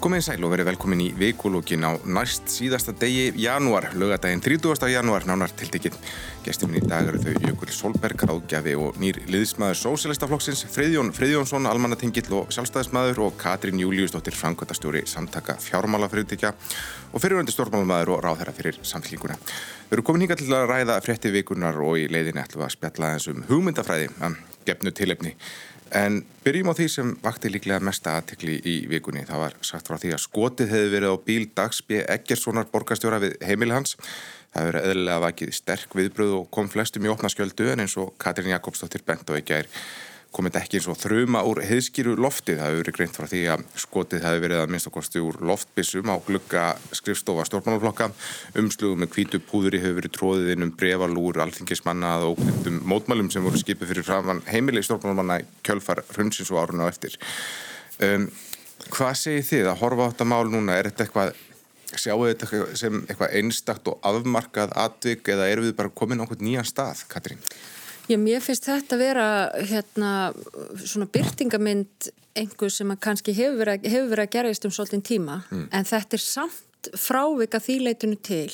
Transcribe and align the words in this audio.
Komið 0.00 0.22
sæl 0.24 0.44
og 0.46 0.54
verið 0.54 0.70
velkomin 0.70 1.00
í 1.04 1.06
vikulókin 1.12 1.82
á 1.84 1.92
næst 2.08 2.46
síðasta 2.48 2.94
degi 2.96 3.34
janúar, 3.36 3.90
lögadaginn 4.00 4.40
30. 4.40 4.86
janúar, 4.88 5.26
nánar 5.28 5.52
tiltekið. 5.52 5.98
Gestiminn 6.40 6.78
í 6.80 6.88
dag 6.88 7.10
eru 7.10 7.20
þau 7.20 7.34
Jökull 7.44 7.74
Solberg, 7.76 8.24
ráðgjafi 8.24 8.72
og 8.80 8.96
nýr 8.96 9.18
liðsmaður 9.28 9.76
Sósélistaflokksins, 9.82 10.62
Friðjón 10.72 11.12
Friðjónsson, 11.12 11.68
almannatingill 11.68 12.32
og 12.38 12.48
sjálfstæðismadur 12.56 13.20
og 13.26 13.36
Katrín 13.42 13.82
Júliusdóttir, 13.82 14.38
framkvæmtastjóri 14.40 15.04
samtaka 15.04 15.58
fjármálafriðdykja 15.66 16.54
og 17.12 17.20
fyrirvöndi 17.20 17.52
stórmálamadur 17.52 18.14
og 18.16 18.24
ráðherra 18.24 18.56
fyrir 18.56 18.80
samfélíkuna. 18.80 19.36
Þau 19.90 19.98
eru 19.98 20.06
komin 20.08 20.24
hingað 20.24 20.46
til 20.46 20.54
að 20.56 20.70
ræða 20.72 20.96
frétti 21.04 21.34
vikunar 21.34 21.76
og 21.76 22.00
í 22.00 22.08
leiðinni 22.08 22.40
ætlum 22.40 22.64
við 22.64 22.70
að 22.70 22.76
spjalla 22.78 23.12
þessum 23.18 23.44
hugmyndafræði, 23.52 24.08
gefnu 24.64 24.96
tilefni. 24.96 25.34
En 25.90 26.20
byrjum 26.44 26.70
á 26.70 26.74
því 26.78 26.86
sem 26.92 27.08
vakti 27.22 27.50
líklega 27.50 27.82
mesta 27.82 28.12
aðtekli 28.18 28.60
í 28.62 28.74
vikunni. 28.90 29.24
Það 29.26 29.42
var 29.42 29.56
sagt 29.66 29.88
frá 29.90 29.98
því 29.98 30.12
að 30.14 30.22
skotið 30.22 30.74
hefði 30.74 30.92
verið 30.92 31.14
á 31.14 31.24
bíl 31.26 31.46
Dagsby 31.56 32.02
Eggerssonar 32.04 32.68
borgastjóra 32.70 33.18
við 33.22 33.34
heimili 33.42 33.74
hans. 33.74 33.96
Það 34.54 34.68
verið 34.68 34.86
eðlilega 34.90 35.24
vakið 35.24 35.50
sterk 35.54 35.96
viðbröð 35.98 36.36
og 36.38 36.46
kom 36.54 36.70
flestum 36.70 37.06
í 37.06 37.10
opna 37.10 37.30
skjöldu 37.30 37.72
en 37.72 37.82
eins 37.82 37.96
og 37.98 38.14
Katrín 38.22 38.52
Jakobsdóttir 38.54 39.02
bent 39.06 39.30
og 39.30 39.40
ekki 39.40 39.58
er 39.58 39.70
komið 40.34 40.58
ekki 40.60 40.78
eins 40.78 40.86
og 40.90 40.98
þruma 41.00 41.42
úr 41.48 41.60
heiðskýru 41.66 42.12
loftið. 42.20 42.60
Það 42.60 42.68
hefur 42.68 42.80
verið 42.80 42.96
greint 42.96 43.16
frá 43.16 43.26
því 43.30 43.40
að 43.50 43.64
skotið 43.82 44.26
hefði 44.26 44.42
verið 44.44 44.60
að 44.62 44.70
minnst 44.70 44.88
okkarstu 44.90 45.22
úr 45.26 45.38
loftbissum 45.50 46.12
á 46.12 46.16
glugga 46.26 46.66
skrifstofa 46.94 47.46
stjórnmálaflokka. 47.48 48.08
Umslugum 48.60 49.02
með 49.02 49.10
kvítu 49.16 49.40
púðuri 49.42 49.80
hefur 49.82 49.98
verið 49.98 50.14
tróðið 50.14 50.52
inn 50.54 50.66
um 50.68 50.72
brefalúr, 50.78 51.40
alþingismanna 51.42 52.12
og 52.22 52.38
ókvöndum 52.38 52.78
mótmælum 52.92 53.32
sem 53.34 53.46
voru 53.46 53.58
skipið 53.58 53.90
fyrir 53.90 54.06
framann 54.06 54.44
heimili 54.46 54.84
stjórnmálamanna 54.86 55.40
kjölfar 55.66 56.04
hrunsins 56.14 56.54
og 56.54 56.62
árun 56.62 56.86
á 56.86 56.86
eftir. 56.86 57.18
Um, 57.98 58.30
hvað 58.94 59.18
segir 59.24 59.48
þið 59.50 59.72
að 59.72 59.82
horfa 59.82 60.06
á 60.06 60.10
þetta 60.14 60.30
mál 60.30 60.46
núna? 60.52 60.78
Er 60.78 60.92
þetta 60.92 61.08
eitthvað, 61.08 61.34
sjáu 61.90 62.22
þetta 62.28 62.78
sem 62.78 63.02
eitthvað 63.08 63.36
einstakt 63.42 63.90
og 63.90 63.98
afmarkað 64.06 64.78
atvik 64.78 65.34
eða 65.34 65.50
eru 65.50 65.66
við 65.66 65.76
bara 65.82 65.90
komin 65.90 66.22
á 66.22 66.24
einhvern 66.24 66.46
nýjan 66.46 66.70
stað, 66.70 67.02
Katrín? 67.10 67.42
Já, 68.10 68.16
mér 68.18 68.42
finnst 68.42 68.66
þetta 68.66 68.96
að 68.96 69.02
vera 69.04 69.26
hérna 69.54 70.14
svona 70.82 71.06
byrtingamind 71.14 72.10
einhver 72.38 72.72
sem 72.74 72.90
kannski 72.98 73.34
hefur 73.36 73.60
verið, 73.62 73.86
hefur 73.86 74.10
verið 74.10 74.26
að 74.26 74.34
gera 74.34 74.50
í 74.50 74.58
stum 74.58 74.72
svolítinn 74.74 75.06
tíma 75.06 75.44
mm. 75.50 75.68
en 75.74 75.86
þetta 75.86 76.18
er 76.18 76.24
samt 76.24 76.66
frávika 76.96 77.60
þýleitinu 77.60 78.16
til 78.24 78.48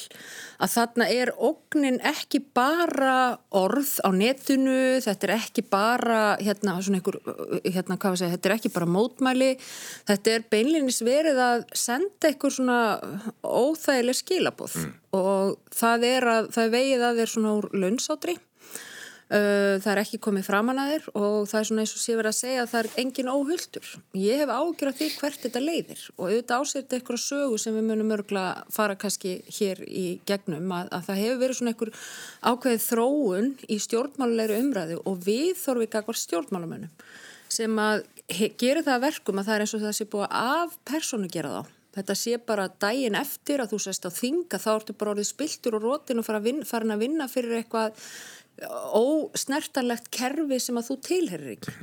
að 0.58 0.72
þarna 0.72 1.06
er 1.14 1.30
ógnin 1.38 2.00
ekki 2.10 2.40
bara 2.56 3.36
orð 3.54 3.92
á 4.02 4.10
netinu, 4.12 4.98
þetta 5.04 5.28
er 5.28 5.34
ekki 5.36 5.62
bara 5.70 6.20
hérna 6.40 6.74
svona 6.82 6.98
einhver, 6.98 7.20
hérna 7.62 7.96
hvað 7.96 8.16
að 8.16 8.20
segja, 8.22 8.32
þetta 8.34 8.50
er 8.50 8.56
ekki 8.56 8.72
bara 8.74 8.90
mótmæli, 8.96 9.52
þetta 10.10 10.34
er 10.34 10.48
beinlinis 10.52 10.98
verið 11.06 11.40
að 11.44 11.64
senda 11.78 12.32
einhver 12.32 12.56
svona 12.56 12.80
óþægileg 13.46 14.18
skilabóð 14.20 14.76
mm. 14.82 14.92
og 15.20 15.56
það 15.76 16.10
er 16.10 16.28
að, 16.34 16.50
það 16.58 16.76
vegið 16.76 17.06
að 17.06 17.22
þeir 17.22 17.34
svona 17.36 17.56
úr 17.60 17.70
launsátri 17.76 18.36
Uh, 18.36 18.55
það 19.26 19.88
er 19.90 20.00
ekki 20.04 20.18
komið 20.22 20.44
framan 20.46 20.78
að 20.78 20.90
þér 20.92 21.06
og 21.18 21.36
það 21.50 21.58
er 21.58 21.68
svona 21.68 21.82
eins 21.82 21.94
og 21.96 22.02
sé 22.02 22.14
verið 22.14 22.30
að 22.30 22.36
segja 22.38 22.62
að 22.62 22.68
það 22.70 22.80
er 22.80 22.88
engin 23.02 23.30
óhulltur. 23.32 23.88
Ég 24.22 24.42
hef 24.42 24.52
ágjör 24.54 24.90
að 24.92 24.98
því 25.00 25.08
hvert 25.16 25.46
þetta 25.46 25.62
leiðir 25.64 26.04
og 26.14 26.24
auðvitað 26.28 26.62
ásett 26.62 26.94
eitthvað 26.94 27.22
sögu 27.24 27.58
sem 27.58 27.74
við 27.74 27.88
munum 27.88 28.14
örgla 28.14 28.44
fara 28.70 28.98
kannski 29.02 29.32
hér 29.58 29.82
í 29.86 30.06
gegnum 30.30 30.74
að, 30.78 30.92
að 30.94 31.08
það 31.08 31.22
hefur 31.24 31.40
verið 31.42 31.58
svona 31.58 31.74
einhver 31.74 31.94
ákveðið 32.46 32.84
þróun 32.86 33.52
í 33.66 33.80
stjórnmálulegri 33.82 34.60
umræðu 34.62 35.00
og 35.02 35.24
við 35.26 35.56
þorfum 35.64 35.86
ekki 35.88 36.00
að 36.00 36.06
hvað 36.06 36.20
stjórnmálumönnum 36.22 36.94
sem 37.56 37.82
að 37.82 38.04
gera 38.58 38.82
það 38.86 39.04
verkum 39.06 39.40
að 39.40 39.48
það 39.48 39.56
er 39.56 39.64
eins 39.64 39.74
og 39.74 39.82
það 39.82 39.98
sé 39.98 40.06
búið 40.12 40.38
af 40.38 40.78
personu 40.86 41.30
gera 41.30 41.50
þá. 41.56 41.72
Þetta 41.96 42.14
sé 42.20 42.38
bara 42.44 42.66
dægin 42.68 43.16
eftir 43.16 43.62
að 43.62 43.70
þú 43.72 43.78
sést 43.86 44.04
á 44.04 44.10
þinga 44.12 44.58
þá 44.60 44.70
ertu 44.74 44.96
bara 45.00 45.14
orðið 45.14 45.28
spiltur 45.30 45.78
og 45.78 45.86
rótin 45.86 46.20
og 46.20 46.26
fara 46.28 46.42
að 46.42 47.00
vinna 47.00 47.28
fyrir 47.32 47.62
eitthvað 47.62 47.96
ósnertanlegt 48.96 50.10
kerfi 50.14 50.58
sem 50.62 50.78
að 50.78 50.90
þú 50.90 50.98
tilherir 51.08 51.54
ekki. 51.56 51.74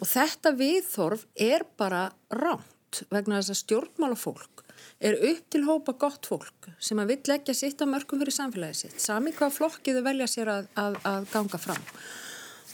Og 0.00 0.08
þetta 0.08 0.54
viðþorf 0.58 1.26
er 1.36 1.66
bara 1.78 2.06
ránt 2.32 3.02
vegna 3.12 3.40
þess 3.40 3.54
að 3.54 3.60
stjórnmála 3.62 4.18
fólk 4.20 4.62
er 5.02 5.18
upp 5.28 5.46
til 5.50 5.62
hópa 5.66 5.94
gott 5.98 6.26
fólk 6.28 6.68
sem 6.82 6.98
að 7.02 7.14
vill 7.14 7.30
leggja 7.32 7.54
sitt 7.56 7.82
á 7.82 7.86
mörgum 7.90 8.20
fyrir 8.22 8.34
samfélagið 8.36 8.80
sitt 8.80 9.02
sami 9.02 9.32
hvað 9.34 9.56
flokkiðu 9.56 10.02
velja 10.06 10.28
sér 10.30 10.50
að, 10.52 10.68
að, 10.78 10.98
að 11.08 11.26
ganga 11.32 11.60
fram. 11.62 11.88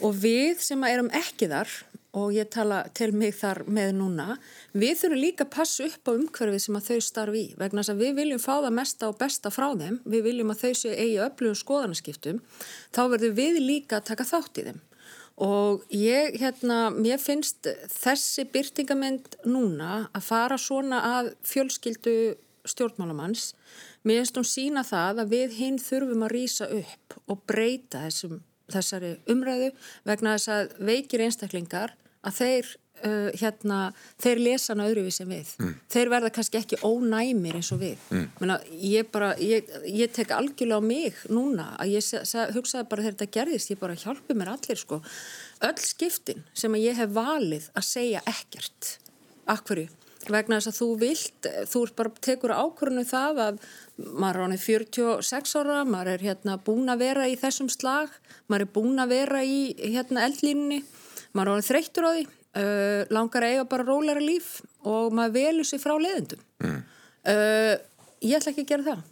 Og 0.05 0.15
við 0.15 0.61
sem 0.63 0.83
að 0.85 0.95
erum 0.95 1.11
ekki 1.19 1.49
þar 1.51 1.73
og 2.17 2.33
ég 2.33 2.49
tala 2.49 2.81
til 2.97 3.11
mig 3.13 3.35
þar 3.37 3.63
með 3.69 3.91
núna. 3.99 4.27
Við 4.73 4.95
þurfum 5.03 5.21
líka 5.21 5.45
að 5.45 5.53
passa 5.53 5.85
upp 5.85 6.09
á 6.09 6.11
umhverfið 6.15 6.63
sem 6.63 6.79
að 6.79 6.87
þau 6.87 6.99
starfi 7.05 7.43
í 7.43 7.55
vegna 7.59 7.83
þess 7.83 7.93
að 7.93 8.03
við 8.03 8.13
viljum 8.17 8.41
fá 8.41 8.53
það 8.55 8.77
mesta 8.79 9.09
og 9.11 9.19
besta 9.19 9.51
frá 9.53 9.67
þeim. 9.77 9.99
Við 10.09 10.25
viljum 10.25 10.53
að 10.53 10.63
þau 10.63 10.73
séu 10.81 10.93
eigi 10.95 11.21
öflugum 11.25 11.59
skoðanaskiptum. 11.61 12.41
Þá 12.95 13.01
verður 13.13 13.35
við 13.37 13.61
líka 13.61 13.99
að 13.99 14.07
taka 14.09 14.29
þátt 14.31 14.61
í 14.61 14.67
þeim. 14.69 14.81
Og 15.39 15.85
ég, 15.95 16.35
hérna, 16.41 16.89
mér 16.91 17.21
finnst 17.21 17.69
þessi 17.93 18.43
byrtingament 18.51 19.37
núna 19.47 20.09
að 20.09 20.25
fara 20.25 20.57
svona 20.59 20.99
að 21.19 21.33
fjölskyldu 21.47 22.17
stjórnmálamanns. 22.67 23.53
Mér 24.03 24.23
finnst 24.23 24.41
hún 24.41 24.49
sína 24.49 24.83
það 24.83 25.23
að 25.23 25.33
við 25.37 25.57
hinn 25.61 25.79
þurfum 25.79 26.25
að 26.27 26.33
rýsa 26.35 26.67
upp 26.81 27.19
og 27.29 27.45
breyta 27.47 28.03
þessum 28.09 28.41
þessari 28.73 29.15
umræðu 29.31 29.71
vegna 30.07 30.37
þess 30.37 30.53
að 30.55 30.77
veikir 30.91 31.25
einstaklingar 31.25 31.95
að 32.25 32.39
þeir 32.39 32.71
uh, 33.05 33.29
hérna, 33.39 33.79
þeir 34.21 34.41
lesa 34.43 34.73
hana 34.73 34.87
öðruvísi 34.89 35.25
við 35.29 35.51
mm. 35.59 35.73
þeir 35.91 36.11
verða 36.13 36.31
kannski 36.35 36.59
ekki 36.59 36.79
ónæmir 36.85 37.59
eins 37.59 37.71
og 37.75 37.81
við 37.83 38.07
mm. 38.13 38.25
Menna, 38.41 38.57
ég, 38.69 39.09
bara, 39.13 39.33
ég, 39.43 39.69
ég 39.87 40.13
tek 40.15 40.33
algjörlega 40.35 40.79
á 40.79 40.89
mig 40.89 41.21
núna 41.31 41.69
að 41.79 41.95
ég 41.97 42.09
hugsaði 42.55 42.89
bara 42.91 43.05
þegar 43.05 43.17
þetta 43.17 43.31
gerðist 43.37 43.73
ég 43.73 43.81
bara 43.81 43.99
hjálpi 43.99 44.37
mér 44.37 44.53
allir 44.55 44.81
sko 44.81 45.01
öll 45.69 45.77
skiptin 45.83 46.43
sem 46.53 46.79
ég 46.79 46.99
hef 46.99 47.13
valið 47.15 47.69
að 47.75 47.87
segja 47.89 48.23
ekkert 48.29 48.95
akkurju 49.49 49.89
vegna 50.27 50.59
þess 50.59 50.71
að 50.71 50.79
þú 50.79 50.87
vilt, 50.99 51.49
þú 51.71 51.83
bara 51.95 52.11
tekur 52.25 52.53
ákvörðinu 52.55 53.05
það 53.07 53.41
að 53.45 53.61
maður 53.99 54.39
er 54.39 54.49
ánið 54.49 54.65
46 54.65 55.53
ára, 55.61 55.77
maður 55.87 56.11
er 56.13 56.25
hérna 56.27 56.57
búin 56.65 56.91
að 56.91 57.05
vera 57.05 57.27
í 57.29 57.37
þessum 57.39 57.69
slag, 57.71 58.11
maður 58.51 58.65
er 58.65 58.73
búin 58.75 58.99
að 58.99 59.13
vera 59.15 59.43
í 59.47 59.61
hérna 59.79 60.25
eldlínunni, 60.27 60.81
maður 61.31 61.53
er 61.53 61.55
ánið 61.55 61.69
þreyttur 61.69 62.09
á 62.09 62.11
því, 62.11 62.25
uh, 62.25 62.99
langar 63.15 63.47
að 63.47 63.55
eiga 63.55 63.69
bara 63.71 63.87
rólæra 63.87 64.23
líf 64.23 64.51
og 64.83 65.15
maður 65.15 65.37
velur 65.39 65.69
sér 65.69 65.83
frá 65.83 65.95
leðendum. 65.95 66.43
Mm. 66.65 66.83
Uh, 67.29 67.73
ég 68.25 68.37
ætla 68.39 68.53
ekki 68.53 68.67
að 68.67 68.71
gera 68.73 68.87
það 68.91 69.07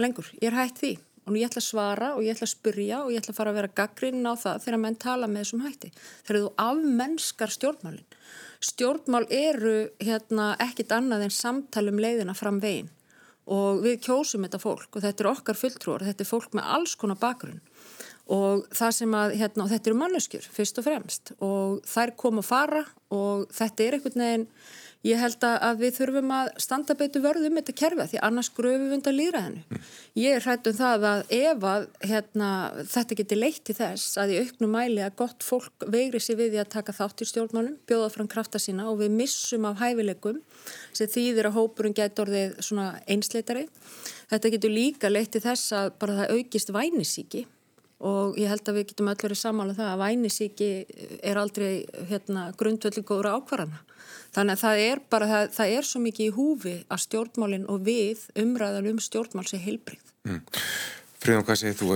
lengur, 0.00 0.34
ég 0.40 0.48
er 0.48 0.56
hægt 0.56 0.80
því 0.80 0.96
og 1.28 1.36
ég 1.36 1.46
ætla 1.46 1.60
að 1.60 1.68
svara 1.68 2.06
og 2.16 2.24
ég 2.24 2.34
ætla 2.34 2.46
að 2.48 2.54
spurja 2.54 3.00
og 3.04 3.12
ég 3.12 3.20
ætla 3.20 3.34
að 3.34 3.38
fara 3.38 3.52
að 3.52 3.58
vera 3.60 3.74
gaggrinn 3.80 4.24
á 4.26 4.34
það 4.40 4.62
þegar 4.64 4.80
menn 4.82 4.96
tala 4.98 5.28
með 5.30 5.44
þessum 5.44 5.64
hætti. 5.66 5.90
Þegar 6.26 6.40
þú 6.40 6.48
afmennskar 6.64 7.52
stjórnmálinn 7.54 8.08
stjórnmál 8.60 9.24
eru 9.32 9.90
hérna 10.02 10.52
ekkit 10.60 10.92
annað 10.92 11.26
en 11.26 11.34
samtalum 11.34 12.00
leiðina 12.00 12.34
fram 12.36 12.60
veginn 12.62 12.90
og 13.50 13.80
við 13.84 13.98
kjósum 14.04 14.44
þetta 14.46 14.60
fólk 14.62 14.96
og 14.96 15.04
þetta 15.04 15.24
er 15.24 15.30
okkar 15.32 15.58
fulltrúar, 15.58 16.04
þetta 16.06 16.24
er 16.24 16.28
fólk 16.28 16.54
með 16.54 16.68
alls 16.76 16.94
konar 16.98 17.18
bakgrunn. 17.20 17.60
Og 18.30 18.66
það 18.76 18.92
sem 18.94 19.14
að, 19.18 19.32
hérna, 19.40 19.66
þetta 19.72 19.90
eru 19.90 19.98
manneskjur 19.98 20.44
fyrst 20.54 20.78
og 20.78 20.86
fremst. 20.86 21.32
Og 21.42 21.80
þær 21.88 22.12
kom 22.20 22.38
að 22.38 22.46
fara 22.46 22.84
og 23.10 23.48
þetta 23.56 23.86
er 23.86 23.96
einhvern 23.96 24.22
veginn 24.22 24.44
Ég 25.00 25.16
held 25.16 25.44
að 25.48 25.78
við 25.80 25.94
þurfum 25.96 26.32
að 26.36 26.48
standa 26.60 26.94
betur 26.98 27.22
vörðum 27.24 27.56
þetta 27.56 27.74
kerfa 27.80 28.04
því 28.10 28.18
annars 28.26 28.50
gröfum 28.52 28.82
við 28.84 28.96
undan 28.98 29.16
líðræðinu. 29.16 29.62
Mm. 29.64 29.84
Ég 30.20 30.34
er 30.36 30.44
hrætt 30.44 30.66
um 30.68 30.74
það 30.76 31.06
að 31.10 31.22
ef 31.36 31.64
að 31.70 31.86
hérna, 32.10 32.48
þetta 32.92 33.16
getur 33.20 33.40
leitt 33.40 33.62
til 33.64 33.76
þess 33.78 34.18
að 34.20 34.34
í 34.34 34.40
auknum 34.42 34.74
mæli 34.76 35.00
að 35.06 35.16
gott 35.22 35.46
fólk 35.46 35.86
veigri 35.94 36.20
sér 36.20 36.36
við 36.42 36.52
því 36.52 36.60
að 36.60 36.72
taka 36.74 36.96
þátt 36.98 37.24
í 37.24 37.28
stjórnmálum, 37.30 37.78
bjóða 37.88 38.10
fram 38.12 38.28
krafta 38.34 38.60
sína 38.60 38.90
og 38.90 39.00
við 39.00 39.14
missum 39.22 39.64
af 39.70 39.80
hæfileikum 39.80 40.42
sem 40.92 41.08
þýðir 41.08 41.48
að 41.48 41.56
hópurinn 41.56 41.96
getur 41.96 42.28
orðið 42.28 42.60
svona 42.60 42.90
einsleitari. 43.08 43.64
Þetta 44.28 44.52
getur 44.52 44.76
líka 44.76 45.08
leitt 45.08 45.32
til 45.32 45.44
þess 45.46 45.72
að 45.80 45.94
bara 46.02 46.20
það 46.20 46.36
aukist 46.36 46.74
vænisíki 46.76 47.46
og 48.00 48.38
ég 48.40 48.48
held 48.48 48.68
að 48.68 48.78
við 48.78 48.86
getum 48.90 49.10
öll 49.12 49.18
verið 49.20 49.40
samála 49.40 49.74
um 49.74 49.78
það 49.78 49.90
að 49.92 50.02
vænisíki 50.04 50.70
er 51.20 51.40
aldrei 51.40 51.70
hérna, 52.08 52.46
grundvöldi 52.60 53.04
góður 53.04 53.32
ákvarðana. 53.36 53.82
Þannig 54.30 54.56
að 54.56 54.62
það 54.62 54.82
er 54.86 55.02
bara, 55.10 55.28
það, 55.28 55.46
það 55.56 55.74
er 55.76 55.88
svo 55.88 56.00
mikið 56.04 56.28
í 56.28 56.34
húfi 56.36 56.74
að 56.86 57.02
stjórnmálinn 57.04 57.68
og 57.70 57.84
við 57.86 58.24
umræðan 58.38 58.90
um 58.92 59.00
stjórnmál 59.02 59.46
sé 59.50 59.60
heilbrið. 59.60 60.12
Mm. 60.28 60.40
Fríðan, 61.20 61.46
hvað 61.48 61.60
segir 61.60 61.78
þú? 61.80 61.90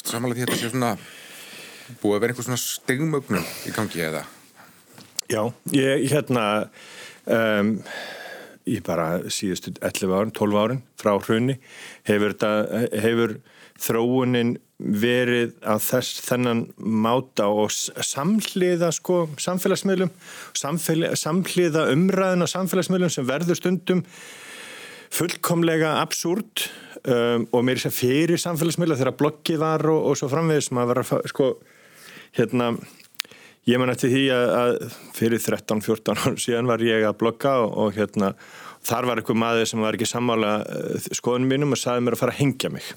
Samála 0.00 0.36
því 0.36 0.44
að 0.44 0.50
þetta 0.50 0.60
sé 0.60 0.72
svona 0.72 0.94
búið 2.00 2.16
að 2.16 2.22
vera 2.22 2.34
einhvers 2.34 2.48
svona 2.48 2.62
stegumögnum 2.62 3.46
í 3.66 3.74
gangi 3.74 4.02
eða? 4.06 4.24
Já, 5.30 5.42
ég 5.72 6.08
hérna 6.10 6.44
um, 7.30 7.76
ég 8.68 8.82
bara 8.86 9.30
síðustu 9.30 9.72
11 9.78 10.14
árin, 10.14 10.34
12 10.36 10.60
árin 10.60 10.82
frá 11.00 11.14
hrunni 11.16 11.56
hefur, 12.08 12.34
hefur 13.04 13.36
þróunin 13.80 14.56
verið 14.80 15.56
á 15.60 15.76
þess 15.80 16.22
þennan 16.24 16.62
máta 16.78 17.48
og 17.52 17.72
samhliða 17.72 18.90
sko 18.96 19.26
samfélagsmiðlum 19.40 20.12
samhliða 20.56 21.88
umræðin 21.92 22.44
á 22.44 22.48
samfélagsmiðlum 22.48 23.12
sem 23.12 23.28
verður 23.28 23.60
stundum 23.60 24.04
fullkomlega 25.12 25.98
absúrt 26.00 26.68
um, 27.04 27.44
og 27.50 27.66
mér 27.66 27.76
er 27.76 27.82
þess 27.82 27.90
að 27.90 27.98
fyrir 27.98 28.40
samfélagsmiðla 28.40 28.96
þegar 29.00 29.18
bloggið 29.20 29.60
var 29.60 29.84
og, 29.92 30.00
og 30.10 30.16
svo 30.18 30.30
framvegis 30.32 30.70
maður 30.76 30.92
var 30.94 31.02
að 31.02 31.30
sko 31.34 31.50
hérna 32.38 32.72
ég 33.68 33.80
man 33.82 33.92
eftir 33.92 34.14
því 34.14 34.24
að, 34.32 34.48
að 34.62 34.98
fyrir 35.18 35.44
13-14 35.44 36.24
ár 36.24 36.40
síðan 36.40 36.70
var 36.70 36.84
ég 36.86 37.04
að 37.04 37.20
blogga 37.20 37.58
og, 37.66 37.76
og 37.84 38.00
hérna 38.00 38.32
þar 38.86 39.10
var 39.10 39.20
einhver 39.20 39.36
maður 39.36 39.68
sem 39.68 39.84
var 39.84 39.98
ekki 39.98 40.08
sammála 40.08 40.56
uh, 40.64 41.12
skoðunum 41.12 41.52
mínum 41.52 41.76
og 41.76 41.82
saði 41.82 42.06
mér 42.06 42.16
að 42.16 42.24
fara 42.24 42.36
að 42.38 42.44
hengja 42.46 42.72
mig 42.72 42.94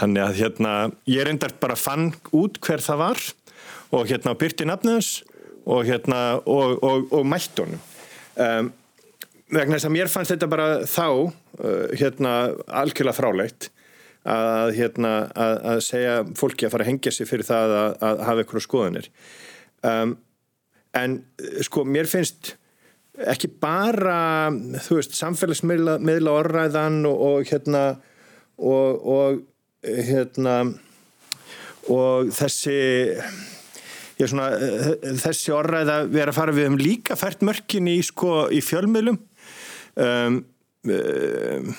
þannig 0.00 0.24
að 0.24 0.38
hérna 0.42 0.74
ég 1.10 1.26
reyndart 1.26 1.60
bara 1.62 1.78
fann 1.78 2.10
út 2.36 2.60
hver 2.64 2.82
það 2.84 3.02
var 3.04 3.24
og 3.94 4.10
hérna 4.10 4.36
byrti 4.38 4.66
nafnus 4.68 5.22
og 5.68 5.88
hérna 5.88 6.20
og, 6.44 6.78
og, 6.84 7.08
og 7.12 7.26
mættunum 7.28 7.80
um, 8.40 8.70
vegna 9.48 9.76
þess 9.76 9.88
að 9.88 9.96
mér 9.96 10.12
fannst 10.12 10.34
þetta 10.34 10.50
bara 10.50 10.68
þá 10.88 11.08
uh, 11.08 11.32
hérna 11.96 12.36
algjörlega 12.66 13.16
fráleitt 13.16 13.70
að 14.28 14.74
hérna 14.76 15.12
að, 15.32 15.58
að 15.72 15.82
segja 15.86 16.16
fólki 16.36 16.66
að 16.66 16.74
fara 16.74 16.84
að 16.84 16.90
hengja 16.92 17.12
sig 17.14 17.28
fyrir 17.30 17.48
það 17.48 17.74
að, 17.78 17.92
að 18.08 18.24
hafa 18.28 18.42
eitthvað 18.44 18.66
skoðunir 18.66 19.10
um, 19.88 20.16
en 20.98 21.20
sko 21.64 21.84
mér 21.88 22.08
finnst 22.10 22.56
ekki 23.18 23.50
bara 23.60 24.50
þú 24.84 25.00
veist 25.00 25.16
samfélagsmiðla 25.18 26.34
orðræðan 26.34 27.00
og, 27.08 27.22
og 27.28 27.48
hérna 27.48 27.84
og, 28.58 29.06
og 29.08 29.40
hérna 29.84 30.56
og 31.88 32.32
þessi 32.34 32.78
já, 34.18 34.26
svona, 34.26 34.48
þessi 35.22 35.54
orðræða 35.54 36.00
við 36.08 36.22
erum 36.22 36.34
að 36.34 36.40
fara 36.40 36.56
við 36.56 36.70
um 36.72 36.80
líka 36.80 37.18
fært 37.18 37.44
mörkin 37.46 37.90
í, 37.90 38.00
sko, 38.04 38.48
í 38.52 38.60
fjölmiðlum. 38.64 39.20
Um, 39.98 40.42
um, 40.90 41.70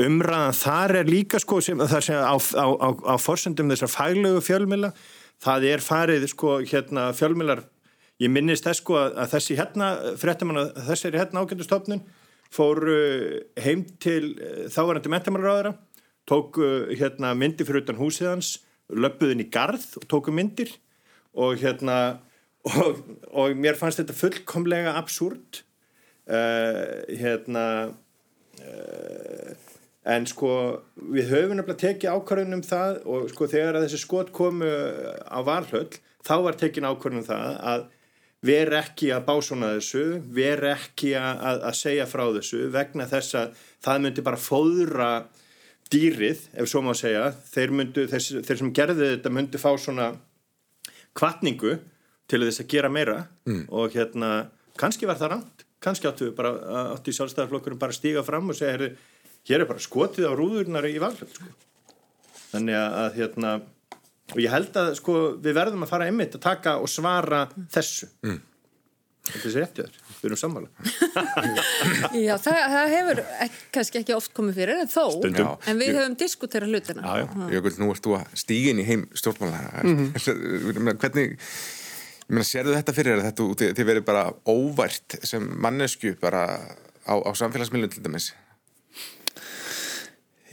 umræðan 0.00 0.56
þar 0.58 0.96
er 1.00 1.10
líka 1.10 1.38
sko 1.42 1.60
sem, 1.62 1.78
þar 1.78 2.04
sem 2.04 2.18
á, 2.18 2.34
á, 2.34 2.66
á, 2.66 2.88
á 2.90 3.14
forsendum 3.20 3.70
þessar 3.70 3.92
fælögu 3.92 4.42
fjölmiðla 4.44 4.90
það 5.44 5.66
er 5.70 5.84
farið 5.84 6.26
sko 6.32 6.58
hérna 6.66 7.10
fjölmiðlar 7.16 7.62
ég 8.22 8.32
minnist 8.32 8.66
þess 8.66 8.82
sko 8.82 8.98
að 9.04 9.30
þessi 9.34 9.58
hérna 9.58 9.90
fréttamann 10.20 10.62
að 10.64 10.82
þessi 10.88 11.08
er 11.10 11.18
hérna 11.22 11.44
ágændustofnun 11.44 12.04
fór 12.54 12.82
heim 13.62 13.84
til 14.02 14.34
eh, 14.38 14.66
þávarandi 14.72 15.10
mentamálaráðara 15.14 15.74
tóku 16.28 16.68
hérna 16.94 17.34
myndir 17.38 17.68
fyrir 17.68 17.84
utan 17.84 18.00
húsið 18.00 18.30
hans 18.32 18.54
löpuðin 18.92 19.44
í 19.44 19.50
garð 19.52 19.86
og 20.00 20.08
tóku 20.10 20.34
myndir. 20.34 20.72
Og 21.34 21.58
hérna 21.58 22.20
og, 22.64 23.02
og 23.34 23.58
mér 23.58 23.78
fannst 23.78 24.00
þetta 24.00 24.16
fullkomlega 24.16 24.94
absúrt 24.98 25.64
uh, 26.30 27.04
hérna 27.10 27.66
uh, 28.62 29.52
en 30.04 30.28
sko 30.28 30.52
við 30.96 31.30
höfum 31.32 31.58
nefnilega 31.58 31.80
tekið 31.80 32.16
ákvarðunum 32.16 32.60
um 32.60 32.66
það 32.66 32.98
og 33.08 33.28
sko 33.32 33.48
þegar 33.50 33.78
að 33.78 33.86
þessi 33.86 34.00
skot 34.02 34.32
komu 34.36 34.68
á 34.68 35.38
varhlöll 35.44 35.90
þá 36.24 36.34
var 36.44 36.58
tekin 36.60 36.88
ákvarðunum 36.88 37.24
um 37.24 37.28
það 37.28 37.60
að 37.72 37.86
veri 38.44 38.76
ekki 38.76 39.08
að 39.14 39.24
básona 39.24 39.70
þessu, 39.78 40.02
veri 40.36 40.68
ekki 40.74 41.14
að, 41.16 41.62
að 41.70 41.78
segja 41.78 42.04
frá 42.08 42.26
þessu 42.34 42.66
vegna 42.74 43.06
þess 43.08 43.38
að 43.40 43.62
það 43.86 44.02
myndi 44.04 44.24
bara 44.26 44.40
fóðra 44.40 45.08
dýrið, 45.92 46.46
ef 46.56 46.70
svo 46.70 46.82
má 46.84 46.94
segja 46.96 47.28
þeir, 47.52 47.74
myndu, 47.80 48.06
þeir, 48.10 48.44
þeir 48.46 48.60
sem 48.60 48.72
gerði 48.74 49.10
þetta 49.16 49.32
myndi 49.34 49.60
fá 49.60 49.70
svona 49.80 50.12
kvartningu 51.14 51.76
til 52.30 52.40
þess 52.46 52.64
að 52.64 52.70
gera 52.72 52.90
meira 52.92 53.18
mm. 53.46 53.66
og 53.74 53.92
hérna, 53.94 54.30
kannski 54.80 55.08
var 55.08 55.20
það 55.20 55.34
ránt 55.34 55.66
kannski 55.84 56.08
áttu 56.08 56.30
við 56.30 56.38
bara, 56.38 56.54
áttu 56.94 57.12
í 57.12 57.18
sjálfstæðarflokkurum 57.18 57.80
bara 57.80 57.94
stíga 57.94 58.24
fram 58.26 58.48
og 58.50 58.58
segja, 58.58 58.90
hér 59.48 59.64
er 59.64 59.68
bara 59.68 59.82
skotið 59.82 60.30
á 60.30 60.32
rúðurnar 60.32 60.88
í 60.88 60.96
valhjöld 61.02 61.36
sko. 61.36 61.50
þannig 62.54 62.80
að 62.80 63.18
hérna 63.18 63.54
og 64.32 64.40
ég 64.40 64.54
held 64.54 64.78
að 64.80 64.90
sko 65.00 65.18
við 65.44 65.58
verðum 65.58 65.84
að 65.84 65.92
fara 65.92 66.08
einmitt 66.08 66.38
að 66.38 66.46
taka 66.46 66.78
og 66.80 66.90
svara 66.90 67.44
þessu 67.74 68.08
mm. 68.24 68.40
þetta 69.30 69.54
sér 69.56 69.66
eftir 69.66 69.90
þér 69.90 70.03
við 70.24 70.30
erum 70.30 70.40
sammála. 70.40 70.68
Já, 72.26 72.34
það, 72.40 72.58
það 72.74 72.92
hefur 72.94 73.22
ek, 73.44 73.58
kannski 73.76 74.00
ekki 74.00 74.16
oft 74.16 74.32
komið 74.36 74.60
fyrir 74.60 74.82
en 74.82 74.90
þó, 74.90 75.04
Stundum. 75.18 75.50
en 75.68 75.80
við 75.80 75.98
höfum 75.98 76.18
diskutera 76.24 76.68
hlutina. 76.68 77.04
Já, 77.04 77.24
já. 77.28 77.46
Jökull, 77.54 77.74
nú 77.82 77.90
ert 77.92 78.04
þú 78.04 78.18
að 78.18 78.36
stígin 78.44 78.82
í 78.82 78.86
heim 78.88 79.08
stjórnmála. 79.14 79.64
Mm 79.84 80.12
-hmm. 80.14 80.96
hvernig 80.98 81.36
ég 82.24 82.32
meina, 82.32 82.44
sérðu 82.44 82.74
þetta 82.74 82.92
fyrir 82.96 83.20
þetta, 83.20 83.42
þið, 83.60 83.74
þið 83.76 83.86
verið 83.90 84.04
bara 84.04 84.32
óvært 84.48 85.18
sem 85.22 85.44
mannesku 85.60 86.14
bara 86.20 86.46
á, 87.04 87.14
á 87.20 87.30
samfélagsmiðlun 87.36 87.92
til 87.92 88.04
dæmis? 88.04 88.32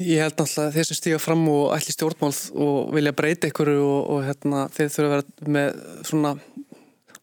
Ég 0.01 0.23
held 0.23 0.33
náttúrulega 0.39 0.67
að 0.69 0.75
þeir 0.75 0.87
sem 0.87 0.97
stíga 0.97 1.19
fram 1.21 1.43
og 1.51 1.75
ætli 1.75 1.93
stjórnmál 1.93 2.33
og 2.65 2.93
vilja 2.95 3.13
breyta 3.13 3.49
ykkur 3.51 3.71
og, 3.75 4.09
og 4.15 4.23
hérna, 4.25 4.65
þeir 4.73 4.89
þurfa 4.95 5.07
að 5.07 5.11
vera 5.13 5.53
með 5.57 5.81
svona 6.09 6.31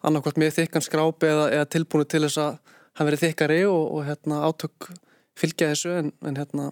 annarkvæmt 0.06 0.40
með 0.40 0.56
þykkan 0.60 0.84
skrápi 0.84 1.30
eða, 1.30 1.46
eða 1.56 1.70
tilbúinu 1.74 2.06
til 2.08 2.24
þess 2.26 2.42
að 2.42 2.58
hann 2.98 3.08
verið 3.08 3.24
þykkari 3.26 3.62
og, 3.70 3.84
og 3.94 4.04
hérna, 4.06 4.42
átök 4.46 4.90
fylgja 5.38 5.72
þessu 5.72 5.94
en, 6.00 6.12
en 6.26 6.38
hérna 6.38 6.68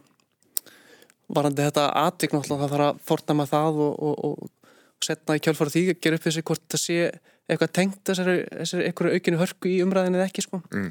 varandi 1.32 1.64
þetta 1.66 1.88
atvik 2.04 2.34
náttúrulega 2.34 2.66
það 2.66 2.74
þarf 2.74 2.86
að 2.86 3.00
forna 3.08 3.38
með 3.40 3.52
það 3.52 3.80
og, 3.86 4.20
og 4.28 5.02
setna 5.02 5.36
í 5.36 5.42
kjálfara 5.42 5.74
því 5.74 5.82
að 5.90 6.00
gera 6.04 6.18
upp 6.18 6.26
þessi 6.26 6.44
hvort 6.46 6.64
það 6.72 6.82
sé 6.82 6.98
eitthvað 7.46 7.72
tengt 7.78 8.00
þessari, 8.06 8.36
þessari 8.50 8.88
einhverju 8.88 9.18
aukinu 9.18 9.40
hörku 9.40 9.70
í 9.70 9.76
umræðinu 9.84 10.18
eða 10.18 10.28
ekki 10.30 10.44
sko. 10.46 10.60
Mm. 10.74 10.90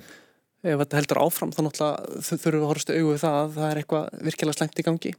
Ef 0.66 0.82
þetta 0.82 1.00
heldur 1.00 1.22
áfram 1.22 1.52
þá 1.54 1.62
náttúrulega 1.66 2.22
þurfum 2.28 2.56
við 2.56 2.62
að 2.62 2.70
horfstu 2.72 2.96
auðvið 2.96 3.24
það 3.24 3.40
að 3.40 3.56
það 3.58 3.68
er 3.68 3.82
eitthvað 3.82 4.22
virkilega 4.30 4.58
slengt 4.58 4.80
í 4.80 4.86
gangi. 4.88 5.14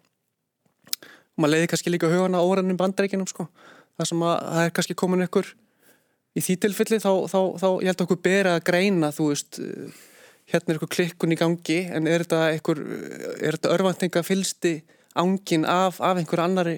Og 0.96 1.42
maður 1.42 1.52
leiði 1.54 1.70
kannski 1.72 1.92
líka 1.92 2.10
hugana 2.10 2.42
órannum 2.42 2.80
bandreikinum 2.80 3.28
sko. 3.30 3.48
Það 3.96 4.10
sem 4.10 4.24
að 4.26 4.36
það 4.46 4.64
er 4.64 4.74
kannski 4.78 4.96
komin 4.98 5.26
ykkur 5.26 5.52
í 6.36 6.42
því 6.44 6.58
tilfelli 6.62 6.98
þá, 7.00 7.12
þá, 7.32 7.40
þá 7.62 7.68
ég 7.82 7.88
held 7.90 8.04
okkur 8.04 8.20
bera 8.24 8.56
að 8.56 8.66
greina 8.68 9.12
þú 9.14 9.30
veist 9.32 9.60
hérna 10.52 10.72
er 10.72 10.78
ykkur 10.78 10.92
klikkun 10.94 11.34
í 11.34 11.38
gangi 11.40 11.78
en 11.90 12.10
er 12.10 12.24
þetta 12.24 12.42
ykkur 12.58 12.82
er 13.40 13.56
þetta 13.56 13.72
örvæntinga 13.74 14.22
fylsti 14.26 14.74
ángin 15.16 15.64
af, 15.68 16.00
af 16.00 16.20
einhver 16.20 16.44
annari 16.44 16.76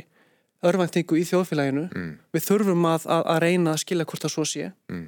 örvæntingu 0.66 1.18
í 1.18 1.24
þjóðfélaginu 1.28 1.86
mm. 1.86 2.12
við 2.34 2.46
þurfum 2.46 2.86
að, 2.90 3.06
að, 3.06 3.24
að 3.34 3.40
reyna 3.44 3.74
að 3.74 3.82
skilja 3.84 4.06
hvort 4.08 4.24
það 4.24 4.34
svo 4.34 4.46
sé 4.48 4.70
mm. 4.90 5.04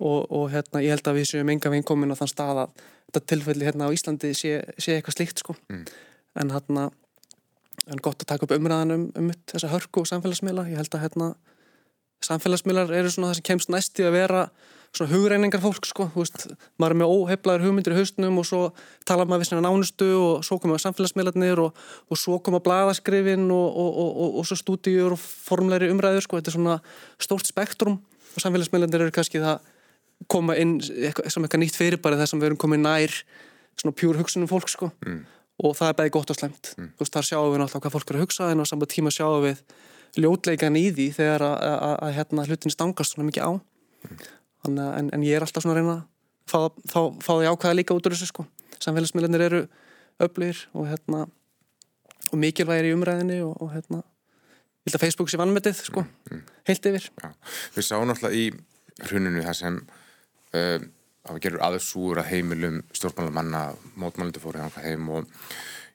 og, 0.00 0.20
og 0.30 0.46
hérna 0.52 0.84
ég 0.84 0.94
held 0.94 1.10
að 1.10 1.18
við 1.20 1.28
séum 1.32 1.52
enga 1.52 1.72
veginn 1.72 1.88
komin 1.88 2.14
á 2.14 2.20
þann 2.20 2.32
stað 2.32 2.62
að 2.64 2.84
þetta 3.08 3.24
tilfelli 3.32 3.68
hérna 3.68 3.90
á 3.90 3.94
Íslandi 3.96 4.32
sé, 4.36 4.60
sé 4.80 4.96
eitthvað 4.96 5.18
slíkt 5.18 5.42
sko 5.42 5.56
mm. 5.72 5.82
en 6.42 6.54
hérna 6.54 6.88
en 7.86 8.02
gott 8.02 8.24
að 8.24 8.30
taka 8.32 8.46
upp 8.46 8.56
umræðan 8.56 8.94
um, 8.94 9.04
um 9.18 9.28
þessa 9.50 9.70
hörku 9.70 10.02
og 10.02 10.10
samfélagsmiðla 10.10 10.68
ég 10.70 10.80
held 10.80 10.96
að 10.96 11.04
hérna 11.04 11.30
samfélagsmiðlar 12.24 12.94
eru 12.96 13.12
svona 13.12 13.30
það 13.30 13.38
sem 13.40 13.46
kemst 13.50 13.72
næst 13.72 14.00
í 14.00 14.06
að 14.06 14.16
vera 14.16 14.46
svona 14.96 15.12
hugreiningar 15.12 15.60
fólk 15.60 15.86
sko 15.88 16.08
veist, 16.14 16.46
maður 16.80 16.94
er 16.94 17.00
með 17.02 17.12
óheiflaður 17.12 17.64
hugmyndir 17.66 17.94
í 17.94 17.98
haustnum 17.98 18.40
og 18.40 18.46
svo 18.48 18.60
tala 19.08 19.26
maður 19.28 19.42
við 19.42 19.50
svona 19.50 19.64
nánustu 19.66 20.08
og 20.16 20.44
svo 20.46 20.58
koma 20.62 20.78
samfélagsmiðlarnir 20.80 21.60
og, 21.60 21.76
og 22.08 22.20
svo 22.20 22.38
koma 22.44 22.62
bladaskrifin 22.64 23.44
og, 23.52 23.80
og, 23.82 24.38
og 24.40 24.48
svo 24.48 24.58
stúdíur 24.60 25.16
og 25.16 25.20
formleiri 25.20 25.90
umræður 25.92 26.24
sko 26.24 26.40
þetta 26.40 26.52
er 26.52 26.56
svona 26.56 26.76
stórt 27.22 27.50
spektrum 27.50 27.98
og 27.98 28.44
samfélagsmiðlarnir 28.44 29.06
eru 29.06 29.16
kannski 29.16 29.42
það 29.44 29.60
koma 30.32 30.56
inn 30.56 30.78
sem 30.80 31.44
eitthvað 31.44 31.60
nýtt 31.62 31.76
fyrirbæri 31.76 32.20
þar 32.20 32.30
sem 32.30 32.40
við 32.40 32.50
erum 32.50 32.60
komið 32.60 32.84
nær 32.86 33.16
svona 33.76 33.96
pjúr 33.96 34.20
hugsunum 34.22 34.48
fólk 34.48 34.70
sko 34.72 34.88
mm. 35.04 35.20
og 35.66 35.76
það 35.76 35.92
er 35.92 35.98
bæði 36.00 36.14
gott 36.16 36.32
og 36.32 36.38
slemt 36.38 36.72
mm. 36.78 36.94
þú 36.96 37.04
veist 37.04 37.18
þar 37.18 37.28
sjáum 37.28 37.50
við 37.52 37.60
náttúrulega 37.60 37.84
hvað 37.84 37.96
fólk 37.98 38.12
eru 38.12 38.22
að 38.22 38.24
hugsa 38.24 38.48
en 38.52 38.64
á 38.64 38.66
saman 38.68 38.92
tíma 38.92 39.12
sjáum 39.12 39.44
við 39.44 39.60
ljótleikan 40.16 40.78
í 40.78 40.88
því 40.94 41.06
þegar 41.16 41.44
að 41.46 42.12
hérna 42.16 42.46
hlutin 42.46 42.72
stangast 42.72 43.14
svona 43.14 43.28
mikið 43.28 43.48
á 43.48 43.52
en, 44.66 45.10
en 45.12 45.24
ég 45.26 45.36
er 45.36 45.44
alltaf 45.44 45.64
svona 45.64 45.76
að 45.76 45.80
reyna 45.82 45.96
að 45.96 46.06
fá, 46.86 47.00
því 47.26 47.50
ákvæða 47.50 47.78
líka 47.78 47.96
út 47.96 48.06
úr 48.06 48.14
þessu 48.14 48.30
sko 48.30 48.46
samfélagsmiðlunir 48.82 49.46
eru 49.48 49.62
öflugir 50.22 50.62
og 50.76 50.88
hérna 50.90 51.26
og 52.30 52.38
mikilvægir 52.40 52.90
í 52.90 52.94
umræðinni 52.96 53.40
og, 53.44 53.54
og 53.62 53.72
hérna 53.74 54.02
ég 54.86 54.90
held 54.90 54.98
að 54.98 55.04
Facebook 55.04 55.30
sé 55.32 55.40
vannmetið 55.40 55.80
sko 55.88 56.04
mm, 56.04 56.32
mm. 56.32 56.42
heilt 56.70 56.90
yfir 56.90 57.08
Já. 57.10 57.30
Við 57.76 57.88
sáum 57.88 58.06
náttúrulega 58.10 58.40
í 58.40 59.06
hruninu 59.06 59.44
það 59.44 59.58
sem 59.60 59.80
uh, 60.56 60.78
að 61.26 61.38
við 61.38 61.42
gerum 61.46 61.64
aðersúur 61.66 62.20
að 62.22 62.30
heimilum 62.32 62.82
stjórnmálamanna 62.94 63.62
mótmálundu 63.98 64.42
fóru 64.42 64.62
heim 64.82 65.10
og 65.10 65.26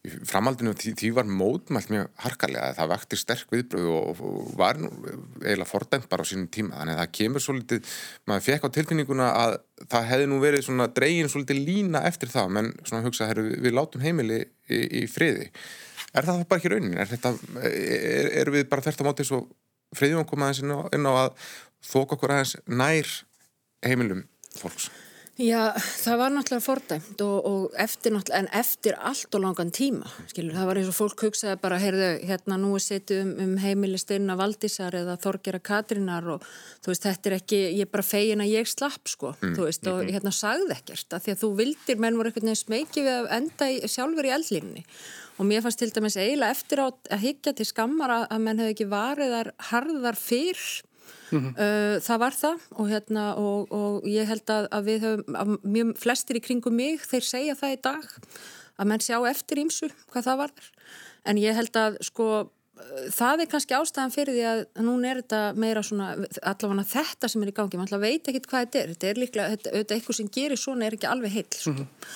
framhaldinu 0.01 0.73
því, 0.73 0.95
því 0.97 1.09
var 1.13 1.27
mótmælt 1.29 1.91
mjög 1.93 2.07
harkalega 2.23 2.71
það 2.77 2.91
vakti 2.93 3.19
sterk 3.21 3.51
viðbröð 3.53 3.89
og, 3.91 4.23
og 4.25 4.55
var 4.57 4.79
eiginlega 4.81 5.69
fordæmt 5.69 6.07
bara 6.09 6.25
á 6.25 6.29
sínum 6.29 6.47
tíma 6.49 6.79
þannig 6.79 6.95
að 6.95 7.03
það 7.03 7.13
kemur 7.19 7.45
svo 7.45 7.55
litið 7.59 7.91
maður 8.29 8.47
fekk 8.47 8.65
á 8.65 8.75
tilfinninguna 8.77 9.27
að 9.43 9.55
það 9.93 10.09
hefði 10.09 10.31
nú 10.31 10.41
verið 10.41 10.65
svona 10.65 10.89
dregin 10.95 11.29
svo 11.29 11.43
litið 11.43 11.61
lína 11.67 12.01
eftir 12.09 12.33
það 12.33 12.57
menn 12.57 12.73
svona 12.81 13.05
hugsa, 13.05 13.29
herru, 13.29 13.45
við 13.61 13.77
látum 13.77 14.01
heimili 14.01 14.41
í, 14.41 14.81
í 15.03 15.05
friði 15.11 15.51
Er 16.11 16.27
það 16.27 16.41
bara 16.49 16.59
ekki 16.59 16.71
raunin? 16.73 16.97
Er, 16.99 17.07
þetta, 17.07 17.31
er, 17.63 18.31
er 18.41 18.51
við 18.51 18.65
bara 18.71 18.83
þert 18.83 19.03
á 19.03 19.07
móti 19.07 19.25
svo 19.27 19.45
friðjum 19.95 20.25
að 20.25 20.27
koma 20.31 20.49
aðeins 20.49 20.63
inn 20.63 20.73
á, 20.75 20.79
inn 20.97 21.07
á 21.07 21.13
að 21.13 21.45
þóka 21.87 22.17
okkur 22.17 22.33
aðeins 22.35 22.57
nær 22.67 23.13
heimilum 23.85 24.25
fólks? 24.57 24.89
Já, 25.41 25.73
það 25.73 26.19
var 26.19 26.33
náttúrulega 26.35 26.63
fordæmt 26.63 27.21
og, 27.25 27.45
og 27.49 27.77
eftir 27.81 28.13
náttúrulega, 28.13 28.41
en 28.43 28.49
eftir 28.59 28.97
allt 28.99 29.37
og 29.37 29.41
langan 29.41 29.71
tíma, 29.73 30.09
skilur, 30.29 30.53
það 30.53 30.67
var 30.69 30.79
eins 30.81 30.91
og 30.91 30.97
fólk 30.97 31.23
hugsaði 31.25 31.57
bara, 31.63 31.79
heyrðu, 31.81 32.09
hérna 32.29 32.57
nú 32.61 32.75
er 32.77 32.83
setið 32.85 33.23
um, 33.23 33.31
um 33.45 33.55
heimilisteinna 33.61 34.35
Valdísar 34.37 34.97
eða 34.99 35.17
Þorgera 35.23 35.61
Katrínar 35.65 36.27
og 36.35 36.45
þú 36.83 36.93
veist, 36.93 37.07
þetta 37.07 37.31
er 37.31 37.37
ekki, 37.39 37.61
ég 37.79 37.87
er 37.87 37.91
bara 37.95 38.05
fegin 38.05 38.45
að 38.45 38.53
ég 38.53 38.69
slapp, 38.69 39.01
sko, 39.09 39.33
mm, 39.39 39.55
þú 39.57 39.67
veist, 39.69 39.87
og 39.89 40.03
mm 40.03 40.11
hérna 40.11 40.31
sagði 40.35 40.75
ekkert, 40.75 41.13
af 41.15 41.23
því 41.23 41.31
að 41.31 41.41
þú 41.41 41.49
vildir, 41.55 41.99
menn 42.01 42.17
voru 42.19 42.31
veginn 42.35 42.57
smekið 42.57 43.05
við 43.05 43.13
að 43.15 43.29
enda 43.37 43.67
í, 43.71 43.77
sjálfur 43.89 44.27
í 44.27 44.33
eldlínni 44.35 44.83
og 45.39 45.47
mér 45.47 45.63
fannst 45.63 45.79
til 45.81 45.89
dæmis 45.93 46.17
eiginlega 46.19 46.53
eftir 46.53 46.81
á 46.83 46.87
að 46.91 47.23
higgja 47.23 47.53
til 47.57 47.65
skammar 47.69 48.13
að, 48.13 48.25
menn 48.43 48.61
hefði 48.61 48.75
ekki 48.75 48.89
variðar 48.91 49.53
harðar 49.71 50.19
fyrr 50.19 50.65
Mm 51.31 51.39
-hmm. 51.39 51.53
uh, 51.55 51.99
það 52.03 52.17
var 52.19 52.33
það 52.35 52.57
og, 52.69 52.89
hérna, 52.89 53.25
og, 53.35 53.71
og 53.71 54.07
ég 54.07 54.27
held 54.27 54.49
að, 54.49 54.67
að 54.71 54.83
við 54.89 54.99
höfum, 55.05 55.35
að 55.35 55.57
mjög 55.63 55.93
flestir 55.97 56.35
í 56.35 56.43
kringum 56.43 56.75
mig, 56.75 56.99
þeir 57.07 57.23
segja 57.23 57.55
það 57.55 57.75
í 57.75 57.81
dag 57.81 58.05
að 58.77 58.87
menn 58.87 58.99
sjá 58.99 59.17
eftir 59.29 59.61
ímsu 59.61 59.87
hvað 60.11 60.23
það 60.23 60.37
var 60.37 60.51
en 61.25 61.37
ég 61.37 61.55
held 61.55 61.75
að 61.77 61.97
sko 62.01 62.49
það 63.13 63.43
er 63.43 63.49
kannski 63.51 63.77
ástæðan 63.77 64.13
fyrir 64.13 64.35
því 64.35 64.43
að 64.49 64.61
núna 64.85 65.11
er 65.11 65.21
þetta 65.21 65.39
meira 65.59 65.83
svona 65.85 66.11
allavega 66.39 66.85
þetta 66.91 67.29
sem 67.31 67.43
er 67.43 67.51
í 67.51 67.55
gangi, 67.55 67.79
mann 67.79 68.01
veit 68.01 68.29
ekki 68.29 68.43
hvað 68.47 68.67
þetta 68.67 68.81
er 68.81 68.93
þetta 68.93 69.09
er 69.09 69.21
líklega, 69.21 69.55
þetta, 69.55 69.73
þetta 69.77 69.97
eitthvað 69.97 70.19
sem 70.19 70.29
gerir 70.37 70.61
svona 70.61 70.87
er 70.87 70.97
ekki 70.97 71.09
alveg 71.09 71.35
heil 71.35 71.47
sko. 71.51 71.73
mm 71.73 71.81
-hmm. 71.81 72.15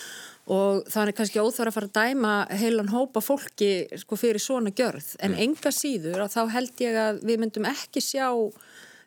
og 0.56 0.86
það 0.94 1.08
er 1.08 1.18
kannski 1.20 1.44
óþára 1.44 1.74
að 1.74 1.78
fara 1.78 1.90
að 1.92 1.98
dæma 2.00 2.34
heilan 2.62 2.94
hópa 2.94 3.22
fólki 3.22 3.72
sko, 3.98 4.16
fyrir 4.16 4.42
svona 4.42 4.72
gjörð 4.72 5.16
en 5.20 5.32
mm. 5.32 5.42
enga 5.46 5.72
síður 5.72 6.26
að 6.26 6.34
þá 6.36 6.42
held 6.58 6.86
ég 6.88 7.00
að 7.06 7.22
við 7.24 7.40
myndum 7.40 7.70
ekki 7.70 8.02
sjá 8.02 8.30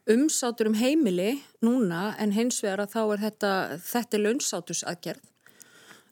umsátur 0.09 0.71
um 0.71 0.77
heimili 0.79 1.39
núna 1.65 2.15
en 2.21 2.33
hins 2.33 2.63
vegar 2.65 2.85
að 2.85 2.95
þá 2.95 3.01
er 3.05 3.23
þetta, 3.27 3.53
þetta 3.85 4.17
er 4.17 4.25
launsátusaðgerð. 4.25 5.25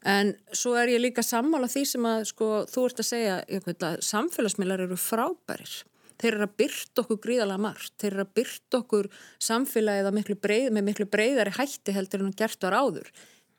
En 0.06 0.32
svo 0.54 0.76
er 0.78 0.92
ég 0.92 1.02
líka 1.02 1.24
sammála 1.26 1.66
því 1.70 1.82
sem 1.90 2.06
að 2.06 2.28
sko, 2.30 2.48
þú 2.70 2.84
ert 2.86 3.02
að 3.02 3.08
segja 3.08 3.36
að 3.42 3.96
samfélagsmiðlar 4.06 4.84
eru 4.84 4.98
frábærir. 5.00 5.72
Þeir 6.16 6.30
eru 6.32 6.46
að 6.46 6.54
byrta 6.60 7.02
okkur 7.02 7.18
gríðalega 7.24 7.62
margt. 7.64 7.92
Þeir 8.00 8.12
eru 8.12 8.24
að 8.24 8.34
byrta 8.38 8.78
okkur 8.80 9.08
samfélagið 9.48 10.12
miklu 10.16 10.36
breið, 10.46 10.68
með 10.72 10.86
miklu 10.86 11.08
breyðari 11.12 11.56
hætti 11.58 11.96
heldur 11.96 12.24
en 12.24 12.36
gert 12.38 12.62
var 12.64 12.78
áður. 12.78 13.10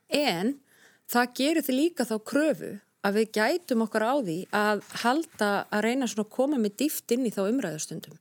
En 0.08 0.56
það 1.12 1.34
gerir 1.41 1.67
þið 1.67 1.79
líka 1.82 2.08
þá 2.08 2.15
kröfu 2.32 2.72
að 3.06 3.20
við 3.20 3.34
gætum 3.38 3.84
okkar 3.86 4.08
á 4.08 4.15
því 4.24 4.38
að 4.56 4.86
halda 5.03 5.51
að 5.70 5.84
reyna 5.86 6.08
að 6.10 6.29
koma 6.34 6.58
með 6.62 6.79
dýft 6.82 7.13
inn 7.13 7.27
í 7.27 7.34
þá 7.34 7.44
umræðustundum 7.46 8.17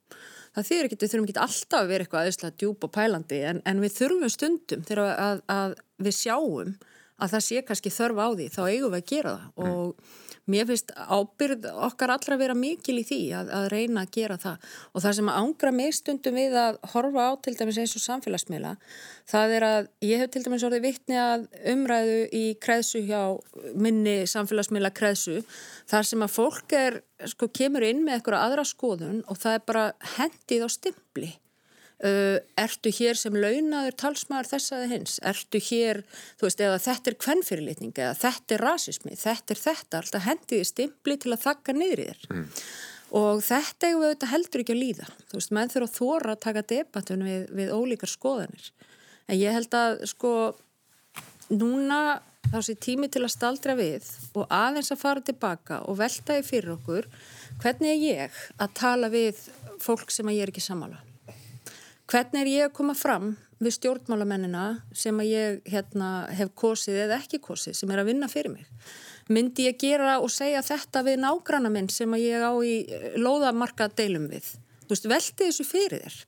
það 0.57 0.69
þýr 0.71 0.89
ekki, 0.89 0.99
við 1.01 1.13
þurfum 1.13 1.27
ekki 1.29 1.43
alltaf 1.45 1.79
að 1.81 1.91
vera 1.93 2.07
eitthvað 2.07 2.23
aðeinslega 2.23 2.61
djúb 2.63 2.87
og 2.87 2.93
pælandi 2.97 3.41
en, 3.51 3.63
en 3.69 3.83
við 3.83 3.97
þurfum 3.97 4.33
stundum 4.33 4.85
þegar 4.89 5.11
að, 5.13 5.43
að 5.53 5.75
við 6.07 6.17
sjáum 6.17 6.77
að 7.17 7.33
það 7.33 7.45
sé 7.47 7.65
kannski 7.65 7.93
þörf 7.93 8.21
á 8.21 8.29
því, 8.33 8.47
þá 8.53 8.63
eigum 8.67 8.95
við 8.95 9.03
að 9.03 9.11
gera 9.13 9.35
það 9.37 9.69
mm. 9.69 9.93
Mér 10.51 10.67
finnst 10.69 10.93
ábyrð 10.95 11.67
okkar 11.89 12.13
allra 12.15 12.39
vera 12.41 12.57
mikil 12.59 12.99
í 13.01 13.05
því 13.07 13.21
að, 13.39 13.53
að 13.59 13.69
reyna 13.73 14.05
að 14.05 14.13
gera 14.17 14.39
það. 14.41 14.67
Og 14.93 15.05
það 15.05 15.17
sem 15.19 15.33
ángra 15.33 15.73
mig 15.75 15.97
stundum 15.97 16.39
við 16.39 16.59
að 16.61 16.81
horfa 16.95 17.29
á 17.29 17.33
til 17.43 17.57
dæmis 17.59 17.81
eins 17.83 17.97
og 17.99 18.05
samfélagsmiðla 18.05 18.75
það 19.31 19.57
er 19.57 19.67
að 19.67 19.89
ég 20.07 20.23
hef 20.23 20.33
til 20.35 20.45
dæmis 20.45 20.67
orðið 20.67 20.85
vittni 20.87 21.19
að 21.21 21.47
umræðu 21.73 22.21
í 22.37 22.45
kreðsu 22.63 23.03
hjá 23.07 23.23
minni 23.75 24.19
samfélagsmiðla 24.31 24.93
kreðsu 24.97 25.41
þar 25.91 26.07
sem 26.11 26.23
að 26.27 26.37
fólk 26.37 26.77
er, 26.79 27.01
sko, 27.27 27.51
kemur 27.51 27.87
inn 27.87 28.05
með 28.07 28.21
eitthvað 28.21 28.45
aðra 28.45 28.67
skoðun 28.69 29.25
og 29.27 29.41
það 29.43 29.59
er 29.59 29.67
bara 29.67 29.89
hendið 30.17 30.67
á 30.67 30.69
stimpli 30.71 31.33
Uh, 31.97 32.43
ertu 32.61 32.91
hér 32.93 33.17
sem 33.17 33.33
launaður 33.33 33.95
talsmaður 33.97 34.51
þess 34.51 34.73
aðeins 34.77 34.91
hins, 34.93 35.13
ertu 35.25 35.61
hér 35.65 36.03
þú 36.37 36.45
veist, 36.45 36.59
eða 36.61 36.81
þetta 36.85 37.09
er 37.09 37.17
kvennfyrirlitning 37.25 37.95
eða 37.97 38.11
þetta 38.21 38.53
er 38.53 38.63
rasismi, 38.67 39.15
þetta 39.17 39.55
er 39.55 39.61
þetta 39.63 40.01
alltaf 40.03 40.27
hendiði 40.27 40.67
stimpli 40.69 41.17
til 41.23 41.33
að 41.33 41.47
þakka 41.47 41.75
niður 41.79 42.03
í 42.03 42.07
þér. 42.11 42.27
Mm. 42.35 42.45
og 43.23 43.41
þetta 43.47 43.89
er 43.89 43.97
auðvitað 43.97 44.33
heldur 44.35 44.65
ekki 44.67 44.77
að 44.77 44.83
líða, 44.83 45.09
þú 45.25 45.41
veist 45.41 45.57
menn 45.57 45.73
þurfa 45.73 45.89
að 45.89 45.97
þóra 45.97 46.37
að 46.37 46.45
taka 46.45 46.65
debattun 46.75 47.27
við, 47.31 47.49
við 47.63 47.73
ólíkar 47.73 48.13
skoðanir, 48.13 48.69
en 49.25 49.41
ég 49.41 49.57
held 49.57 49.81
að 49.81 49.99
sko, 50.13 50.37
núna 51.49 52.03
þá 52.53 52.61
sé 52.61 52.77
tími 52.77 53.09
til 53.09 53.25
að 53.25 53.37
staldra 53.39 53.81
við 53.81 54.13
og 54.37 54.45
aðeins 54.53 54.93
að 54.93 55.01
fara 55.01 55.25
tilbaka 55.25 55.81
og 55.89 55.97
velta 56.05 56.37
í 56.37 56.45
fyrir 56.45 56.77
okkur, 56.77 57.09
hvernig 57.65 57.97
er 57.97 58.05
ég 58.05 58.41
að 58.61 58.81
tala 58.85 59.09
við 59.09 59.47
fólk 59.81 60.13
sem 60.13 60.29
að 60.29 60.43
ég 60.43 60.45
er 60.51 60.53
ekki 60.53 60.69
samála 60.69 61.01
Hvernig 62.07 62.45
er 62.45 62.51
ég 62.53 62.69
að 62.69 62.77
koma 62.77 62.95
fram 62.95 63.33
við 63.59 63.75
stjórnmálamennina 63.79 64.67
sem 64.95 65.17
að 65.19 65.31
ég 65.33 65.71
hérna, 65.73 66.11
hef 66.31 66.53
kosið 66.55 67.01
eða 67.07 67.19
ekki 67.23 67.41
kosið 67.43 67.75
sem 67.79 67.91
er 67.91 68.03
að 68.03 68.13
vinna 68.13 68.29
fyrir 68.31 68.53
mig? 68.55 68.69
Myndi 69.33 69.67
ég 69.67 69.79
gera 69.81 70.21
og 70.23 70.31
segja 70.31 70.63
þetta 70.63 71.03
við 71.07 71.19
nágrana 71.25 71.73
minn 71.73 71.89
sem 71.91 72.13
að 72.15 72.27
ég 72.29 72.47
á 72.47 72.53
í 72.63 72.77
eh, 72.87 73.17
loðamarka 73.19 73.89
deilum 73.99 74.29
við? 74.31 74.53
Þú 74.87 74.93
veist, 74.95 75.09
velti 75.11 75.49
þessu 75.49 75.67
fyrir 75.67 76.05
þér 76.07 76.21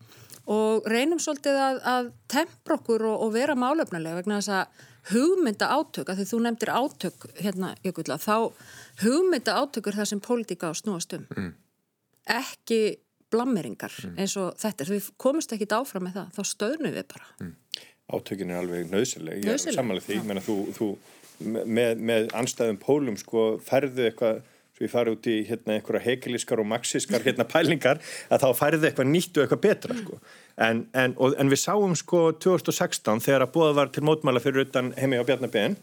og 0.49 0.87
reynum 0.89 1.21
svolítið 1.21 1.59
að, 1.61 1.79
að 1.85 2.07
tempra 2.33 2.79
okkur 2.79 3.05
og, 3.11 3.25
og 3.27 3.35
vera 3.37 3.55
málefnilega 3.59 4.19
vegna 4.19 4.39
þess 4.41 4.55
að 4.57 4.87
hugmynda 5.13 5.69
átök, 5.73 6.09
að 6.09 6.21
því 6.21 6.27
þú 6.31 6.39
nefndir 6.45 6.73
átök 6.73 7.27
hérna, 7.39 7.75
ykkurla, 7.87 8.17
þá 8.21 8.51
hugmynda 9.05 9.57
átökur 9.61 9.97
það 9.97 10.11
sem 10.11 10.23
pólitíka 10.25 10.73
á 10.73 10.75
snúast 10.77 11.15
um. 11.17 11.27
Mm. 11.37 11.53
Ekki 12.39 12.81
blammeringar 13.33 13.95
mm. 14.05 14.17
eins 14.19 14.37
og 14.41 14.57
þetta 14.61 14.85
er. 14.85 14.93
Við 14.97 15.13
komumst 15.21 15.55
ekki 15.55 15.69
áfram 15.77 16.09
með 16.09 16.19
það, 16.21 16.35
þá 16.37 16.53
stöðnum 16.53 16.97
við 16.97 17.09
bara. 17.15 17.31
Mm. 17.45 17.55
Átökin 18.09 18.53
er 18.53 18.63
alveg 18.63 18.93
nöðsileg, 18.93 19.43
ég 19.45 19.57
er 19.59 19.77
samanlega 19.77 20.07
því, 20.07 20.21
menna 20.25 20.43
þú, 20.45 20.59
þú 20.77 20.87
með, 21.47 21.99
með 22.01 22.31
anstæðum 22.39 22.79
pólum 22.83 23.19
sko 23.21 23.51
færðu 23.65 24.09
eitthvað 24.09 24.41
svo 24.79 24.87
ég 24.87 24.93
fari 24.93 25.13
út 25.15 25.27
í 25.27 25.37
hérna 25.49 25.75
einhverja 25.75 26.05
heikilískar 26.05 26.63
og 26.63 26.69
maxiskar 26.71 27.25
hérna 27.25 27.47
pælingar 27.49 27.99
að 28.31 28.45
þá 28.45 28.49
færðu 28.61 28.87
eitthvað 28.87 29.11
nýtt 29.11 29.39
og 29.39 29.45
eitthvað 29.45 29.65
betra 29.65 29.97
sko 29.99 30.19
en, 30.69 30.85
en, 30.95 31.17
og, 31.19 31.35
en 31.35 31.51
við 31.51 31.63
sáum 31.65 31.97
sko 31.99 32.29
2016 32.39 33.25
þegar 33.27 33.47
að 33.47 33.55
búða 33.57 33.75
var 33.81 33.93
til 33.95 34.05
mótmála 34.07 34.43
fyrir 34.43 34.69
utan 34.69 34.93
heimi 34.99 35.19
á 35.19 35.27
Bjarnabén 35.27 35.75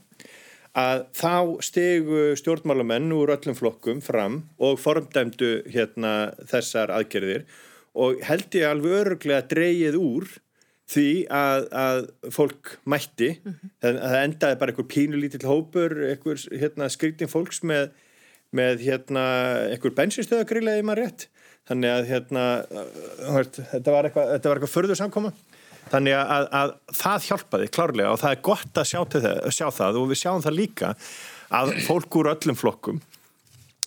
að 0.76 1.06
þá 1.16 1.36
stegu 1.64 2.24
stjórnmálamenn 2.40 3.14
úr 3.16 3.32
öllum 3.38 3.56
flokkum 3.56 4.02
fram 4.04 4.42
og 4.60 4.80
formdæmdu 4.84 5.62
hérna 5.72 6.34
þessar 6.50 6.92
aðgerðir. 6.96 7.46
Og 7.96 8.20
held 8.28 8.58
ég 8.60 8.68
alveg 8.68 8.98
öruglega 9.00 9.46
dreyið 9.48 9.96
úr 10.00 10.28
því 10.92 11.10
að, 11.34 11.68
að 11.72 12.02
fólk 12.36 12.76
mætti, 12.86 13.32
mm 13.40 13.54
-hmm. 13.54 13.72
það, 13.82 14.02
það 14.02 14.24
endaði 14.24 14.58
bara 14.62 14.74
einhver 14.74 14.90
pínulítill 14.92 15.48
hópur, 15.48 15.96
einhver 16.12 16.44
hérna, 16.52 16.90
skritin 16.94 17.32
fólks 17.32 17.64
með, 17.64 17.88
með 18.52 18.84
hérna, 18.86 19.24
einhver 19.72 19.96
bensinstöðagrilaði 19.98 20.86
maður 20.86 21.02
rétt, 21.06 21.28
þannig 21.66 21.96
að 21.96 22.12
hérna, 22.12 22.44
þetta 23.72 23.96
var 23.96 24.10
eitthvað, 24.12 24.36
eitthvað 24.36 24.76
förður 24.76 25.00
samkoma 25.00 25.34
þannig 25.92 26.18
að, 26.18 26.48
að 26.60 26.74
það 27.00 27.28
hjálpaði 27.30 27.72
klárlega 27.78 28.14
og 28.14 28.22
það 28.22 28.36
er 28.36 28.46
gott 28.50 28.82
að 28.82 28.90
sjá, 28.92 29.00
það, 29.16 29.28
sjá 29.58 29.68
það 29.80 30.00
og 30.02 30.08
við 30.12 30.22
sjáum 30.22 30.46
það 30.46 30.60
líka 30.60 30.94
að 31.56 31.76
fólk 31.86 32.20
úr 32.20 32.32
öllum 32.34 32.58
flokkum 32.60 33.02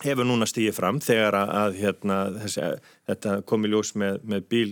hefur 0.03 0.27
núna 0.27 0.47
stíðið 0.47 0.77
fram 0.77 1.01
þegar 1.03 1.35
að, 1.41 1.55
að 1.61 1.79
hérna, 1.81 2.19
þessi, 2.45 2.69
þetta 3.09 3.39
kom 3.49 3.67
í 3.67 3.73
ljós 3.73 3.93
með, 3.99 4.21
með 4.23 4.47
bíl 4.51 4.69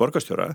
borgastjóra 0.00 0.50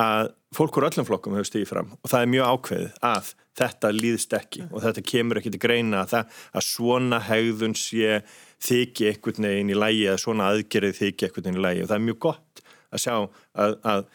að 0.00 0.30
fólk 0.56 0.78
úr 0.78 0.88
öllum 0.88 1.06
flokkum 1.06 1.36
hefur 1.36 1.48
stíðið 1.50 1.72
fram 1.72 1.90
og 1.98 2.10
það 2.10 2.24
er 2.24 2.30
mjög 2.34 2.52
ákveðið 2.54 3.00
að 3.10 3.32
þetta 3.60 3.90
líðst 3.94 4.36
ekki 4.38 4.62
og 4.70 4.84
þetta 4.84 5.04
kemur 5.12 5.40
ekki 5.40 5.52
til 5.54 5.62
greina 5.62 6.04
að, 6.04 6.14
það, 6.14 6.38
að 6.56 6.66
svona 6.68 7.20
hegðun 7.26 7.76
sé 7.78 8.20
þykji 8.64 9.10
ekkert 9.10 9.40
neginn 9.42 9.72
í 9.72 9.78
lægi 9.78 10.06
eða 10.06 10.22
svona 10.22 10.50
aðgerið 10.52 10.96
þykji 11.00 11.28
ekkert 11.28 11.48
neginn 11.48 11.60
í 11.60 11.66
lægi 11.66 11.84
og 11.84 11.90
það 11.90 11.98
er 11.98 12.06
mjög 12.06 12.20
gott 12.26 12.46
að 12.90 13.04
sjá 13.04 13.14
að, 13.16 13.76
að 13.82 14.06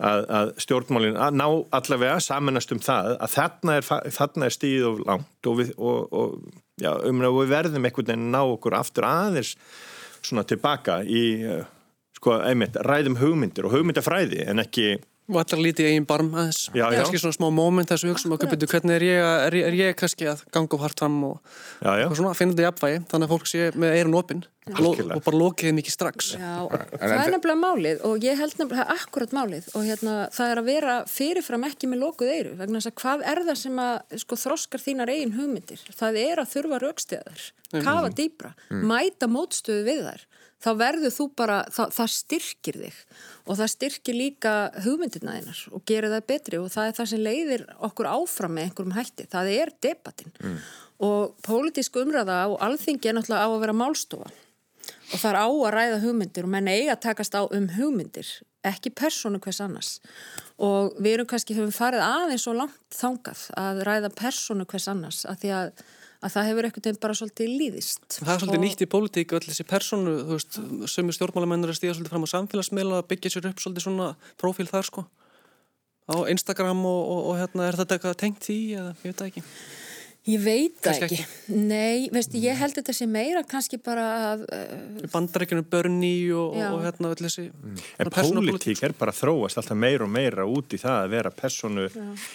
að, 0.00 0.24
að 0.38 0.52
stjórnmálinn 0.64 1.18
að 1.20 1.36
ná 1.38 1.46
allavega 1.76 2.20
samanast 2.24 2.72
um 2.74 2.80
það 2.82 3.14
að 3.16 3.34
þarna 3.34 3.76
er, 3.78 3.88
þarna 4.16 4.48
er 4.48 4.56
stíð 4.56 4.86
og 4.88 5.02
langt 5.08 5.50
og 5.50 5.58
við, 5.60 5.72
og, 5.76 6.16
og, 6.16 6.62
já, 6.80 6.92
um, 7.08 7.24
við 7.26 7.52
verðum 7.52 7.88
einhvern 7.88 8.08
veginn 8.12 8.28
að 8.28 8.32
ná 8.36 8.40
okkur 8.54 8.78
aftur 8.78 9.08
aðeins 9.08 9.54
svona 10.20 10.46
tilbaka 10.48 11.00
í 11.04 11.24
uh, 11.44 11.62
sko, 12.16 12.38
einmitt, 12.44 12.78
ræðum 12.86 13.18
hugmyndir 13.20 13.68
og 13.68 13.76
hugmyndafræði 13.76 14.44
en 14.48 14.64
ekki 14.64 14.94
og 15.30 15.40
allar 15.40 15.62
lítið 15.64 15.90
eigin 15.90 16.06
barm 16.08 16.30
aðeins. 16.34 16.62
Já, 16.74 16.84
já. 16.90 17.00
kannski 17.00 17.20
svona 17.22 17.36
smá 17.36 17.48
móment 17.54 17.90
þess 17.90 18.06
að 18.06 18.14
hugsa 18.14 18.28
um 18.28 18.36
okkur 18.36 18.52
byrju 18.54 18.70
hvernig 18.74 18.96
er 18.98 19.04
ég, 19.06 19.26
er, 19.48 19.58
er 19.70 19.76
ég 19.78 19.98
kannski 19.98 20.28
að 20.30 20.44
ganga 20.54 20.76
upp 20.76 20.84
hart 20.84 21.02
fram 21.02 21.18
og, 21.28 21.36
já, 21.80 21.92
og 22.06 22.16
svona 22.18 22.36
finna 22.38 22.56
þetta 22.56 22.66
í 22.66 22.70
apvægi 22.70 23.02
þannig 23.12 23.28
að 23.28 23.34
fólk 23.34 23.50
sé 23.50 23.68
með 23.78 23.98
eirun 23.98 24.18
opinn 24.20 24.42
og 24.70 25.22
bara 25.24 25.38
lokið 25.40 25.74
mikið 25.74 25.94
strax. 25.94 26.32
Já, 26.38 26.66
það 26.68 27.14
er 27.16 27.32
nefnilega 27.34 27.58
málið 27.58 28.02
og 28.06 28.26
ég 28.26 28.38
held 28.38 28.56
nefnilega 28.58 28.96
akkurat 28.96 29.32
málið 29.34 29.70
og 29.74 29.86
hérna 29.86 30.16
það 30.34 30.52
er 30.52 30.60
að 30.60 30.68
vera 30.68 30.96
fyrirfram 31.10 31.66
ekki 31.70 31.90
með 31.90 32.04
lokuð 32.04 32.34
eyru 32.34 32.52
vegna 32.60 32.82
þess 32.82 32.90
að 32.92 32.98
hvað 33.00 33.24
er 33.32 33.42
það 33.48 33.60
sem 33.62 33.80
að 33.86 34.18
sko 34.24 34.40
þroskar 34.44 34.84
þínar 34.84 35.14
eigin 35.14 35.34
hugmyndir? 35.38 35.86
Það 35.96 36.20
er 36.22 36.42
að 36.42 36.52
þurfa 36.54 36.82
rauksteðar, 36.84 37.46
kafa 37.80 38.12
dýbra 38.20 38.52
mæta 38.70 39.30
mótstöðu 39.30 39.86
við 39.88 40.04
þær 40.10 40.26
þá 40.60 40.70
verður 40.80 41.14
þú 41.14 41.26
bara, 41.38 41.60
það, 41.72 41.94
það 41.96 42.12
styrkir 42.16 42.78
þig 42.84 43.00
og 43.46 43.58
það 43.60 43.72
styrkir 43.74 44.18
líka 44.18 44.52
hugmyndirna 44.84 45.38
þínar 45.38 45.62
og 45.72 45.86
gerir 45.88 46.14
það 46.14 46.28
betri 46.32 46.60
og 46.60 46.68
það 46.74 46.90
er 46.90 46.98
það 46.98 47.10
sem 47.12 47.24
leiðir 47.24 47.64
okkur 47.88 48.10
áfram 48.10 48.54
með 48.56 48.68
einhverjum 48.68 48.98
hætti, 48.98 49.26
það 49.32 49.54
er 49.54 49.74
debatin 49.86 50.36
mm. 50.36 50.60
og 51.08 51.34
pólitísk 51.46 51.98
umræða 52.02 52.42
og 52.52 52.60
alþingi 52.66 53.10
er 53.10 53.18
náttúrulega 53.18 53.48
á 53.48 53.50
að 53.50 53.60
vera 53.64 53.80
málstofa. 53.80 54.30
Og 55.10 55.18
það 55.18 55.30
er 55.30 55.38
á 55.42 55.48
að 55.48 55.72
ræða 55.74 55.98
hugmyndir 56.04 56.46
og 56.46 56.52
menn 56.52 56.70
eiga 56.70 56.94
að 56.94 57.02
takast 57.08 57.34
á 57.34 57.42
um 57.42 57.66
hugmyndir 57.74 58.28
ekki 58.66 58.92
persónu 58.92 59.40
hvers 59.42 59.60
annars. 59.64 59.90
Og 60.60 60.96
við 61.00 61.16
erum 61.16 61.28
kannski, 61.30 61.56
höfum 61.56 61.72
farið 61.74 62.04
aðeins 62.04 62.46
og 62.50 62.58
langt 62.58 62.96
þangað 62.96 63.46
að 63.58 63.82
ræða 63.88 64.12
persónu 64.18 64.66
hvers 64.68 64.88
annars 64.92 65.22
að 65.28 65.44
því 65.44 65.52
að, 65.56 65.84
að 66.20 66.34
það 66.34 66.48
hefur 66.50 66.68
ekkert 66.68 66.88
einn 66.90 67.00
bara 67.00 67.16
svolítið 67.16 67.52
líðist 67.60 68.18
Það 68.18 68.32
er 68.34 68.42
svolítið 68.42 68.58
og... 68.58 68.64
nýtt 68.66 68.84
í 68.84 68.88
pólitík 68.94 69.34
öll 69.36 69.44
þessi 69.46 69.66
persónu, 69.68 70.16
þú 70.28 70.36
veist, 70.36 70.58
sömu 70.92 71.16
stjórnmálamennur 71.16 71.72
að 71.72 71.78
stíða 71.80 71.96
svolítið 71.96 72.14
fram 72.14 72.26
á 72.28 72.32
samfélagsmiðla 72.34 73.02
byggja 73.10 73.34
sér 73.34 73.50
upp 73.50 73.62
svolítið 73.62 73.86
svona 73.86 74.08
profíl 74.40 74.68
þar 74.68 74.88
sko. 74.90 75.06
Á 76.10 76.16
Instagram 76.32 76.82
og, 76.90 77.00
og, 77.00 77.22
og 77.30 77.38
hérna 77.40 77.68
er 77.68 77.78
þetta 77.80 77.96
eitthvað 77.96 78.18
tengt 78.20 78.44
því 78.44 78.58
eða 78.80 78.92
ég 79.00 79.14
veit 79.14 79.24
ekki 79.30 79.44
Ég 80.28 80.42
veit 80.44 80.76
það 80.84 81.04
ekki. 81.06 81.16
ekki. 81.16 81.54
Nei, 81.64 82.08
veistu, 82.12 82.36
ég 82.42 82.58
held 82.60 82.76
þetta 82.76 82.92
sé 82.92 83.06
meira 83.08 83.40
kannski 83.48 83.78
bara 83.80 84.04
að... 84.32 84.42
Uh, 84.52 85.06
Bandarækjunum 85.14 85.64
börni 85.72 86.12
og, 86.36 86.58
og 86.60 86.84
hérna 86.84 87.14
öll 87.14 87.22
þessi... 87.22 87.46
Mm. 87.48 87.80
En 88.04 88.12
pólitík 88.12 88.84
er 88.84 88.94
bara 88.98 89.14
þróast 89.16 89.62
alltaf 89.62 89.80
meira 89.80 90.04
og 90.04 90.12
meira 90.12 90.44
út 90.44 90.76
í 90.76 90.82
það 90.82 90.98
að 90.98 91.16
vera 91.16 91.32
personu... 91.32 91.88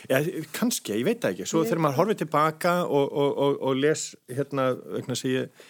Já, 0.09 0.17
kannski, 0.57 0.97
ég 0.97 1.05
veit 1.05 1.21
það 1.21 1.35
ekki. 1.35 1.49
Svo 1.53 1.61
þegar 1.67 1.85
maður 1.85 2.01
horfið 2.01 2.21
tilbaka 2.23 2.75
og, 2.89 3.15
og, 3.21 3.63
og 3.69 3.79
les 3.83 4.09
hérna, 4.33 4.71
vegna 4.97 5.21
sem 5.21 5.35
ég... 5.35 5.65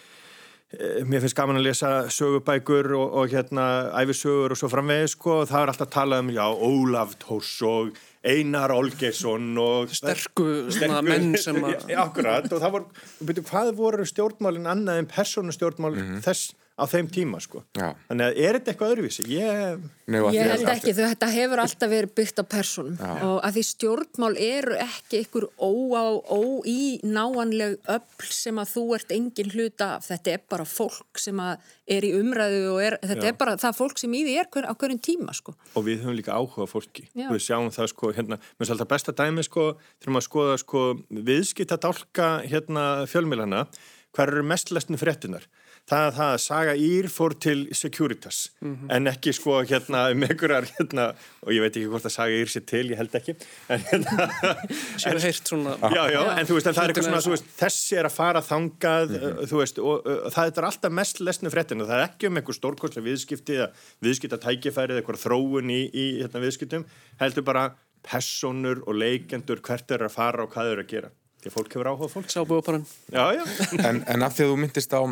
Eh, 0.74 1.04
mér 1.06 1.22
finnst 1.22 1.36
gaman 1.38 1.60
að 1.60 1.68
lesa 1.68 1.90
sögubækur 2.10 2.90
og 2.96 3.30
hérna 3.30 3.92
æfisögur 4.00 4.50
og 4.50 4.58
svo 4.58 4.66
framvegið 4.72 5.12
sko 5.12 5.36
og 5.44 5.50
það 5.52 5.62
er 5.62 5.70
alltaf 5.70 5.86
að 5.86 5.92
tala 5.94 6.18
um, 6.24 6.32
já, 6.34 6.42
Ólaf 6.42 7.12
Tórs 7.22 7.52
og 7.62 7.92
Einar 8.26 8.74
Olgesson 8.74 9.52
og 9.62 9.92
sterku, 9.94 10.46
sterku 10.74 11.02
menn 11.06 11.36
sem 11.38 11.58
að 11.62 11.90
akkurat 12.04 12.46
og 12.50 12.62
það 12.62 12.76
voru, 12.76 13.02
betur, 13.28 13.46
hvað 13.50 13.72
voru 13.78 14.06
stjórnmálinn 14.08 14.70
annað 14.70 15.02
en 15.02 15.10
persónustjórnmál 15.10 15.94
mm 15.94 16.06
-hmm. 16.06 16.24
þess 16.26 16.54
á 16.76 16.84
þeim 16.84 17.06
tíma 17.08 17.38
sko 17.40 17.62
Já. 17.76 17.94
þannig 18.10 18.26
að 18.26 18.38
er 18.44 18.56
þetta 18.58 18.72
eitthvað 18.72 18.90
öðruvísi? 18.94 19.24
Ég, 19.32 19.84
Nei, 20.12 20.18
ég 20.36 20.50
held 20.52 20.68
ekki, 20.68 20.92
þú, 20.92 21.06
þetta 21.12 21.28
hefur 21.32 21.62
alltaf 21.62 21.90
verið 21.92 22.12
byggt 22.20 22.42
á 22.42 22.44
personum 22.52 22.98
Já. 23.00 23.12
og 23.24 23.38
að 23.40 23.56
því 23.56 23.64
stjórnmál 23.70 24.32
eru 24.44 24.76
ekki 24.84 25.22
ykkur 25.24 25.48
ó, 25.56 25.70
á, 25.96 26.04
ó 26.20 26.40
í 26.68 27.00
náanleg 27.06 27.78
öll 27.96 28.28
sem 28.28 28.60
að 28.60 28.74
þú 28.74 28.84
ert 28.98 29.16
engin 29.16 29.54
hluta 29.54 29.90
af, 29.96 30.06
þetta 30.10 30.36
er 30.36 30.44
bara 30.52 30.68
fólk 30.68 31.22
sem 31.22 31.40
að 31.40 31.72
er 31.96 32.04
í 32.04 32.12
umræðu 32.18 32.62
og 32.74 32.84
er, 32.84 32.98
þetta 33.00 33.24
Já. 33.24 33.32
er 33.32 33.40
bara 33.40 33.56
það 33.62 33.80
fólk 33.80 34.00
sem 34.02 34.16
í 34.18 34.22
því 34.26 34.38
er 34.42 34.52
hver, 34.52 34.68
á 34.68 34.74
hverjum 34.76 35.02
tíma 35.06 35.36
sko. 35.38 35.56
Og 35.78 35.86
við 35.86 36.02
höfum 36.04 36.16
líka 36.18 36.36
áhuga 36.36 36.68
fólki 36.68 37.06
við 37.14 37.42
sjáum 37.42 37.72
það 37.72 37.92
sko, 37.94 38.12
hérna, 38.16 38.40
mér 38.42 38.60
finnst 38.60 38.76
alltaf 38.76 38.90
besta 38.90 39.16
dæmi 39.16 39.44
sko, 39.46 39.68
þurfum 40.02 40.20
að 40.20 40.26
skoða 40.26 40.56
sko 40.60 40.86
viðskipt 41.08 41.72
að 41.76 41.84
dálka 41.86 42.32
hérna 42.44 42.88
fjölmilana, 43.08 43.68
hver 44.16 44.32
eru 44.34 44.44
mest 44.48 44.72
lesnu 44.74 44.98
fréttinar 45.00 45.46
það 45.86 46.04
að 46.06 46.16
það 46.16 46.32
að 46.32 46.40
Saga 46.42 46.74
Ír 46.82 47.08
fór 47.12 47.34
til 47.38 47.58
Securitas 47.76 48.38
mm 48.60 48.72
-hmm. 48.74 48.92
en 48.96 49.06
ekki 49.06 49.32
sko 49.36 49.60
hérna 49.62 50.10
um 50.10 50.22
einhverjar 50.26 50.66
hérna 50.78 51.04
og 51.42 51.52
ég 51.54 51.60
veit 51.62 51.76
ekki 51.76 51.90
hvort 51.92 52.08
að 52.08 52.14
Saga 52.16 52.34
Ír 52.34 52.50
sé 52.50 52.60
til, 52.66 52.90
ég 52.90 52.98
held 52.98 53.14
ekki 53.14 53.36
en 53.68 53.80
hérna 53.90 54.28
en, 55.06 55.20
svona, 55.20 55.76
já, 55.78 56.02
já, 56.10 56.18
já, 56.18 56.38
en 56.38 56.46
þú 56.46 56.54
veist, 56.58 56.66
en 56.66 56.74
það 56.74 56.82
er 56.82 56.90
eitthvað 56.90 57.06
svona 57.06 57.34
veist, 57.36 57.50
þessi 57.60 57.96
er 57.96 58.06
að 58.06 58.16
fara 58.16 58.42
þangað 58.42 59.10
mm 59.10 59.16
-hmm. 59.16 59.46
þú 59.46 59.56
veist, 59.62 59.78
og, 59.78 60.06
og 60.06 60.32
það 60.32 60.58
er 60.58 60.64
alltaf 60.70 60.92
mest 60.92 61.20
lesnu 61.20 61.50
fréttin 61.50 61.82
og 61.82 61.88
það 61.88 61.98
er 61.98 62.08
ekki 62.08 62.26
um 62.26 62.36
einhver 62.36 62.54
stórkonslega 62.54 63.06
viðskipti 63.06 63.54
eða 63.54 63.70
viðskiptatækifæri 64.02 64.90
eða 64.90 65.00
eitthvað 65.00 65.22
þróun 65.22 65.70
í, 65.70 65.82
í 65.94 66.06
hérna, 66.22 66.42
viðskiptum 66.42 66.84
heldur 67.20 67.42
bara 67.42 67.76
personur 68.02 68.82
og 68.86 68.94
leikendur 68.94 69.60
hvert 69.60 69.90
er 69.90 70.02
að 70.06 70.14
fara 70.14 70.42
og 70.42 70.50
hvað 70.50 70.72
er 70.72 70.82
að 70.82 70.90
gera 70.90 71.10
Því 71.46 71.52
að 71.52 71.54
fólk 71.54 71.74
hefur 71.76 71.88
áhuga 71.92 72.06
fólk. 72.10 72.30
Sábúaparan. 72.32 72.84
Já, 73.14 73.24
já. 73.36 73.42
en, 73.86 74.00
en 74.10 74.26
af 74.26 74.32
því 74.34 74.42
að 74.42 74.48
þú 74.50 74.54
myndist 74.58 74.94
á 74.98 75.02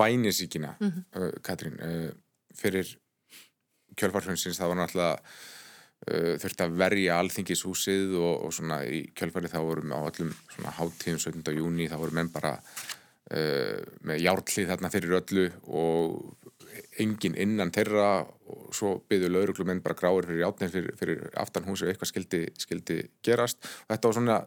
vænisíkina, 0.00 0.72
mm 0.74 0.88
-hmm. 0.90 1.04
uh, 1.22 1.36
Katrín, 1.46 1.76
uh, 1.78 2.10
fyrir 2.50 2.98
kjölfarhundsins, 3.94 4.58
það 4.58 4.72
var 4.72 4.78
náttúrulega 4.80 5.14
uh, 5.14 6.34
þurfti 6.42 6.66
að 6.66 6.74
verja 6.82 7.20
alþingishúsið 7.22 8.16
og, 8.18 8.34
og 8.48 8.52
svona 8.58 8.80
í 8.90 9.04
kjölfarið 9.14 9.54
þá 9.54 9.60
vorum 9.62 9.94
á 9.94 9.98
öllum 10.02 10.34
svona 10.50 10.74
háttíðum 10.74 11.22
17. 11.22 11.54
júni, 11.54 11.86
þá 11.86 11.96
vorum 12.02 12.14
menn 12.14 12.34
bara 12.34 12.58
uh, 12.58 13.78
með 14.02 14.18
járlið 14.26 14.68
þarna 14.72 14.90
fyrir 14.90 15.18
öllu 15.22 15.46
og 15.62 16.34
engin 16.98 17.38
innan 17.38 17.70
þeirra 17.70 18.26
og 18.50 18.74
svo 18.74 18.98
byggðu 19.08 19.30
lauruglumenn 19.30 19.82
bara 19.82 19.94
gráir 19.94 20.26
fyrir 20.26 20.42
játnir 20.42 20.70
fyrir, 20.70 20.94
fyrir 20.98 21.30
aftanhúsi 21.38 21.86
og 21.86 21.90
eitthvað 21.92 22.10
skildi, 22.10 22.46
skildi 22.58 23.02
gerast 23.22 23.62
og 23.62 23.94
þetta 23.94 24.08
var 24.08 24.18
svona 24.18 24.38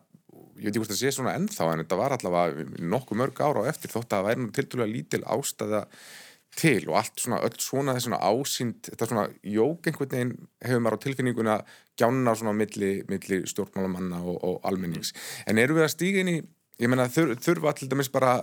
ég 0.62 0.68
veit 0.68 0.76
ekki 0.76 0.84
hvort 0.84 0.94
það 0.94 1.00
sé 1.02 1.14
svona 1.16 1.36
ennþá 1.40 1.70
en 1.74 1.84
þetta 1.84 1.98
var 2.00 2.16
allavega 2.16 2.66
nokkuð 2.94 3.22
mörg 3.22 3.42
ára 3.42 3.64
á 3.66 3.70
eftir 3.72 3.94
þótt 3.94 4.12
að 4.12 4.20
það 4.20 4.28
væri 4.30 4.52
tildulega 4.58 4.94
lítil 4.94 5.24
ástæða 5.26 5.82
til 6.62 6.90
og 6.90 6.98
allt 7.00 7.22
svona 7.24 7.40
öll 7.48 7.58
svona 7.64 7.96
þess 7.96 8.08
svona 8.10 8.20
ásýnd 8.28 8.90
þetta 8.90 9.08
svona 9.08 9.28
jók 9.48 9.88
einhvern 9.88 10.12
veginn 10.12 10.34
hefur 10.62 10.84
maður 10.84 11.00
á 11.00 11.04
tilfinninguna 11.06 11.56
gjána 12.00 12.36
svona 12.36 12.54
milli, 12.58 12.92
milli 13.10 13.40
stjórnmálamanna 13.48 14.20
og, 14.22 14.38
og 14.44 14.68
almennings. 14.68 15.14
En 15.48 15.62
eru 15.62 15.78
við 15.80 15.88
að 15.88 15.94
stíga 15.96 16.22
inn 16.22 16.34
í 16.34 16.38
ég 16.82 16.92
menna 16.92 17.08
þur, 17.12 17.36
þurfa 17.40 17.72
alltaf 17.72 17.98
mis 17.98 18.12
bara 18.12 18.36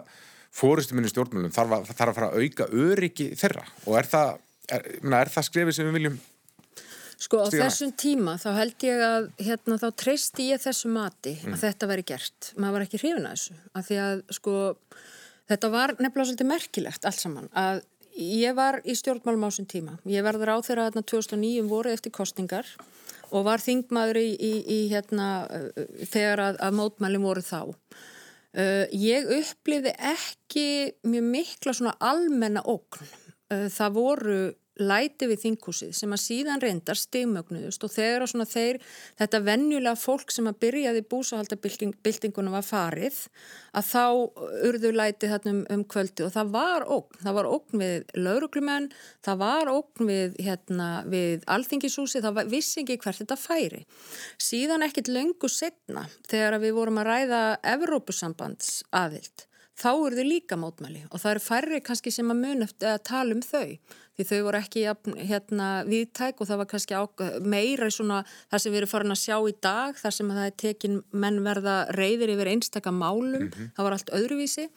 fórustuminni 0.54 1.10
stjórnmálum 1.12 1.52
þarf 1.54 1.76
að, 1.76 1.92
þarf 1.92 2.10
að 2.12 2.18
fara 2.18 2.30
að 2.32 2.42
auka 2.42 2.68
öryggi 2.86 3.30
þeirra? 3.38 3.66
Og 3.86 3.98
er 4.00 4.08
það, 4.08 4.34
er, 4.72 4.90
er 5.20 5.32
það 5.34 5.48
skrefið 5.50 5.76
sem 5.76 5.88
við 5.90 5.98
viljum 5.98 6.18
Sko 7.18 7.40
á 7.42 7.46
þessum 7.50 7.90
tíma 7.98 8.36
þá 8.38 8.48
held 8.60 8.84
ég 8.86 9.00
að 9.02 9.24
hérna 9.42 9.78
þá 9.80 9.88
treysti 9.98 10.50
ég 10.52 10.62
þessu 10.62 10.90
mati 10.94 11.34
að 11.40 11.48
mm. 11.50 11.60
þetta 11.64 11.88
veri 11.90 12.04
gert. 12.06 12.50
Maður 12.54 12.76
var 12.76 12.84
ekki 12.86 13.00
hrifin 13.02 13.26
að 13.26 13.32
þessu. 13.34 13.56
Að 13.74 13.88
því 13.88 13.96
að 14.04 14.20
sko 14.36 14.58
þetta 15.50 15.70
var 15.72 15.94
nefnilega 15.98 16.28
svolítið 16.28 16.50
merkilegt 16.52 17.08
allt 17.08 17.22
saman. 17.24 17.48
Að 17.58 17.80
ég 18.18 18.54
var 18.58 18.78
í 18.86 18.94
stjórnmálum 18.98 19.46
á 19.46 19.48
þessum 19.50 19.68
tíma. 19.70 19.96
Ég 20.06 20.26
verður 20.26 20.54
á 20.54 20.56
þeirra 20.62 20.86
hérna 20.86 21.02
2009 21.10 21.66
voru 21.70 21.90
eftir 21.94 22.14
kostingar 22.14 22.70
og 23.28 23.44
var 23.48 23.62
þingmaður 23.62 24.20
í, 24.22 24.28
í, 24.38 24.52
í 24.62 24.78
hérna 24.92 25.28
þegar 26.06 26.44
að, 26.46 26.62
að 26.64 26.78
mótmælum 26.78 27.26
voru 27.26 27.42
þá. 27.44 27.74
Uh, 28.58 28.86
ég 28.96 29.26
upplifði 29.40 29.92
ekki 30.14 30.68
mjög 31.06 31.26
mikla 31.34 31.74
svona 31.76 31.98
almenna 31.98 32.62
okn. 32.64 33.10
Uh, 33.50 33.66
það 33.74 33.98
voru 33.98 34.38
læti 34.78 35.28
við 35.30 35.42
þinghúsið 35.44 35.94
sem 35.96 36.12
að 36.14 36.22
síðan 36.22 36.62
reyndar 36.62 36.98
stigmögnuðust 36.98 37.84
og 37.84 37.92
þegar 37.92 38.24
á 38.24 38.26
svona 38.30 38.46
þeir 38.48 38.78
þetta 39.18 39.40
vennjulega 39.46 39.98
fólk 39.98 40.34
sem 40.34 40.48
að 40.50 40.60
byrjaði 40.64 41.02
búsahaldabildingunum 41.10 42.56
var 42.56 42.66
farið 42.66 43.18
að 43.78 43.88
þá 43.90 44.04
urðu 44.68 44.92
læti 44.94 45.30
þarna 45.32 45.54
um, 45.54 45.64
um 45.74 45.84
kvöldi 45.94 46.26
og 46.26 46.32
það 46.36 46.54
var 46.54 46.86
ógn, 46.86 47.20
það 47.24 47.38
var 47.40 47.50
ógn 47.50 47.82
við 47.82 48.14
lauruglumenn, 48.18 48.88
það 49.26 49.42
var 49.42 49.72
ógn 49.72 50.12
við, 50.12 50.38
hérna, 50.46 50.88
við 51.08 51.44
alþingishúsi, 51.50 52.22
það 52.24 52.38
var, 52.40 52.48
vissi 52.52 52.82
ekki 52.84 52.98
hvert 53.02 53.22
þetta 53.22 53.38
færi. 53.40 53.84
Síðan 54.42 54.86
ekkit 54.86 55.10
löngu 55.12 55.50
setna 55.52 56.06
þegar 56.30 56.60
við 56.62 56.78
vorum 56.78 57.02
að 57.02 57.12
ræða 57.12 57.42
Evrópusambands 57.76 58.80
aðild 58.94 59.48
þá 59.78 59.90
eru 59.94 60.18
þau 60.18 60.26
líka 60.26 60.58
mótmæli 60.58 61.04
og 61.08 61.22
það 61.22 61.32
eru 61.32 61.44
færri 61.44 61.80
kannski 61.86 62.12
sem 62.14 62.30
að 62.32 62.40
mun 62.42 62.66
eftir 62.66 62.90
að 62.90 63.04
tala 63.06 63.36
um 63.36 63.42
þau 63.44 63.78
því 64.18 64.26
þau 64.28 64.38
voru 64.48 64.58
ekki 64.58 64.84
hérna 65.28 65.68
viðtæk 65.86 66.40
og 66.42 66.50
það 66.50 66.60
var 66.62 66.70
kannski 66.72 67.02
meira 67.46 67.90
svona 67.94 68.22
það 68.50 68.64
sem 68.64 68.74
við 68.74 68.80
erum 68.80 68.92
farin 68.92 69.14
að 69.14 69.22
sjá 69.22 69.36
í 69.38 69.54
dag 69.62 70.00
þar 70.00 70.16
sem 70.16 70.32
það 70.34 70.48
er 70.48 70.56
tekin 70.64 70.98
menn 71.12 71.38
verða 71.44 71.76
reyðir 71.94 72.34
yfir 72.34 72.50
einstaka 72.52 72.90
málum, 72.90 73.46
mm 73.46 73.50
-hmm. 73.50 73.70
það 73.76 73.86
var 73.86 73.96
allt 73.98 74.14
öðruvísi 74.18 74.68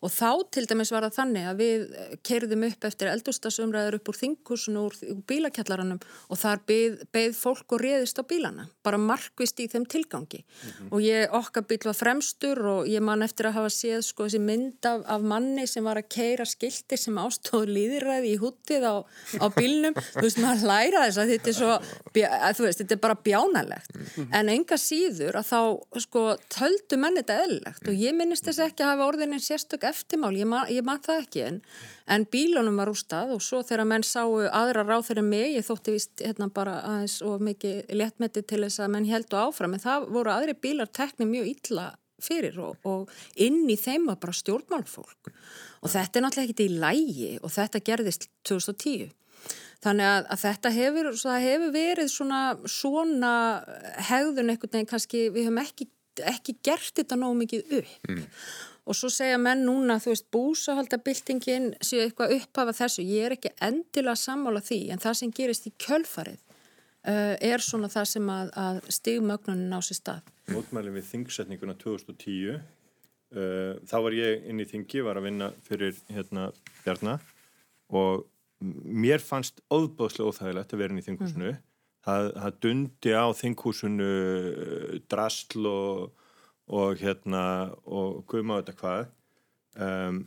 og 0.00 0.12
þá 0.12 0.30
til 0.54 0.64
dæmis 0.68 0.90
var 0.94 1.04
það 1.06 1.16
þannig 1.18 1.46
að 1.50 1.58
við 1.60 1.82
kerðum 2.24 2.64
upp 2.70 2.86
eftir 2.88 3.10
eldustasumræður 3.12 3.98
upp 3.98 4.10
úr 4.10 4.18
þingusun 4.20 4.78
og 4.80 4.86
úr 4.88 5.18
bílakjallaranum 5.28 6.00
og 6.00 6.40
þar 6.40 6.62
beð, 6.70 7.02
beð 7.12 7.36
fólk 7.36 7.74
og 7.76 7.82
réðist 7.84 8.20
á 8.20 8.24
bílana, 8.24 8.66
bara 8.82 9.00
markvist 9.00 9.60
í 9.60 9.68
þeim 9.68 9.84
tilgangi 9.84 10.40
mm 10.40 10.70
-hmm. 10.70 10.88
og 10.90 11.00
ég 11.04 11.34
okkar 11.36 11.66
bíl 11.68 11.84
var 11.84 11.94
fremstur 11.94 12.58
og 12.58 12.88
ég 12.88 13.00
man 13.00 13.22
eftir 13.22 13.46
að 13.46 13.56
hafa 13.60 13.68
séð 13.68 14.00
sko 14.02 14.24
þessi 14.24 14.40
mynd 14.40 14.86
af, 14.86 15.04
af 15.06 15.20
manni 15.20 15.66
sem 15.66 15.84
var 15.84 15.96
að 15.96 16.08
keira 16.08 16.44
skildi 16.44 16.96
sem 16.96 17.14
ástóðu 17.14 17.66
líðiræði 17.68 18.34
í 18.34 18.40
húttið 18.40 18.79
loftið 18.80 18.88
á, 18.88 19.44
á 19.44 19.46
bílnum. 19.54 19.96
Þú 19.96 20.24
veist, 20.24 20.40
maður 20.40 20.66
læra 20.70 21.04
þess 21.06 21.20
að 21.20 21.32
þetta 21.34 21.50
er 21.50 21.56
svo 21.56 21.70
þú 22.56 22.66
veist, 22.66 22.82
þetta 22.82 22.96
er 22.96 23.02
bara 23.04 23.18
bjánalegt. 23.28 23.96
En 24.36 24.52
enga 24.52 24.78
síður 24.80 25.40
að 25.40 25.48
þá 25.50 25.60
sko, 26.06 26.24
töldu 26.52 26.98
menn 27.00 27.18
þetta 27.20 27.38
eðlilegt. 27.44 27.86
Og 27.86 28.02
ég 28.06 28.16
minnist 28.16 28.46
þess 28.48 28.64
ekki 28.66 28.84
að 28.84 28.92
hafa 28.94 29.08
orðinni 29.10 29.40
sérstök 29.44 29.86
eftirmál, 29.90 30.34
ég 30.38 30.48
man, 30.50 30.68
ég 30.72 30.86
man 30.86 31.02
það 31.04 31.24
ekki 31.24 31.44
en, 31.46 31.60
en 32.10 32.26
bílunum 32.30 32.80
var 32.80 32.90
úr 32.90 32.98
stað 32.98 33.34
og 33.36 33.44
svo 33.44 33.62
þegar 33.66 33.88
menn 33.92 34.06
sáu 34.06 34.40
aðra 34.48 34.84
ráð 34.86 35.10
fyrir 35.10 35.26
mig 35.26 35.56
ég 35.56 35.66
þótti 35.66 35.94
vist 35.94 36.24
hérna 36.24 36.50
bara 36.52 36.80
aðeins 36.88 37.20
og 37.26 37.42
mikið 37.44 37.94
léttmeti 37.94 38.42
til 38.42 38.64
þess 38.64 38.82
að 38.82 38.94
menn 38.96 39.10
heldu 39.10 39.40
áfram. 39.40 39.76
En 39.76 39.84
það 39.84 40.10
voru 40.16 40.34
aðri 40.34 40.56
bílar 40.58 40.90
tekni 40.90 41.28
mjög 41.28 41.52
illa 41.54 41.90
fyrir 42.24 42.58
og, 42.62 42.76
og 42.86 43.10
inn 43.40 43.62
í 43.70 43.78
þeim 43.80 44.10
var 44.10 44.20
bara 44.22 44.36
stjórnmálfólk 44.36 45.32
og 45.80 45.92
þetta 45.92 46.18
er 46.18 46.26
náttúrulega 46.26 46.48
ekkit 46.48 46.64
í 46.66 46.80
lægi 46.82 47.32
og 47.40 47.54
þetta 47.54 47.82
gerðist 47.86 48.28
2010 48.48 49.10
þannig 49.84 50.08
að, 50.08 50.26
að 50.34 50.42
þetta 50.44 50.72
hefur, 50.74 51.10
hefur 51.44 51.72
verið 51.74 52.10
svona, 52.12 52.40
svona 52.68 53.32
hegðun 54.10 54.52
einhvern 54.52 54.74
veginn 54.74 54.90
kannski 54.90 55.22
við 55.32 55.48
höfum 55.48 55.62
ekki, 55.62 55.88
ekki 56.28 56.56
gert 56.66 56.92
þetta 57.00 57.18
nóg 57.20 57.38
mikið 57.40 57.78
upp. 57.80 57.94
Mm. 58.10 58.26
og 58.90 58.96
svo 58.96 59.10
segja 59.12 59.38
menn 59.40 59.64
núna 59.66 59.98
þú 60.02 60.12
veist 60.12 60.28
búsahaldabildingin 60.34 61.72
séu 61.84 62.04
eitthvað 62.04 62.36
upphafa 62.38 62.76
þessu, 62.82 63.04
ég 63.06 63.28
er 63.28 63.36
ekki 63.36 63.52
endilega 63.62 64.18
sammála 64.18 64.62
því 64.64 64.80
en 64.94 65.02
það 65.02 65.18
sem 65.20 65.34
gerist 65.36 65.68
í 65.70 65.74
kjölfarið 65.80 66.40
uh, 66.40 67.36
er 67.36 67.64
svona 67.64 67.90
það 67.92 68.08
sem 68.14 68.32
að, 68.34 68.52
að 68.64 68.80
stigmögnunin 68.98 69.76
á 69.76 69.80
sér 69.84 70.00
stað 70.00 70.34
mótmæli 70.54 70.92
við 70.94 71.08
þingsetninguna 71.10 71.76
2010 71.80 72.58
uh, 72.58 73.78
þá 73.86 73.96
var 74.04 74.16
ég 74.16 74.46
inn 74.50 74.62
í 74.62 74.68
þingi, 74.68 75.04
var 75.06 75.20
að 75.20 75.28
vinna 75.28 75.50
fyrir 75.66 75.96
hérna 76.10 76.50
Bjarnar 76.82 77.24
og 77.90 78.26
mér 78.60 79.22
fannst 79.24 79.62
óðbóðslega 79.72 80.30
óþægilegt 80.30 80.74
að 80.74 80.82
vera 80.82 80.94
inn 80.94 81.00
í 81.00 81.06
þinghúsinu. 81.06 81.52
Mm. 81.54 81.62
það, 82.06 82.26
það 82.42 82.58
dundi 82.66 83.14
á 83.16 83.26
þinghúsinu 83.36 84.10
drastl 85.10 85.70
og, 85.70 86.26
og 86.68 87.00
hérna 87.00 87.44
og 87.86 88.20
guðma 88.30 88.60
þetta 88.60 88.76
hvað. 88.82 89.08
Um, 89.80 90.24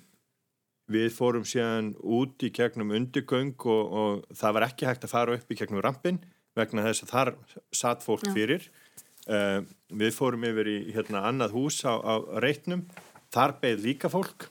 við 0.91 1.13
fórum 1.15 1.45
síðan 1.47 1.93
út 2.01 2.43
í 2.43 2.51
gegnum 2.53 2.93
undirgöng 2.95 3.55
og, 3.69 3.83
og 3.93 4.36
það 4.36 4.55
var 4.57 4.67
ekki 4.67 4.88
hægt 4.89 5.05
að 5.07 5.13
fara 5.13 5.38
upp 5.38 5.51
í 5.51 5.57
gegnum 5.59 5.83
rampin 5.83 6.19
vegna 6.57 6.83
þess 6.86 7.05
að 7.05 7.13
þar 7.13 7.31
satt 7.73 8.03
fólk 8.05 8.25
fyrir 8.36 8.67
Uh, 9.23 9.63
við 9.93 10.15
fórum 10.17 10.43
yfir 10.47 10.67
í 10.67 10.77
hérna, 10.95 11.23
annað 11.29 11.55
hús 11.55 11.79
á, 11.88 11.95
á 11.95 12.13
reitnum. 12.43 12.83
Þar 13.33 13.55
beigð 13.62 13.86
líka 13.88 14.12
fólk. 14.12 14.49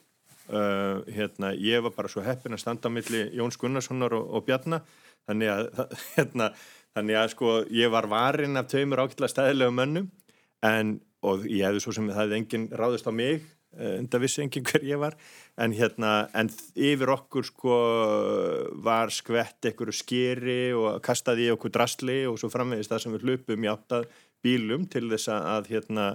Uh, 0.49 1.05
hérna, 1.13 1.53
ég 1.55 1.83
var 1.85 1.93
bara 1.95 2.11
svo 2.11 2.23
heppin 2.25 2.55
að 2.55 2.63
standa 2.65 2.91
á 2.91 2.95
milli 2.95 3.23
Jóns 3.37 3.57
Gunnarssonar 3.61 4.11
og, 4.17 4.25
og 4.27 4.43
Bjarnar 4.47 4.81
þannig 5.29 5.51
að, 5.53 5.69
hérna, 6.17 6.49
þannig 6.97 7.19
að 7.21 7.29
sko, 7.35 7.53
ég 7.71 7.93
var 7.93 8.09
varinn 8.11 8.59
af 8.59 8.67
tveimur 8.71 9.05
ákveðla 9.05 9.31
stæðilega 9.31 9.77
mönnum. 9.77 10.09
En, 10.63 10.97
og 11.23 11.45
ég 11.47 11.67
hefði 11.67 11.83
svo 11.83 11.95
sem 11.95 12.09
það 12.09 12.21
hefði 12.23 12.39
enginn 12.41 12.69
ráðist 12.75 13.07
á 13.07 13.13
mig 13.15 13.45
en 13.77 14.07
það 14.11 14.23
vissi 14.25 14.43
enginn 14.43 14.67
hver 14.67 14.85
ég 14.85 15.01
var 15.01 15.15
en, 15.61 15.73
hérna, 15.75 16.11
en 16.37 16.49
yfir 16.75 17.11
okkur 17.13 17.47
sko, 17.47 17.77
var 18.85 19.13
skvett 19.13 19.69
einhverju 19.69 19.95
skeri 19.97 20.61
og 20.77 21.01
kastaði 21.05 21.47
í 21.47 21.53
okkur 21.53 21.73
drasli 21.73 22.19
og 22.29 22.39
svo 22.41 22.51
framvegist 22.53 22.93
það 22.93 23.03
sem 23.05 23.17
við 23.17 23.27
hlupum 23.27 23.65
í 23.65 23.71
áttað 23.71 24.07
bílum 24.43 24.87
til 24.91 25.07
þess 25.11 25.31
að, 25.33 25.71
hérna, 25.71 26.07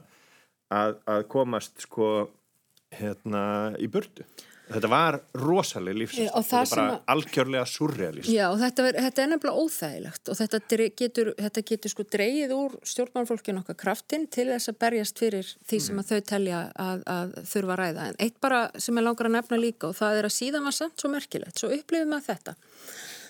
að, 0.74 0.98
að 1.08 1.24
komast 1.32 1.86
sko, 1.86 2.28
hérna, 2.94 3.42
í 3.80 3.88
burtu. 3.90 4.26
Þetta 4.68 4.90
var 4.92 5.18
rosalega 5.38 5.98
lífsins, 6.02 6.30
þetta 6.32 6.58
var 6.58 6.70
bara 6.72 6.86
að... 6.90 6.98
algjörlega 7.14 7.64
surrealist. 7.68 8.30
Já 8.32 8.44
og 8.50 8.58
þetta, 8.60 8.86
ver, 8.86 8.98
þetta 9.06 9.22
er 9.22 9.30
nefnilega 9.32 9.64
óþægilegt 9.64 10.32
og 10.32 10.38
þetta 10.38 10.60
getur, 11.02 11.32
þetta 11.38 11.64
getur 11.72 11.94
sko 11.94 12.06
dreyið 12.16 12.54
úr 12.56 12.78
stjórnmálfólkinu 12.92 13.62
okkar 13.64 13.78
kraftin 13.84 14.26
til 14.32 14.48
þess 14.52 14.72
að 14.72 14.80
berjast 14.84 15.22
fyrir 15.24 15.52
því 15.68 15.82
sem 15.86 16.02
að 16.02 16.12
þau 16.12 16.20
telja 16.32 16.64
að, 16.88 17.06
að 17.18 17.36
þurfa 17.52 17.76
að 17.76 17.80
ræða. 17.82 18.08
En 18.08 18.20
eitt 18.26 18.40
bara 18.44 18.64
sem 18.76 19.00
ég 19.00 19.08
langar 19.08 19.30
að 19.30 19.38
nefna 19.38 19.62
líka 19.62 19.90
og 19.90 19.96
það 19.98 20.20
er 20.20 20.28
að 20.28 20.36
síðan 20.36 20.68
var 20.68 20.76
samt 20.76 21.00
svo 21.00 21.12
merkilegt, 21.12 21.56
svo 21.60 21.72
upplifum 21.72 22.16
við 22.18 22.28
þetta 22.28 22.58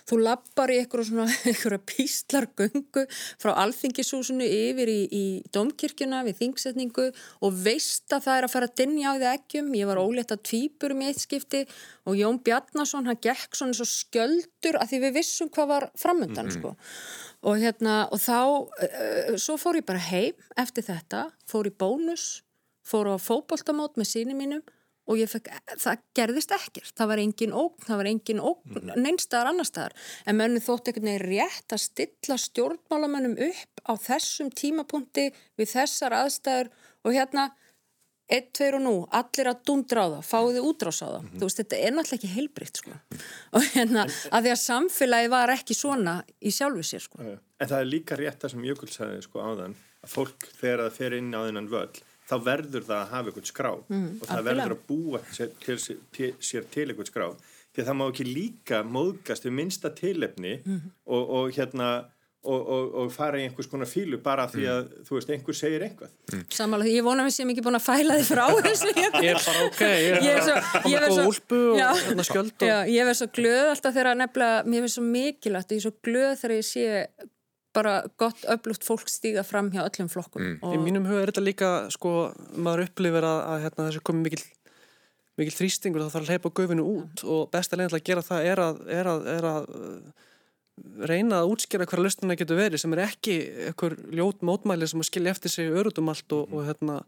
þú 0.08 0.18
lappar 0.24 0.72
í 0.72 0.78
eitthvað 0.80 1.08
svona 1.10 1.26
eitthvað 1.48 1.84
píslargöngu 1.90 3.04
frá 3.40 3.52
alþingisúsinu 3.64 4.46
yfir 4.46 4.92
í, 4.92 5.00
í 5.12 5.24
domkirkjuna 5.54 6.22
við 6.26 6.40
þingsetningu 6.42 7.08
og 7.44 7.60
veist 7.66 8.08
að 8.14 8.24
það 8.26 8.38
er 8.40 8.48
að 8.48 8.54
fara 8.54 8.70
að 8.70 8.76
dinja 8.82 9.12
á 9.12 9.18
því 9.18 9.30
ekkjum 9.34 9.70
ég 9.78 9.90
var 9.90 10.02
ólétt 10.02 10.34
að 10.34 10.44
tvýpur 10.50 10.96
um 10.96 11.04
eitt 11.08 11.22
skipti 11.22 11.64
og 12.08 12.18
Jón 12.18 12.40
Bjarnason 12.44 13.08
hann 13.08 13.22
gekk 13.22 13.58
svona 13.58 13.76
svo 13.76 13.88
sköldur 13.88 14.80
að 14.80 14.92
því 14.92 15.02
við 15.04 15.16
vissum 15.20 15.52
hvað 15.52 15.72
var 15.74 15.90
framöndan 15.98 16.48
mm 16.48 16.50
-hmm. 16.50 16.58
sko 16.58 17.48
og 17.48 17.60
hérna 17.62 18.08
og 18.10 18.18
þá 18.18 18.40
uh, 18.42 19.36
svo 19.36 19.56
fór 19.56 19.78
ég 19.78 19.86
bara 19.86 19.98
heim 20.10 20.34
eftir 20.56 20.84
þetta 20.84 21.30
fór 21.46 21.68
í 21.68 21.74
bónus 21.74 22.42
fór 22.82 23.12
á 23.12 23.16
fókbóltamót 23.20 23.96
með 24.00 24.10
síni 24.12 24.34
mínum 24.34 24.62
og 25.08 25.22
fekk, 25.32 25.50
það 25.80 26.02
gerðist 26.18 26.52
ekkert 26.56 26.92
það 26.98 27.10
var 27.12 27.22
engin 27.22 27.54
ógn, 27.56 27.84
það 27.86 28.00
var 28.00 28.10
engin 28.12 28.42
ógn 28.42 28.64
mm 28.64 28.80
-hmm. 28.80 29.04
neinstæðar 29.04 29.52
annar 29.52 29.68
staðar, 29.68 29.94
en 30.26 30.36
mönnu 30.36 30.60
þótt 30.60 30.88
einhvern 30.88 31.08
veginn 31.10 31.28
rétt 31.32 31.72
að 31.72 31.84
stilla 31.84 32.36
stjórnmálamönnum 32.36 33.38
upp 33.48 33.82
á 33.88 33.92
þessum 33.96 34.50
tímapunkti 34.50 35.30
við 35.56 35.72
þessar 35.72 36.12
aðstæður 36.12 36.70
og 37.04 37.12
hérna 37.16 37.50
Eitt, 38.28 38.50
tveir 38.52 38.74
og 38.76 38.82
nú, 38.84 38.94
allir 39.16 39.48
að 39.48 39.60
dundra 39.64 40.02
á 40.04 40.08
það, 40.12 40.24
fáið 40.28 40.56
þið 40.58 40.66
útrás 40.68 40.98
á 41.00 41.08
það. 41.08 41.22
Mm 41.22 41.28
-hmm. 41.28 41.38
Þú 41.38 41.46
veist, 41.46 41.60
þetta 41.60 41.76
er 41.76 41.92
náttúrulega 41.92 42.18
ekki 42.18 42.34
heilbrikt, 42.34 42.76
sko. 42.76 42.90
Og 43.56 43.62
hérna, 43.72 44.02
að 44.04 44.42
því 44.44 44.50
að 44.52 44.60
samfélagi 44.62 45.28
var 45.32 45.48
ekki 45.48 45.74
svona 45.74 46.14
í 46.44 46.50
sjálfu 46.52 46.82
sér, 46.84 47.00
sko. 47.00 47.18
En 47.60 47.68
það 47.68 47.80
er 47.80 47.88
líka 47.88 48.16
rétt 48.16 48.40
það 48.42 48.50
sem 48.50 48.64
Jökull 48.64 48.92
sagði, 48.92 49.22
sko, 49.22 49.38
áðan, 49.40 49.74
að 50.04 50.10
fólk 50.12 50.48
þegar 50.60 50.78
það 50.84 50.92
fer 50.98 51.12
inn 51.12 51.32
á 51.32 51.40
þennan 51.40 51.70
völd, 51.72 52.02
þá 52.28 52.36
verður 52.44 52.84
það 52.88 52.98
að 52.98 53.14
hafa 53.14 53.30
eitthvað 53.30 53.48
skrá 53.52 53.70
mm, 53.76 54.10
og 54.18 54.28
það 54.28 54.44
verður 54.50 54.76
að 54.76 54.84
búa 54.90 55.22
sér 55.32 55.54
til, 55.64 55.78
til, 56.14 56.34
sér 56.50 56.68
til 56.74 56.88
eitthvað 56.88 57.10
skrá 57.12 57.26
því 57.72 57.82
að 57.82 57.88
það 57.88 57.98
má 58.00 58.06
ekki 58.08 58.28
líka 58.28 58.84
móðgast 58.84 59.48
við 59.48 59.58
minsta 59.58 59.90
tilefni 59.96 60.58
mm. 60.60 60.86
og, 61.06 61.34
og 61.38 61.52
hérna 61.56 61.90
og, 62.48 62.60
og, 62.70 62.84
og 63.02 63.08
fara 63.12 63.40
í 63.40 63.44
einhvers 63.48 63.68
konar 63.70 63.88
fílu 63.90 64.20
bara 64.22 64.46
því 64.50 64.66
að 64.70 64.80
mm. 64.80 65.06
þú 65.08 65.16
veist, 65.16 65.32
einhver 65.34 65.56
segir 65.58 65.84
einhvað 65.84 66.12
mm. 66.32 66.44
Samanlega, 66.54 66.92
ég 66.94 67.06
vona 67.06 67.24
að 67.24 67.30
við 67.30 67.36
séum 67.38 67.52
ekki 67.54 67.64
búin 67.66 67.78
að 67.78 67.86
fæla 67.86 68.18
þið 68.20 68.30
frá 68.30 68.44
þessu 68.66 68.92
Ég 68.94 69.32
er 69.32 69.40
bara 69.42 69.64
ok, 69.66 69.82
ég 69.88 70.28
er 70.34 70.52
bara 70.84 71.10
góð 71.10 71.24
úlpu 71.24 71.62
og 71.72 72.04
hérna 72.04 72.28
skjöld 72.28 72.68
Já, 72.68 72.76
ég 72.88 73.08
verð 73.08 73.20
svo 73.22 73.30
glöð 73.40 73.72
alltaf 73.72 73.98
þegar 73.98 74.20
nefnilega, 74.22 74.62
mér 74.68 74.86
finnst 74.86 75.00
svo 75.00 75.08
mikilvægt 75.08 75.68
og 75.68 75.76
ég 75.76 75.82
er 75.82 75.86
svo 75.88 75.94
glöð 76.08 76.32
þegar 76.42 76.56
ég 76.58 76.68
sé 76.70 76.86
bara 77.76 77.94
gott 78.20 78.44
öflugt 78.48 78.86
fólk 78.86 79.10
stíga 79.10 79.44
fram 79.46 79.70
hjá 79.72 79.82
öllum 79.84 80.08
flokkum. 80.12 80.44
Mm. 80.44 80.74
Í 80.74 80.78
mínum 80.82 81.08
huga 81.08 81.24
er 81.24 81.32
þetta 81.32 81.44
líka, 81.44 81.72
sko, 81.94 82.14
maður 82.56 82.86
upplifir 82.88 83.26
að, 83.28 83.42
að 83.52 83.66
hérna, 83.66 83.88
þessu 83.88 84.04
komi 84.08 84.24
mikil, 84.26 84.40
mikil 85.40 85.56
þrýstingur 85.56 86.06
þá 86.06 86.14
þarf 86.14 86.24
að 86.24 86.32
leipa 86.34 86.54
göfinu 86.60 86.86
út 86.94 87.22
mm. 87.22 87.34
og 87.34 87.52
besta 87.52 87.78
leginn 87.78 87.92
til 87.92 88.00
að 88.00 88.08
gera 88.08 88.24
það 88.26 88.50
er 88.52 88.64
að, 88.64 88.82
er 88.98 89.12
að, 89.12 89.30
er 89.34 89.48
að 89.52 89.70
uh, 89.78 90.26
reyna 91.10 91.42
að 91.42 91.54
útskjara 91.54 91.88
hverja 91.90 92.06
lustunna 92.06 92.38
getur 92.38 92.58
verið 92.58 92.82
sem 92.82 92.94
er 92.94 93.04
ekki 93.04 93.38
einhver 93.68 93.96
ljót 94.14 94.44
mótmæli 94.46 94.88
sem 94.88 95.02
að 95.02 95.10
skilja 95.10 95.34
eftir 95.34 95.52
sig 95.52 95.72
örutum 95.72 96.10
allt 96.12 96.36
og, 96.36 96.52
og 96.54 96.68
hérna 96.68 97.02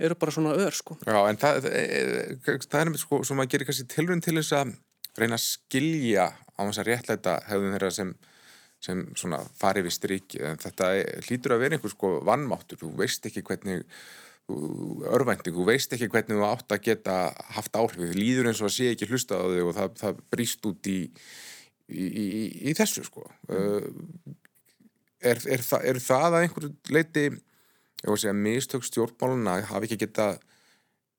eru 0.00 0.16
bara 0.16 0.32
svona 0.32 0.54
ör, 0.56 0.72
sko. 0.72 0.96
Já, 1.04 1.18
en 1.28 1.36
það, 1.40 1.66
það, 1.66 2.62
það 2.64 2.80
er 2.80 2.90
með, 2.92 3.02
sko, 3.02 3.20
sem 3.28 3.42
að 3.42 3.50
gera 3.52 3.66
kannski 3.68 3.88
tilrönd 3.90 4.24
til 4.24 4.36
þess 4.38 4.54
að 4.56 4.72
reyna 5.20 5.36
að 5.36 5.44
skilja 5.44 6.26
á 6.32 6.60
þess 6.62 6.80
að 6.80 6.88
réttlæta 6.88 7.34
hefðum 7.50 7.74
þeirra 7.74 7.90
sem 7.92 8.12
sem 8.80 9.04
svona 9.18 9.42
fari 9.60 9.84
við 9.84 9.96
striki 9.96 10.40
en 10.46 10.58
þetta 10.60 10.90
hlýtur 11.26 11.54
að 11.54 11.62
vera 11.64 11.76
einhvers 11.76 11.94
sko 11.96 12.14
vannmáttur, 12.26 12.80
þú 12.80 12.94
veist 13.00 13.26
ekki 13.28 13.44
hvernig 13.44 13.84
örvænting, 14.50 15.54
þú 15.54 15.66
veist 15.68 15.92
ekki 15.94 16.08
hvernig 16.10 16.38
þú 16.40 16.46
átt 16.48 16.74
að 16.74 16.84
geta 16.88 17.16
haft 17.54 17.76
áhrif. 17.76 18.10
Þú 18.10 18.18
líður 18.18 18.50
eins 18.50 18.62
og 18.62 18.70
að 18.70 18.76
sé 18.78 18.90
ekki 18.94 19.08
hlusta 19.10 19.38
á 19.38 19.44
þig 19.46 19.68
og 19.68 19.76
það, 19.76 19.92
það 20.00 20.22
brýst 20.32 20.68
út 20.70 20.90
í, 20.90 20.98
í, 21.90 22.06
í, 22.08 22.26
í 22.70 22.74
þessu 22.78 23.04
sko. 23.06 23.26
Mm. 23.50 24.34
er, 25.20 25.42
er, 25.44 25.64
það, 25.66 25.86
er 25.92 26.02
það 26.02 26.28
að 26.30 26.46
einhverju 26.46 26.72
leiti 26.96 27.26
ég 28.00 28.08
voru 28.08 28.16
að 28.16 28.22
segja 28.24 28.36
mistök 28.36 28.86
stjórnmáluna 28.86 29.58
hafi 29.68 29.90
ekki 29.90 30.00
geta 30.06 30.30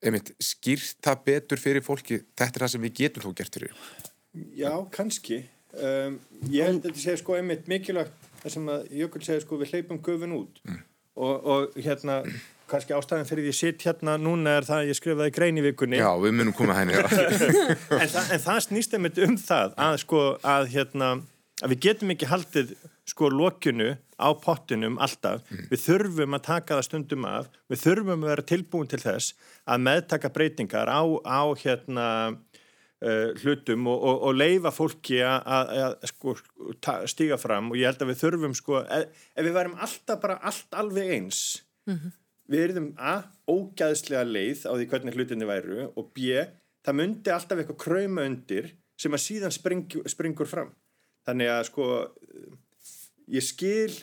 einmitt, 0.01 0.33
skýrt 0.41 0.97
það 1.05 1.25
betur 1.27 1.61
fyrir 1.61 1.85
fólki 1.85 2.23
þetta 2.33 2.55
er 2.55 2.63
það 2.65 2.73
sem 2.73 2.87
við 2.87 2.95
getum 3.03 3.27
þó 3.27 3.33
gert 3.37 3.57
fyrir. 3.59 3.75
Já, 4.57 4.71
kannski 4.95 5.43
um, 5.79 6.17
ég 6.51 6.67
held 6.67 6.81
að 6.81 6.89
þetta 6.89 7.03
sé 7.03 7.17
sko 7.19 7.37
einmitt 7.37 7.69
mikilvægt 7.71 8.29
það 8.41 8.55
sem 8.55 8.71
að 8.73 8.87
Jökull 9.01 9.25
segir 9.25 9.45
sko 9.45 9.59
við 9.61 9.75
hleypum 9.75 10.01
gufin 10.03 10.33
út. 10.37 10.63
Mm. 10.67 10.81
og, 11.21 11.47
og 11.53 11.77
hérna 11.77 12.21
kannski 12.71 12.95
ástæðan 12.95 13.27
fyrir 13.27 13.43
því 13.43 13.49
að 13.49 13.51
ég 13.51 13.57
sitt 13.57 13.83
hérna 13.83 14.15
núna 14.21 14.55
er 14.57 14.67
það 14.67 14.83
að 14.83 14.91
ég 14.91 14.97
skrifaði 14.97 15.33
grein 15.35 15.59
í 15.59 15.65
vikunni. 15.65 15.99
Já, 15.99 16.11
við 16.23 16.37
munum 16.37 16.55
koma 16.55 16.77
henni 16.77 16.95
en, 17.01 18.07
þa 18.13 18.23
en 18.31 18.43
það 18.45 18.61
snýst 18.67 18.95
einmitt 18.95 19.19
um 19.25 19.35
það 19.39 19.75
að 19.87 19.97
sko 20.05 20.23
að 20.53 20.69
hérna 20.75 21.11
að 21.61 21.73
við 21.73 21.83
getum 21.85 22.13
ekki 22.15 22.29
haldið 22.31 22.73
sko 23.11 23.29
lokjunu 23.33 23.89
á 24.21 24.29
pottinum 24.37 24.99
alltaf, 25.01 25.41
mm. 25.49 25.67
við 25.71 25.83
þurfum 25.83 26.37
að 26.37 26.45
taka 26.47 26.77
það 26.77 26.87
stundum 26.87 27.27
af, 27.27 27.49
við 27.71 27.83
þurfum 27.83 28.13
að 28.15 28.31
vera 28.31 28.47
tilbúin 28.51 28.89
til 28.91 29.01
þess 29.01 29.35
að 29.65 29.83
meðtaka 29.87 30.31
breytingar 30.33 30.89
á, 30.89 31.01
á 31.25 31.41
hérna 31.59 32.07
uh, 33.05 33.31
hlutum 33.41 33.87
og, 33.91 33.99
og, 33.99 34.23
og 34.29 34.37
leifa 34.37 34.71
fólki 34.73 35.21
að 35.25 35.97
sko, 36.11 36.35
stíga 37.09 37.39
fram 37.41 37.71
og 37.71 37.79
ég 37.79 37.89
held 37.89 38.05
að 38.05 38.13
við 38.13 38.21
þurfum 38.23 38.57
sko, 38.57 38.81
ef, 38.85 39.23
ef 39.35 39.47
við 39.47 39.57
værim 39.57 39.77
alltaf 39.77 40.21
bara 40.23 40.39
allt 40.51 40.79
alveg 40.83 41.15
eins 41.17 41.41
mm 41.89 41.95
-hmm. 41.95 42.17
við 42.53 42.67
erum 42.69 42.91
að 42.97 43.23
ógæðslega 43.47 44.23
leið 44.27 44.67
á 44.67 44.71
því 44.75 44.89
hvernig 44.93 45.17
hlutinni 45.17 45.49
væru 45.49 45.91
og 45.95 46.13
b, 46.13 46.45
það 46.85 46.99
myndi 46.99 47.33
alltaf 47.33 47.57
eitthvað 47.57 47.83
kræma 47.85 48.25
undir 48.25 48.75
sem 48.97 49.13
að 49.13 49.25
síðan 49.25 49.51
spring, 49.51 49.89
springur 50.05 50.47
fram 50.47 50.71
þannig 51.25 51.49
að 51.49 51.67
sko 51.69 51.85
ég 53.31 53.45
skil 53.45 53.93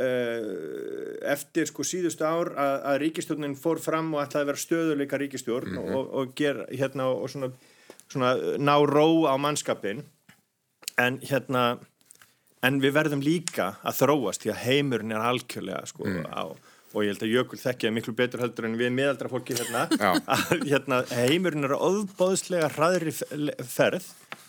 uh, 0.00 1.18
eftir 1.32 1.68
sko 1.70 1.84
síðustu 1.86 2.26
ár 2.26 2.52
að, 2.54 2.76
að 2.92 3.00
ríkistjórnin 3.04 3.58
fór 3.58 3.80
fram 3.82 4.14
og 4.14 4.22
ætlaði 4.24 4.44
að 4.44 4.50
vera 4.52 4.64
stöðuleika 4.64 5.20
ríkistjórn 5.20 5.74
mm 5.74 5.78
-hmm. 5.78 5.94
og, 5.96 6.14
og 6.14 6.34
ger 6.38 6.64
hérna 6.70 7.10
og 7.10 7.30
svona, 7.30 7.52
svona 8.10 8.34
ná 8.58 8.74
ró 8.88 9.06
á 9.30 9.34
mannskapin 9.40 10.04
en 11.00 11.20
hérna 11.24 11.78
en 12.66 12.80
við 12.82 12.96
verðum 12.96 13.24
líka 13.24 13.74
að 13.80 14.02
þróast 14.02 14.44
því 14.44 14.52
að 14.52 14.62
heimurinn 14.66 15.14
er 15.16 15.24
algjörlega 15.30 15.86
sko 15.88 16.08
mm. 16.08 16.28
á 16.28 16.44
og 16.90 17.04
ég 17.06 17.12
held 17.12 17.22
að 17.22 17.34
Jökul 17.34 17.60
þekkja 17.60 17.92
miklu 17.94 18.14
betur 18.18 18.42
heldur 18.42 18.66
en 18.66 18.78
við 18.78 18.90
meðaldra 18.96 19.30
fólki 19.30 19.54
hérna 19.54 19.86
að 20.34 20.64
hérna, 20.66 21.04
heimurinn 21.14 21.68
er 21.68 21.76
ofbóðslega 21.76 22.72
hraðri 22.74 23.14
ferð 23.62 24.08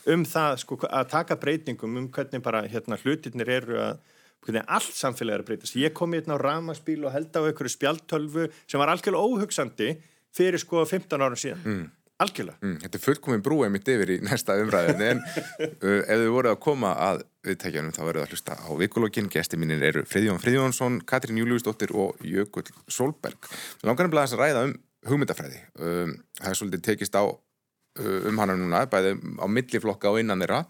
um 0.09 0.25
það 0.25 0.55
sko, 0.63 0.79
að 0.89 1.11
taka 1.11 1.37
breytingum 1.37 1.99
um 2.01 2.09
hvernig 2.13 2.41
bara 2.43 2.63
hérna, 2.65 2.97
hlutirnir 3.03 3.51
eru 3.59 3.77
að 3.83 4.01
hvernig 4.41 4.65
allt 4.73 4.95
samfélag 4.97 5.35
er 5.35 5.43
að 5.43 5.49
breytast. 5.51 5.77
Ég 5.77 5.93
kom 5.93 6.15
hérna 6.15 6.33
á 6.33 6.41
ramaspíl 6.41 7.03
og 7.05 7.13
held 7.13 7.35
á 7.37 7.45
einhverju 7.45 7.75
spjaltölfu 7.75 8.47
sem 8.65 8.81
var 8.81 8.89
algjörlega 8.89 9.21
óhugsandi 9.21 9.91
fyrir 10.33 10.61
sko 10.61 10.81
15 10.81 11.21
ára 11.21 11.37
síðan. 11.37 11.61
Mm. 11.61 11.83
Algjörlega. 12.21 12.59
Mm. 12.61 12.77
Þetta 12.83 12.99
er 12.99 13.03
fullkominn 13.05 13.43
brúið 13.45 13.73
mitt 13.73 13.89
yfir 13.89 14.13
í 14.13 14.17
næsta 14.25 14.57
umræðin 14.61 15.03
en 15.07 15.21
uh, 15.25 16.01
ef 16.05 16.21
þið 16.21 16.29
voruð 16.35 16.53
að 16.53 16.61
koma 16.63 16.93
að 17.07 17.23
viðtækjanum 17.47 17.95
þá 17.95 18.01
verður 18.03 18.21
það 18.21 18.27
að 18.27 18.35
hlusta 18.35 18.57
á 18.61 18.69
vikulógin. 18.81 19.29
Gesti 19.33 19.59
mínir 19.59 19.85
eru 19.89 20.03
Friðjón 20.09 20.41
Friðjónsson, 20.43 20.99
Katrín 21.09 21.41
Júliusdóttir 21.41 21.93
og 21.97 22.21
Jökull 22.25 22.67
Solberg. 22.91 23.49
Langar 23.87 24.07
nefnilega 24.09 24.35
að 24.37 24.43
ræða 24.43 24.65
um 24.67 24.75
hugmyndafræði. 25.09 25.63
Um, 25.81 26.13
það 26.37 26.51
er 26.51 26.59
svolítið 26.59 26.83
tekist 26.85 27.17
á 27.17 27.23
uh, 27.25 28.19
um 28.29 28.41
hana 28.41 28.57
núna, 28.59 28.83
bæði 28.91 29.15
á 29.41 29.45
milliflokka 29.49 30.13
og 30.13 30.21
innan 30.21 30.43
þeirra. 30.43 30.61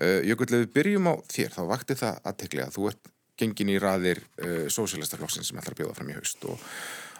Uh, 0.00 0.18
Jökull, 0.26 0.50
ef 0.50 0.64
við 0.64 0.74
byrjum 0.74 1.10
á 1.10 1.14
þér, 1.30 1.54
þá 1.54 1.62
vakti 1.70 1.98
það 2.00 2.18
aðtekli 2.32 2.64
að 2.66 2.74
þú 2.78 2.90
ert 2.90 3.12
gengin 3.40 3.72
í 3.72 3.78
raðir 3.80 4.20
uh, 4.42 4.66
sósélastaflokksinn 4.72 5.46
sem 5.46 5.60
ætlar 5.60 5.76
að 5.76 5.84
bjóða 5.84 5.96
fram 6.00 6.10
í 6.10 6.18
haust 6.18 6.44
og 6.50 6.66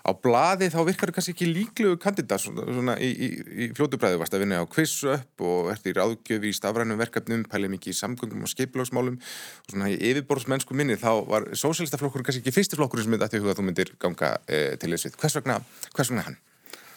á 0.01 0.11
bladi 0.17 0.71
þá 0.73 0.79
virkar 0.89 1.11
það 1.11 1.17
kannski 1.19 1.35
ekki 1.35 1.49
líklegu 1.51 1.99
kandidat 2.01 2.43
svona, 2.43 2.65
svona 2.65 2.97
í, 3.03 3.11
í, 3.11 3.29
í 3.67 3.69
fljótubræðu 3.77 4.21
varst 4.23 4.37
að 4.37 4.45
vinna 4.45 4.63
á 4.65 4.67
kvissu 4.71 5.13
upp 5.13 5.45
og 5.45 5.71
ert 5.75 5.89
í 5.89 5.95
ráðgjöfi 5.97 6.51
í 6.51 6.57
stafrænum 6.57 7.01
verkefnum, 7.01 7.45
pælið 7.51 7.75
mikið 7.75 7.93
í 7.93 7.99
samgöngum 7.99 8.47
og 8.47 8.53
skeipilagsmálum 8.53 9.21
og 9.21 9.75
svona 9.75 9.91
í 9.93 9.99
yfirborðsmennsku 10.11 10.77
minni 10.79 10.97
þá 11.01 11.11
var 11.29 11.51
sósélastaflokkur 11.53 12.25
kannski 12.25 12.45
ekki 12.45 12.57
fyrstiflokkur 12.57 13.05
sem 13.05 13.13
myndi 13.13 13.29
að 13.29 13.61
þú 13.61 13.67
myndir 13.67 13.93
ganga 14.01 14.37
eh, 14.49 14.77
til 14.81 14.95
þess 14.95 15.11
við. 15.11 15.21
Hvers 15.21 15.39
vegna, 15.41 15.61
hvers 15.97 16.13
vegna 16.13 16.27
hann? 16.31 16.41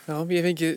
Já, 0.08 0.16
ég 0.36 0.48
fengi 0.48 0.72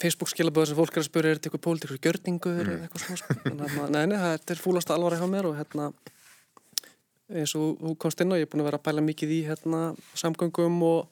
Facebook 0.00 0.30
skilaböður 0.32 0.70
sem 0.70 0.78
fólk 0.78 0.94
er 0.96 1.02
að 1.02 1.08
spyrja 1.10 1.30
er 1.30 1.38
þetta 1.38 1.50
eitthvað 1.50 1.64
pólitíkur 1.66 2.02
gjörningur 2.04 2.60
mm. 2.62 2.74
eða 2.74 2.86
eitthvað 2.86 3.02
svona 3.06 3.70
sko. 3.70 3.88
Nei, 3.92 4.04
nei, 4.08 4.18
þetta 4.22 4.54
er 4.54 4.62
fúlast 4.62 4.92
alvar 4.94 5.18
hjá 5.18 5.26
mér 5.30 5.48
og 5.50 5.58
hérna 5.58 5.90
eins 7.26 7.52
og 7.58 7.76
þú 7.82 7.92
komst 8.00 8.22
inn 8.22 8.32
á, 8.32 8.38
ég 8.38 8.46
er 8.46 8.50
búin 8.52 8.62
að 8.62 8.70
vera 8.70 8.80
að 8.80 8.86
pæla 8.86 9.04
mikið 9.04 9.34
í 9.34 9.40
hérna 9.48 9.80
samgöngum 10.16 10.78
og 10.86 11.10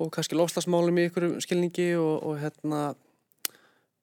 og 0.00 0.10
kannski 0.14 0.38
lofslagsmálum 0.38 1.00
í 1.00 1.08
ykkur 1.08 1.28
skilningi 1.44 1.92
og, 1.98 2.14
og 2.26 2.38
hérna 2.42 2.82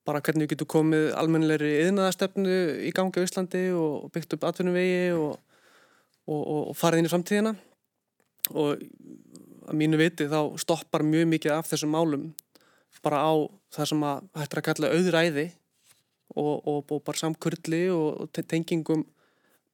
bara 0.08 0.22
hvernig 0.24 0.48
við 0.48 0.56
getum 0.56 0.72
komið 0.74 1.08
almennilegri 1.20 1.72
yðnaðastefnu 1.86 2.60
í 2.88 2.92
gangi 2.96 3.22
á 3.22 3.26
Íslandi 3.26 3.64
og 3.78 4.10
byggt 4.14 4.38
upp 4.38 4.48
atvinnuvegi 4.50 5.12
og, 5.18 5.36
og, 6.26 6.42
og 6.72 6.78
farið 6.80 7.04
inn 7.04 7.10
í 7.10 7.12
framtíðina. 7.12 7.54
Og 8.52 8.82
að 9.70 9.78
mínu 9.78 10.00
viti 10.02 10.28
þá 10.32 10.58
stoppar 10.60 11.06
mjög 11.06 11.30
mikið 11.36 11.56
af 11.60 11.70
þessum 11.70 11.94
málum 11.94 12.32
bara 13.02 13.22
á 13.26 13.34
það 13.74 13.88
sem 13.90 14.04
að 14.06 14.26
hættir 14.38 14.60
að 14.60 14.66
kalla 14.68 14.90
auðræði 14.94 15.46
og 16.42 16.92
bara 16.92 17.18
samkurli 17.18 17.82
og 17.92 18.30
tengingum 18.38 19.04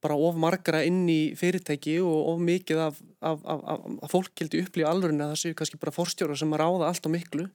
bara 0.03 0.17
of 0.17 0.37
margra 0.37 0.83
inn 0.85 1.05
í 1.09 1.33
fyrirtæki 1.37 1.97
og 2.05 2.33
of 2.33 2.41
mikið 2.45 2.81
af, 2.83 2.99
af, 3.25 3.45
af, 3.45 3.85
af 4.05 4.11
fólkgildi 4.13 4.61
upplýja 4.65 4.91
alveg 4.91 5.15
að 5.15 5.31
það 5.31 5.39
séu 5.41 5.57
kannski 5.57 5.79
bara 5.81 5.95
forstjóra 5.95 6.37
sem 6.37 6.53
ráða 6.53 6.89
allt 6.89 7.07
á 7.07 7.09
miklu 7.09 7.47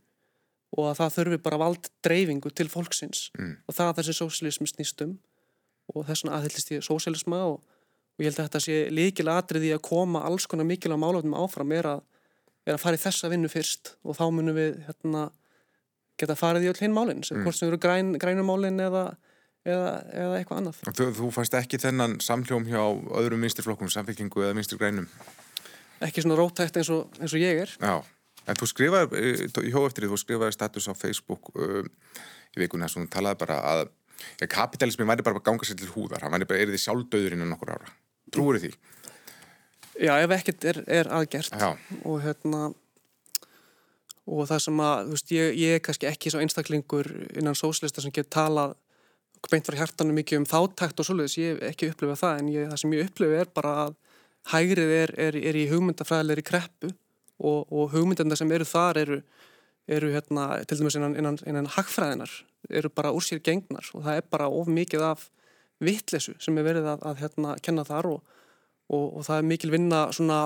og 0.73 0.89
að 0.89 0.97
það 1.03 1.17
þurfi 1.17 1.39
bara 1.45 1.61
vald 1.61 1.91
dreifingu 2.05 2.51
til 2.51 2.69
fólksins 2.73 3.29
mm. 3.39 3.53
og 3.69 3.77
það 3.77 3.91
er 3.91 3.99
þessi 4.01 4.17
sósialismi 4.19 4.71
snýstum 4.71 5.19
og 5.93 6.07
þess 6.09 6.25
vegna 6.25 6.39
aðhyllist 6.39 6.73
ég 6.73 6.87
sósialisma 6.87 7.43
og, 7.51 7.59
og 7.61 8.25
ég 8.25 8.31
held 8.31 8.41
að 8.41 8.49
þetta 8.49 8.63
sé 8.65 8.79
líkilega 8.91 9.43
atriði 9.43 9.75
að 9.77 9.85
koma 9.87 10.25
alls 10.27 10.49
konar 10.51 10.69
mikilvæg 10.69 11.03
málöfnum 11.03 11.37
áfram 11.39 11.75
er 11.77 11.91
að, 11.93 12.03
er 12.67 12.77
að 12.77 12.83
fara 12.83 12.99
í 12.99 13.03
þessa 13.03 13.31
vinnu 13.33 13.51
fyrst 13.53 13.95
og 14.03 14.19
þá 14.19 14.25
munum 14.33 14.57
við 14.57 14.81
hérna, 14.89 15.27
geta 16.19 16.39
farið 16.39 16.67
í 16.67 16.73
öll 16.73 16.81
hinn 16.81 16.97
málinn, 16.97 17.23
mm. 17.23 17.45
hvort 17.45 17.59
sem 17.59 17.69
eru 17.69 17.81
græn, 17.83 18.17
grænumálinn 18.23 18.81
eða 18.83 19.11
eða, 19.67 19.93
eða 20.11 20.39
eitthvað 20.39 20.61
annað. 20.61 20.81
Þú, 20.89 21.07
þú 21.19 21.31
fannst 21.37 21.57
ekki 21.59 21.81
þennan 21.83 22.19
samhljóm 22.25 22.67
hjá 22.71 22.83
öðrum 23.21 23.47
vinstirflokkum, 23.47 23.91
samfélkingu 23.93 24.45
eða 24.45 24.57
vinstir 24.59 24.81
grænum? 24.81 25.09
Ekki 26.03 26.25
svona 26.25 26.39
rótækt 26.41 26.81
eins 26.81 26.91
og, 26.93 27.13
eins 27.21 27.35
og 27.35 27.43
ég 27.43 27.63
er. 27.65 27.75
Já, 27.79 28.03
en 28.51 28.59
þú 28.59 28.71
skrifaði, 28.71 29.23
eh, 29.23 29.45
í 29.69 29.75
hóeftrið, 29.75 30.11
þú 30.11 30.21
skrifaði 30.25 30.57
status 30.57 30.91
á 30.91 30.95
Facebook 30.99 31.53
uh, 31.55 31.85
í 32.57 32.65
vikuna 32.65 32.91
sem 32.91 33.07
þú 33.07 33.13
talaði 33.15 33.43
bara 33.45 33.61
að 33.75 33.85
ja, 34.43 34.49
kapitalismin 34.51 35.11
væri 35.11 35.27
bara 35.27 35.39
að 35.39 35.47
ganga 35.47 35.69
sér 35.69 35.79
til 35.79 35.93
húðar, 35.95 36.25
hann 36.25 36.35
væri 36.35 36.51
bara 36.51 36.65
erið 36.67 36.79
í 36.79 36.83
sjálfdauður 36.83 37.39
innan 37.39 37.55
nokkur 37.55 37.77
ára. 37.77 37.95
Trúur 38.33 38.59
því? 38.63 38.73
Já, 40.01 40.17
ef 40.17 40.33
ekkert 40.39 40.65
er, 40.71 40.79
er 40.89 41.11
aðgert 41.13 41.53
Já. 41.53 41.75
og 42.09 42.23
hérna 42.25 42.71
og 44.23 44.47
það 44.49 44.61
sem 44.65 44.81
að, 44.81 45.01
þú 45.05 45.17
veist, 45.17 45.33
ég, 45.35 45.57
ég 45.59 45.77
er 45.77 45.83
kannski 45.85 46.09
ekki 46.09 46.33
svo 46.33 46.41
einstaklingur 46.43 47.09
innan 47.37 47.59
sóslista 47.59 48.03
sem 48.03 48.15
getur 48.15 48.31
talað 48.33 48.77
beint 49.51 49.67
frá 49.67 49.79
hjartanum 49.81 50.17
mikið 50.17 50.43
um 50.43 50.49
þáttækt 50.49 51.03
og 51.03 51.09
svoleiðis, 51.09 51.39
ég 51.41 51.55
hef 51.55 51.63
ekki 51.73 51.91
upplifað 51.91 52.21
það 52.21 52.41
en 52.41 52.51
ég, 52.53 52.67
það 52.71 52.81
sem 52.83 52.95
ég 52.95 53.09
upplifið 53.09 53.41
er 53.43 53.53
bara 53.57 53.73
að 53.85 53.95
hægrið 54.53 54.93
er, 54.97 55.13
er, 55.27 55.39
er 55.51 55.59
í 55.59 55.65
hugmyndafræðilegri 55.71 56.45
kreppu 56.47 56.91
og, 57.43 57.61
og 57.67 57.93
hugmyndanda 57.95 58.39
sem 58.39 58.53
eru 58.55 58.67
þar 58.69 59.01
eru, 59.03 59.19
eru 59.91 60.13
hérna, 60.15 60.47
til 60.69 60.79
dæmis 60.79 60.99
innan, 60.99 61.17
innan, 61.19 61.39
innan 61.47 61.71
hagfræðinar, 61.75 62.33
eru 62.71 62.91
bara 62.95 63.13
úr 63.15 63.27
sér 63.27 63.43
gengnar 63.45 63.91
og 63.97 64.07
það 64.07 64.21
er 64.21 64.29
bara 64.31 64.51
of 64.51 64.71
mikið 64.71 65.07
af 65.11 65.27
vittlesu 65.83 66.37
sem 66.43 66.59
er 66.59 66.69
verið 66.69 66.93
að, 66.95 67.07
að 67.11 67.25
hérna, 67.25 67.57
kenna 67.63 67.87
þar 67.87 68.13
og, 68.15 68.39
og, 68.93 69.07
og 69.09 69.27
það 69.27 69.41
er 69.41 69.51
mikil 69.51 69.73
vinna 69.75 70.05
svona, 70.15 70.45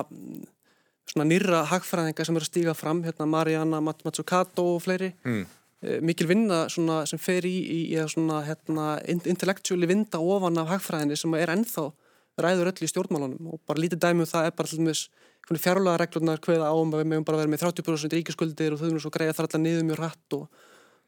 svona 1.09 1.29
nýra 1.29 1.61
hagfræðinga 1.69 2.25
sem 2.25 2.37
eru 2.37 2.49
að 2.49 2.51
stíga 2.51 2.77
fram, 2.77 3.05
hérna 3.05 3.29
Mariana 3.29 3.81
Mazzucato 3.83 4.65
og 4.73 4.83
fleiri. 4.87 5.13
Mm 5.27 5.45
mikil 6.01 6.25
vinna 6.31 6.63
sem 6.69 7.19
fer 7.21 7.45
í, 7.45 7.53
í, 7.53 7.79
svona, 8.09 8.41
hérna, 8.47 8.97
intellectually 9.05 9.89
vinda 9.89 10.17
ofan 10.17 10.57
af 10.57 10.71
hagfræðinni 10.71 11.17
sem 11.19 11.35
er 11.37 11.53
ennþá 11.53 11.91
ræður 12.41 12.71
öll 12.71 12.85
í 12.85 12.89
stjórnmálunum 12.89 13.51
og 13.53 13.61
bara 13.65 13.81
lítið 13.81 14.01
dæmi 14.01 14.25
um 14.25 14.29
það 14.29 14.49
er 14.49 14.55
bara 14.57 14.73
allmis 14.73 15.07
fjárlega 15.47 15.99
reglunar 16.01 16.41
hvaða 16.43 16.71
áum 16.73 16.91
að 16.93 17.01
við 17.01 17.11
mögum 17.11 17.27
bara 17.27 17.39
vera 17.41 17.51
með 17.53 17.63
30% 17.63 18.15
ríkiskuldir 18.17 18.73
og 18.73 18.81
þau 18.81 18.87
erum 18.89 19.01
svo 19.01 19.11
greið 19.13 19.31
að 19.31 19.37
það 19.37 19.45
alltaf 19.45 19.63
niður 19.63 19.87
mjög 19.87 20.01
hratt 20.01 20.35
og, 20.37 20.65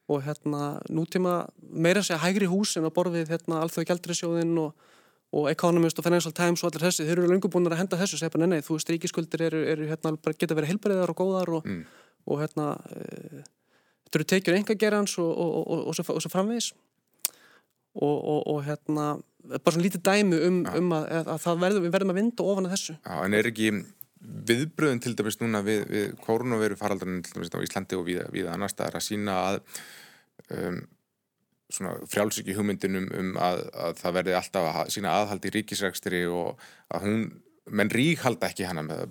og 0.10 0.24
hérna 0.26 0.62
nútíma 0.90 1.34
meira 1.60 2.06
segja 2.06 2.22
hægri 2.24 2.48
húsin 2.50 2.88
á 2.88 2.94
borfið 2.94 3.34
hérna 3.34 3.60
alþjóðu 3.66 3.90
gældrisjóðin 3.92 4.56
og, 4.64 4.88
og 5.36 5.52
Economist 5.52 6.00
og 6.00 6.08
Financial 6.08 6.34
Times 6.34 6.64
og 6.64 6.72
allir 6.72 6.88
þessi, 6.88 7.06
þeir 7.06 7.20
eru 7.20 7.30
lengur 7.34 7.52
búin 7.54 7.70
að 7.70 7.82
henda 7.82 8.00
þessu 8.00 8.22
segja 8.22 8.34
bara 8.34 8.50
nei, 8.50 8.62
þú 8.66 8.80
veist 8.80 8.94
ríkiskuldir 8.94 9.46
eru, 9.50 9.64
eru 9.76 9.92
hérna, 9.92 10.16
geta 10.32 10.58
verið 10.58 10.74
heilbæriðar 10.74 11.14
og 11.14 11.20
góðar 11.20 11.56
og, 11.60 11.68
mm. 11.68 11.86
og 12.26 12.46
hérna 12.46 12.74
e 12.96 13.48
þetta 14.10 14.20
eru 14.20 14.30
tekjur 14.34 14.58
engagerans 14.58 15.16
og, 15.22 15.30
og, 15.30 15.58
og, 15.62 15.88
og 15.92 15.98
svo, 15.98 16.18
svo 16.18 16.32
framvegis. 16.34 16.72
Og 18.00 18.60
hérna 18.66 19.12
bara 19.50 19.74
svona 19.74 19.86
lítið 19.86 20.04
dæmi 20.06 20.42
um, 20.48 20.60
um 20.78 20.94
að, 20.98 21.08
að 21.22 21.40
það 21.46 21.64
verður, 21.64 21.84
við 21.86 21.96
verðum 21.96 22.14
að 22.14 22.20
vinda 22.20 22.46
ofan 22.52 22.68
að 22.68 22.76
þessu. 22.76 22.96
Já, 23.00 23.16
en 23.24 23.38
er 23.38 23.50
ekki 23.50 23.72
viðbröðun 24.50 25.02
til 25.04 25.16
dæmis 25.18 25.40
núna 25.40 25.62
við, 25.66 25.84
við 25.90 26.08
koronaviru 26.26 26.78
faraldarinn 26.80 27.22
til 27.26 27.38
dæmis 27.38 27.54
á 27.56 27.64
Íslandi 27.64 28.00
og 28.00 28.08
við, 28.08 28.24
við 28.34 28.50
annar 28.52 28.72
staðar 28.72 29.00
að 29.00 29.06
sína 29.06 29.38
að 29.46 29.60
um, 30.58 30.82
svona 31.70 31.94
frjálsiki 32.10 32.56
hugmyndinum 32.58 33.08
um 33.16 33.32
að, 33.40 33.64
að 33.86 34.02
það 34.02 34.18
verði 34.18 34.36
alltaf 34.42 34.68
að 34.74 34.92
sína 34.98 35.14
aðhald 35.22 35.46
í 35.46 35.54
ríkisrækstri 35.56 36.26
og 36.34 36.66
að 36.90 37.06
hún 37.06 37.24
menn 37.70 37.94
rík 37.94 38.26
halda 38.26 38.50
ekki 38.50 38.66
hana 38.66 38.84
með 38.84 39.06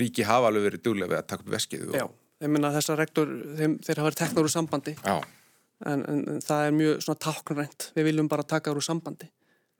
ríki 0.00 0.24
hafa 0.26 0.48
alveg 0.48 0.70
verið 0.70 0.84
duglega 0.86 1.12
við 1.12 1.20
að 1.20 1.30
taka 1.30 1.46
upp 1.46 1.54
veskið 1.54 1.88
og 1.92 1.98
Já 2.00 2.06
ég 2.40 2.52
minna 2.52 2.72
þessar 2.74 3.00
rektor, 3.00 3.30
þeim, 3.58 3.76
þeir 3.84 4.00
hafa 4.00 4.08
verið 4.08 4.20
teknar 4.22 4.48
úr 4.48 4.54
sambandi 4.54 4.96
en, 5.04 6.02
en, 6.04 6.24
en 6.34 6.42
það 6.44 6.66
er 6.66 6.76
mjög 6.76 7.04
svona 7.06 7.22
táknrænt, 7.26 7.90
við 7.96 8.10
viljum 8.10 8.30
bara 8.32 8.46
taka 8.48 8.74
úr 8.74 8.84
sambandi, 8.84 9.28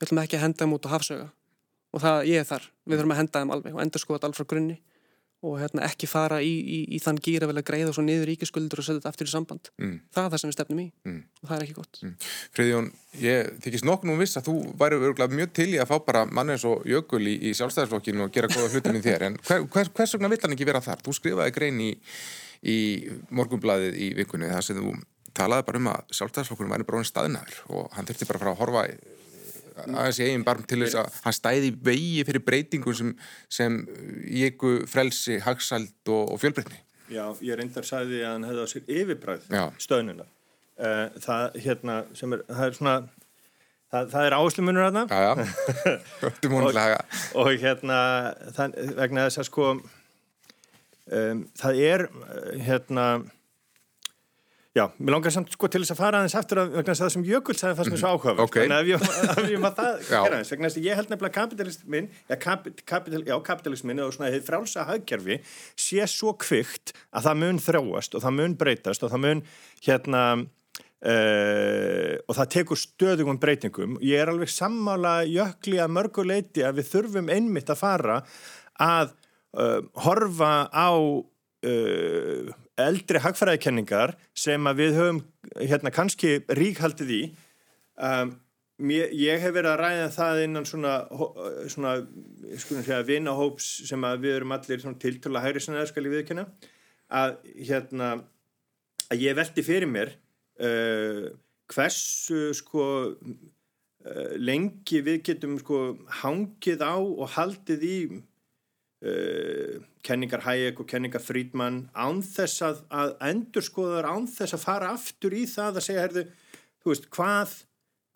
við 0.00 0.10
viljum 0.10 0.22
ekki 0.24 0.42
henda 0.42 0.64
þeim 0.64 0.76
út 0.76 0.88
á 0.88 0.94
hafsöga 0.94 1.28
og 1.90 2.04
það, 2.04 2.22
ég 2.30 2.42
er 2.42 2.48
þar, 2.48 2.70
við 2.86 3.00
þurfum 3.00 3.16
að 3.16 3.20
henda 3.22 3.42
þeim 3.42 3.54
alveg 3.56 3.76
og 3.76 3.82
endur 3.84 4.04
skoða 4.04 4.18
þetta 4.18 4.30
alveg 4.30 4.40
frá 4.40 4.50
grunni 4.54 4.78
og 5.40 5.56
hérna, 5.56 5.86
ekki 5.88 6.08
fara 6.10 6.40
í, 6.44 6.50
í, 6.60 6.78
í 6.96 6.98
þann 7.00 7.18
gýra 7.24 7.46
vel 7.48 7.56
að 7.56 7.64
greiða 7.70 7.94
svo 7.96 8.02
niður 8.04 8.28
ríkiskuldur 8.28 8.82
og 8.82 8.84
setja 8.84 8.98
þetta 8.98 9.12
aftur 9.14 9.28
í 9.28 9.32
samband. 9.32 9.70
Mm. 9.80 9.94
Það 10.12 10.26
er 10.26 10.34
það 10.34 10.42
sem 10.42 10.50
við 10.50 10.56
stefnum 10.56 10.82
í 10.82 10.84
mm. 11.08 11.20
og 11.40 11.48
það 11.48 11.54
er 11.56 11.64
ekki 11.64 11.76
gott. 11.78 12.00
Mm. 12.04 12.26
Friðjón, 12.58 12.90
ég 13.22 13.48
þykist 13.64 13.86
nokkur 13.88 14.10
nú 14.10 14.16
viss 14.20 14.36
að 14.36 14.50
þú 14.50 14.56
væri 14.82 14.98
örgulega 15.00 15.38
mjög 15.40 15.54
til 15.56 15.68
í 15.72 15.78
að 15.80 15.94
fá 15.94 15.96
bara 16.10 16.26
mann 16.28 16.52
eins 16.52 16.66
og 16.68 16.84
jökul 16.88 17.22
í, 17.24 17.38
í 17.48 17.54
sjálfstæðarsflokkinu 17.56 18.26
og 18.26 18.34
gera 18.36 18.52
góða 18.52 18.68
hlutum 18.74 19.00
í 19.00 19.02
þér, 19.06 19.26
en 19.30 19.40
hver, 19.40 19.64
hver, 19.72 19.92
hvers 19.96 20.14
vegna 20.18 20.32
vill 20.34 20.42
hann 20.44 20.56
ekki 20.58 20.68
vera 20.68 20.84
þar? 20.84 21.00
Þú 21.08 21.16
skrifaði 21.16 21.56
grein 21.56 21.80
í, 21.86 21.90
í 22.66 22.78
morgunbladið 23.30 23.96
í 23.96 24.10
vikunni 24.18 24.50
þar 24.50 24.66
sem 24.66 24.80
þú 24.80 24.96
talaði 25.36 25.66
bara 25.68 25.80
um 25.80 25.88
að 25.92 26.12
sjálfstæðarsflokkurinn 26.18 26.74
væri 26.74 26.86
bróðin 26.88 27.08
staðnæður 27.08 27.62
og 27.76 27.88
hann 27.96 28.08
þurfti 28.08 28.28
bara 28.28 28.40
að 28.40 28.44
fara 28.44 28.54
að 28.54 28.62
horfa 28.64 28.84
aðeins 29.86 30.20
í 30.20 30.26
eigin 30.26 30.44
barm 30.44 30.66
til 30.68 30.80
þess 30.82 30.98
að 31.00 31.18
hann 31.24 31.36
stæði 31.36 31.70
vegi 31.86 32.24
fyrir 32.28 32.44
breytingum 32.44 32.96
sem, 32.96 33.12
sem 33.52 33.78
jíku 34.26 34.74
frelsi, 34.90 35.38
hagsald 35.44 36.10
og, 36.10 36.34
og 36.34 36.42
fjölbreytni. 36.42 36.82
Já, 37.10 37.24
ég 37.42 37.58
reyndar 37.58 37.86
sæði 37.86 38.20
að 38.22 38.34
hann 38.34 38.46
hefði 38.48 38.66
á 38.66 38.68
sér 38.70 38.92
yfirbræð 38.98 39.48
stöðnuna. 39.82 40.26
Eh, 40.80 41.06
það, 41.20 41.56
hérna, 41.64 41.96
sem 42.16 42.36
er, 42.36 42.44
það 42.48 42.66
er 42.66 42.76
svona, 42.78 42.94
það, 43.92 44.12
það 44.14 44.26
er 44.28 44.36
áherslumunur 44.38 44.86
hérna. 44.86 45.06
Laga. 46.76 47.00
Og 47.40 47.50
hérna, 47.60 47.98
það, 48.56 48.78
vegna 49.00 49.26
þess 49.26 49.42
að 49.42 49.50
sko, 49.50 49.72
um, 51.18 51.44
það 51.60 51.84
er, 51.90 52.08
hérna, 52.66 53.10
Já, 54.70 54.84
mér 55.02 55.16
langar 55.16 55.32
samt 55.34 55.50
sko 55.50 55.66
til 55.66 55.80
þess 55.82 55.96
að 55.96 55.98
fara 55.98 56.18
aðeins 56.20 56.34
eftir 56.38 56.60
að 56.62 56.76
það 56.86 57.08
sem 57.10 57.24
Jökull 57.26 57.56
sagði 57.58 57.74
það 57.74 57.88
sem 57.88 57.94
er 57.96 58.00
svo 58.04 58.10
áhuga 58.12 58.44
okay. 58.44 58.68
þannig 58.68 58.76
að 58.76 59.48
við 59.50 59.64
að 59.66 59.80
það 59.80 60.04
gera 60.06 60.36
þess 60.36 60.54
vegna 60.54 60.70
ég 60.84 61.00
held 61.00 61.10
nefnilega 61.10 61.34
kapitalismin 61.34 62.06
já, 62.14 62.36
kapital, 62.86 63.22
já, 63.26 63.34
kapitalismin 63.48 64.02
og 64.04 64.14
svona 64.14 64.30
frálsa 64.46 64.84
hagkerfi 64.86 65.40
sé 65.74 66.06
svo 66.12 66.36
kvikt 66.38 66.94
að 67.10 67.26
það 67.26 67.42
mun 67.42 67.60
þráast 67.66 68.14
og 68.14 68.22
það 68.22 68.36
mun 68.38 68.56
breytast 68.62 69.02
og 69.02 69.10
það 69.10 69.24
mun 69.26 69.42
hérna 69.88 70.22
uh, 70.38 72.14
og 72.28 72.38
það 72.38 72.50
tekur 72.54 72.78
stöðugum 72.78 73.40
breytingum. 73.42 73.98
Ég 74.06 74.22
er 74.22 74.30
alveg 74.30 74.54
sammála 74.54 75.24
jökli 75.26 75.82
að 75.82 75.96
mörguleiti 75.98 76.62
að 76.66 76.78
við 76.78 76.92
þurfum 76.94 77.34
einmitt 77.34 77.74
að 77.74 77.82
fara 77.82 78.22
að 78.80 79.16
uh, 79.56 79.80
horfa 80.04 80.52
á 80.70 80.90
uh, 80.94 82.52
eldri 82.80 83.20
hagfræðikenningar 83.22 84.14
sem 84.36 84.68
að 84.68 84.84
við 84.84 85.00
höfum 85.00 85.20
hérna 85.58 85.92
kannski 85.94 86.38
ríkhaldið 86.56 87.12
í. 87.16 87.22
Um, 88.00 88.34
ég, 88.88 89.12
ég 89.16 89.42
hef 89.42 89.54
verið 89.54 89.74
að 89.74 89.80
ræða 89.82 90.08
það 90.14 90.42
innan 90.46 90.68
svona, 90.68 90.94
svona 91.68 91.96
skulum 92.60 92.84
segja 92.86 93.04
vinahóps 93.06 93.70
sem 93.88 94.08
að 94.08 94.24
við 94.24 94.38
erum 94.38 94.56
allir 94.56 94.84
tiltöla 95.02 95.44
hægri 95.44 95.62
sem 95.64 95.76
það 95.76 95.90
skal 95.92 96.06
ég 96.06 96.16
viðkynna 96.16 96.46
að 97.20 97.36
hérna 97.66 98.10
að 99.10 99.24
ég 99.24 99.36
veldi 99.38 99.64
fyrir 99.66 99.90
mér 99.90 100.12
uh, 100.62 101.28
hversu 101.70 102.50
sko 102.56 102.86
uh, 103.10 104.34
lengi 104.38 105.02
við 105.06 105.22
getum 105.30 105.58
sko 105.60 105.82
hangið 106.22 106.84
á 106.86 106.96
og 106.96 107.26
haldið 107.36 107.86
í 107.86 107.96
uh, 109.06 109.80
kenningar 110.06 110.44
Hayek 110.44 110.80
og 110.82 110.88
kenningar 110.90 111.22
Friedman 111.24 111.82
ánþess 111.94 112.64
að, 112.66 112.82
að 112.92 113.14
endurskoðar 113.30 114.08
ánþess 114.10 114.56
að 114.56 114.64
fara 114.64 114.92
aftur 114.94 115.36
í 115.36 115.46
það 115.50 115.80
að 115.80 115.86
segja, 115.86 116.04
herðu, 116.06 116.26
þú 116.82 116.92
veist, 116.92 117.08
hvað 117.14 117.54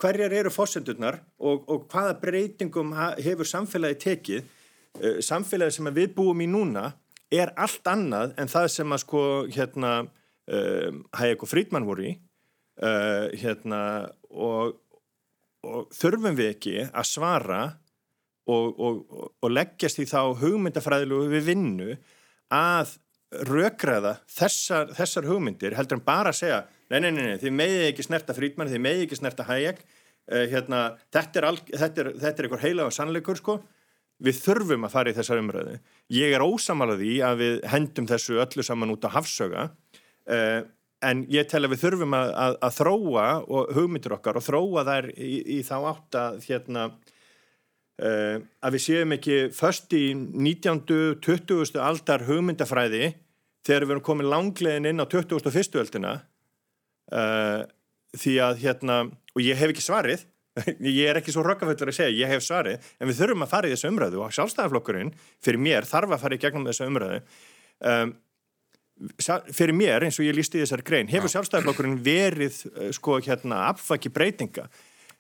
hverjar 0.05 0.37
eru 0.41 0.53
fósendurnar 0.53 1.21
og, 1.39 1.65
og 1.71 1.87
hvaða 1.93 2.19
breytingum 2.21 2.93
hefur 3.23 3.49
samfélagi 3.49 4.01
tekið? 4.09 4.53
Uh, 5.01 5.19
samfélagi 5.25 5.79
sem 5.79 5.91
við 5.97 6.13
búum 6.19 6.45
í 6.45 6.51
núna 6.51 6.91
er 7.35 7.55
allt 7.59 7.89
annað 7.91 8.37
en 8.39 8.51
það 8.51 8.71
sem 8.77 8.95
að 8.95 9.03
sko 9.03 9.25
hérna 9.51 9.97
uh, 10.05 10.91
Hayek 11.19 11.47
og 11.47 11.51
Friedman 11.51 11.89
voru 11.89 12.13
í. 12.13 12.15
Hérna 12.75 13.79
og, 14.35 14.73
og 15.63 15.93
þurfum 15.95 16.35
við 16.35 16.49
ekki 16.57 16.73
að 16.91 17.05
svara 17.07 17.59
og, 18.51 18.81
og, 18.81 19.31
og 19.41 19.53
leggjast 19.53 20.03
í 20.03 20.07
þá 20.09 20.35
hugmyndafræðilegu 20.41 21.31
við 21.33 21.49
vinnu 21.49 21.97
að 22.55 22.97
rökræða 23.49 24.19
þessar, 24.31 24.93
þessar 24.95 25.27
hugmyndir 25.27 25.75
heldur 25.79 25.99
en 25.99 26.07
bara 26.07 26.31
að 26.31 26.41
segja 26.43 26.61
nei, 26.93 27.01
nei, 27.01 27.11
nei, 27.11 27.23
nei 27.33 27.39
þið 27.43 27.57
megið 27.59 27.87
ekki 27.89 28.07
snerta 28.07 28.37
frítmann, 28.37 28.71
þið 28.71 28.85
megið 28.85 29.07
ekki 29.07 29.19
snerta 29.19 29.47
hægjeg 29.49 29.81
uh, 29.81 30.45
hérna, 30.53 30.83
þetta 31.15 31.41
er, 31.43 31.49
er, 31.89 32.13
er 32.31 32.47
einhver 32.47 32.63
heila 32.63 32.89
og 32.89 32.95
sannleikur 32.95 33.41
sko. 33.41 33.59
Við 34.25 34.39
þurfum 34.45 34.87
að 34.87 34.93
fara 34.93 35.11
í 35.11 35.17
þessar 35.17 35.41
umræðu. 35.43 35.75
Ég 36.15 36.33
er 36.37 36.45
ósamálaði 36.45 37.17
að 37.27 37.41
við 37.41 37.57
hendum 37.73 38.07
þessu 38.07 38.39
öllu 38.45 38.63
saman 38.65 38.93
út 38.95 39.09
á 39.11 39.15
hafsöga 39.17 39.65
uh, 39.67 40.61
en 41.05 41.25
ég 41.33 41.49
tel 41.51 41.65
að 41.67 41.75
við 41.75 41.83
þurfum 41.83 42.15
að, 42.17 42.31
að, 42.45 42.59
að 42.65 42.77
þróa 42.79 43.27
hugmyndir 43.77 44.15
okkar 44.17 44.39
og 44.39 44.47
þróa 44.47 44.85
þær 44.89 45.11
í, 45.13 45.33
í 45.57 45.59
þá 45.67 45.75
átt 45.91 46.21
að 46.21 46.39
hérna 46.47 46.87
að 47.95 48.75
við 48.75 48.83
séum 48.83 49.13
ekki 49.15 49.35
först 49.55 49.93
í 49.95 50.09
19. 50.19 50.81
20. 51.23 51.77
aldar 51.79 52.25
hugmyndafræði 52.27 53.13
þegar 53.65 53.87
við 53.87 53.95
erum 53.95 54.07
komið 54.09 54.31
langlegin 54.33 54.89
inn 54.91 55.03
á 55.03 55.07
21. 55.07 55.79
öldina 55.81 56.15
uh, 57.15 57.65
því 58.15 58.35
að 58.45 58.63
hérna 58.65 59.01
og 59.35 59.43
ég 59.43 59.59
hef 59.59 59.75
ekki 59.75 59.85
svarið 59.85 60.27
ég 60.87 61.09
er 61.11 61.19
ekki 61.19 61.33
svo 61.35 61.43
rokkaföllur 61.43 61.91
að 61.91 61.97
segja, 61.97 62.19
ég 62.25 62.31
hef 62.31 62.45
svarið 62.47 62.93
en 62.99 63.11
við 63.11 63.21
þurfum 63.21 63.47
að 63.47 63.55
fara 63.55 63.71
í 63.71 63.75
þessu 63.75 63.91
umræðu 63.91 64.21
og 64.23 64.35
sjálfstæðarflokkurinn 64.37 65.15
fyrir 65.43 65.63
mér 65.63 65.89
þarf 65.89 66.15
að 66.15 66.23
fara 66.23 66.39
í 66.39 66.43
gegnum 66.45 66.69
þessu 66.69 66.87
umræðu 66.87 67.21
um, 67.91 68.15
fyrir 69.51 69.75
mér 69.75 70.07
eins 70.07 70.21
og 70.21 70.29
ég 70.29 70.37
lísti 70.37 70.61
í 70.61 70.63
þessari 70.63 70.87
grein 70.87 71.11
hefur 71.11 71.33
sjálfstæðarflokkurinn 71.33 71.99
verið 72.07 72.61
sko 72.95 73.19
hérna 73.25 73.65
afvæki 73.73 74.13
breytinga 74.15 74.69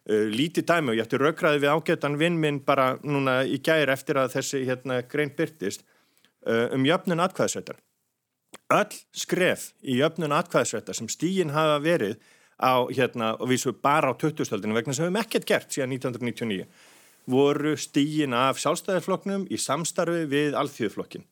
lítið 0.04 0.66
dæmi 0.68 0.92
og 0.92 0.98
ég 0.98 1.06
ætti 1.06 1.18
raukraði 1.20 1.62
við 1.62 1.72
ágættan 1.72 2.18
vinn 2.20 2.36
minn 2.40 2.60
bara 2.64 2.94
núna 3.00 3.40
í 3.48 3.56
gæri 3.64 3.92
eftir 3.92 4.20
að 4.20 4.34
þessi 4.36 4.64
hérna, 4.68 5.00
grein 5.08 5.32
byrtist 5.36 5.84
uh, 6.46 6.68
um 6.76 6.84
jöfnun 6.84 7.24
atkvæðsveitar. 7.24 7.78
Öll 8.74 8.98
skref 9.16 9.70
í 9.80 9.98
jöfnun 10.00 10.34
atkvæðsveitar 10.36 10.96
sem 10.96 11.08
stígin 11.08 11.54
hafa 11.56 11.80
verið 11.84 12.18
á, 12.60 12.84
hérna, 12.92 13.32
og 13.40 13.48
við 13.50 13.64
svo 13.64 13.72
bara 13.72 14.12
á 14.12 14.18
2000-stöldinu 14.20 14.76
vegna 14.76 14.94
sem 14.94 15.06
við 15.06 15.10
hefum 15.10 15.22
ekkert 15.22 15.48
gert 15.48 15.72
síðan 15.72 15.96
1999, 15.96 16.68
voru 17.30 17.74
stígin 17.80 18.36
af 18.36 18.60
sjálfstæðarflokknum 18.60 19.48
í 19.48 19.58
samstarfi 19.58 20.28
við 20.28 20.58
alþjóðflokkin. 20.60 21.24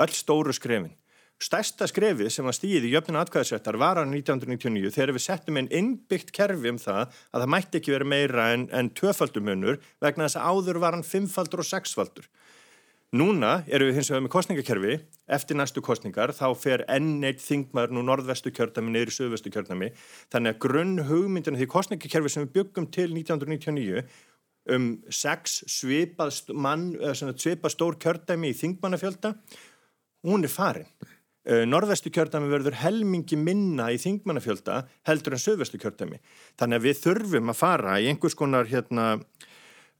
Öll 0.00 0.14
stóru 0.14 0.54
skrefin. 0.54 0.94
Stærsta 1.40 1.86
skrefið 1.88 2.28
sem 2.34 2.44
var 2.44 2.52
stíð 2.52 2.84
í 2.84 2.90
jöfnuna 2.92 3.22
atkvæðisrættar 3.24 3.78
var 3.80 3.96
á 3.96 4.04
1999 4.04 4.90
þegar 4.92 5.12
við 5.16 5.22
settum 5.24 5.56
einn 5.56 5.70
innbyggt 5.72 6.34
kerfi 6.36 6.68
um 6.68 6.78
það 6.80 7.14
að 7.32 7.38
það 7.40 7.52
mætti 7.54 7.78
ekki 7.80 7.94
vera 7.94 8.08
meira 8.12 8.48
en, 8.52 8.66
en 8.76 8.90
tvöfaldumunur 8.92 9.78
vegna 10.04 10.26
þess 10.26 10.36
að 10.36 10.50
áður 10.50 10.78
var 10.82 10.96
hann 10.98 11.06
fimmfaldur 11.06 11.62
og 11.62 11.68
sexfaldur. 11.70 12.26
Núna 13.16 13.54
eru 13.72 13.88
við 13.88 13.96
hins 13.96 14.10
vegar 14.12 14.22
með 14.22 14.32
kostningakerfi, 14.34 14.98
eftir 15.32 15.56
næstu 15.58 15.82
kostningar 15.82 16.30
þá 16.36 16.44
fer 16.60 16.84
N1 16.92 17.40
þingmaður 17.42 17.94
nú 17.96 18.02
norðvestu 18.06 18.52
kjördami 18.54 18.92
neyri 18.94 19.14
söðvestu 19.16 19.50
kjördami 19.50 19.88
þannig 20.30 20.52
að 20.52 20.60
grunn 20.66 21.00
hugmyndinu 21.08 21.58
því 21.58 21.68
kostningakerfi 21.72 22.34
sem 22.34 22.44
við 22.44 22.52
byggum 22.58 22.90
til 22.92 23.08
1999 23.16 24.04
um 24.76 24.90
sex 25.08 25.62
svipað, 25.72 26.36
mann, 26.52 26.92
svipað 27.16 27.74
stór 27.74 27.96
kjördami 27.98 28.52
í 28.52 28.58
þingmannafjölda, 28.60 29.32
hún 30.28 30.44
er 30.44 30.52
farin. 30.52 30.92
Eh, 31.48 31.62
norðvestu 31.64 32.10
kjördami 32.12 32.50
verður 32.52 32.76
helmingi 32.82 33.38
minna 33.40 33.86
í 33.88 33.96
þingmannafjölda 34.00 34.82
heldur 35.08 35.36
en 35.36 35.40
söðvestu 35.40 35.80
kjördami. 35.80 36.18
Þannig 36.60 36.80
að 36.80 36.88
við 36.88 37.00
þurfum 37.00 37.52
að 37.52 37.56
fara 37.56 37.94
í 37.96 38.10
einhvers 38.10 38.36
konar 38.36 38.68
hérna, 38.68 39.06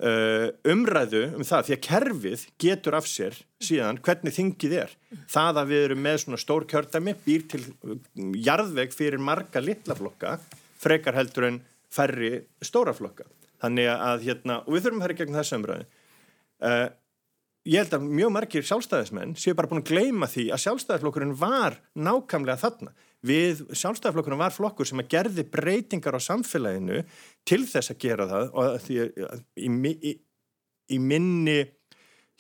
uh, 0.05 0.46
umræðu 0.68 1.22
um 1.38 1.46
það 1.48 1.66
því 1.66 1.76
að 1.76 1.83
kerfið 1.87 2.44
getur 2.61 2.98
af 2.98 3.09
sér 3.09 3.40
síðan 3.64 4.03
hvernig 4.05 4.37
þingið 4.37 4.76
er. 4.83 4.94
Það 5.33 5.62
að 5.62 5.72
við 5.72 5.85
erum 5.87 6.05
með 6.05 6.20
svona 6.26 6.42
stór 6.44 6.68
kjördami 6.68 7.16
býr 7.24 7.48
til 7.48 7.62
jarðveg 8.37 8.92
fyrir 8.96 9.24
marga 9.24 9.64
litla 9.64 9.96
flokka 9.96 10.37
frekar 10.81 11.16
heldur 11.16 11.48
en 11.48 11.61
færri 11.88 12.35
stóra 12.64 12.92
flokka. 12.96 13.24
Þannig 13.64 13.88
að 13.96 14.29
hérna, 14.29 14.61
og 14.66 14.76
við 14.76 14.87
þurfum 14.87 15.05
að 15.05 15.16
í 15.16 15.20
gegn 15.22 15.40
þessu 15.40 15.57
umræðu. 15.57 15.88
Ég 17.68 17.82
held 17.82 17.92
að 17.92 18.04
mjög 18.08 18.30
margir 18.32 18.64
sjálfstæðismenn 18.64 19.34
séu 19.36 19.52
bara 19.56 19.68
búin 19.68 19.82
að 19.82 19.90
gleima 19.90 20.28
því 20.32 20.46
að 20.54 20.62
sjálfstæðisflokkurinn 20.62 21.34
var 21.36 21.76
nákvæmlega 21.92 22.56
þarna. 22.62 22.94
Við 23.28 23.61
sjálfstæðisflokkurinn 23.76 24.40
var 24.40 24.54
flokkur 24.54 24.88
sem 24.88 25.02
að 25.02 25.11
gerði 25.12 25.44
breytingar 25.52 26.16
á 26.16 26.20
samfélaginu 26.24 27.02
til 27.44 27.61
þess 27.68 27.92
að 27.92 28.00
gera 28.06 28.28
það 28.30 28.48
og 28.62 28.78
því 28.86 28.98
að 29.04 29.44
í, 29.61 29.92
í, 29.92 30.14
í 30.96 31.00
minni 31.04 31.58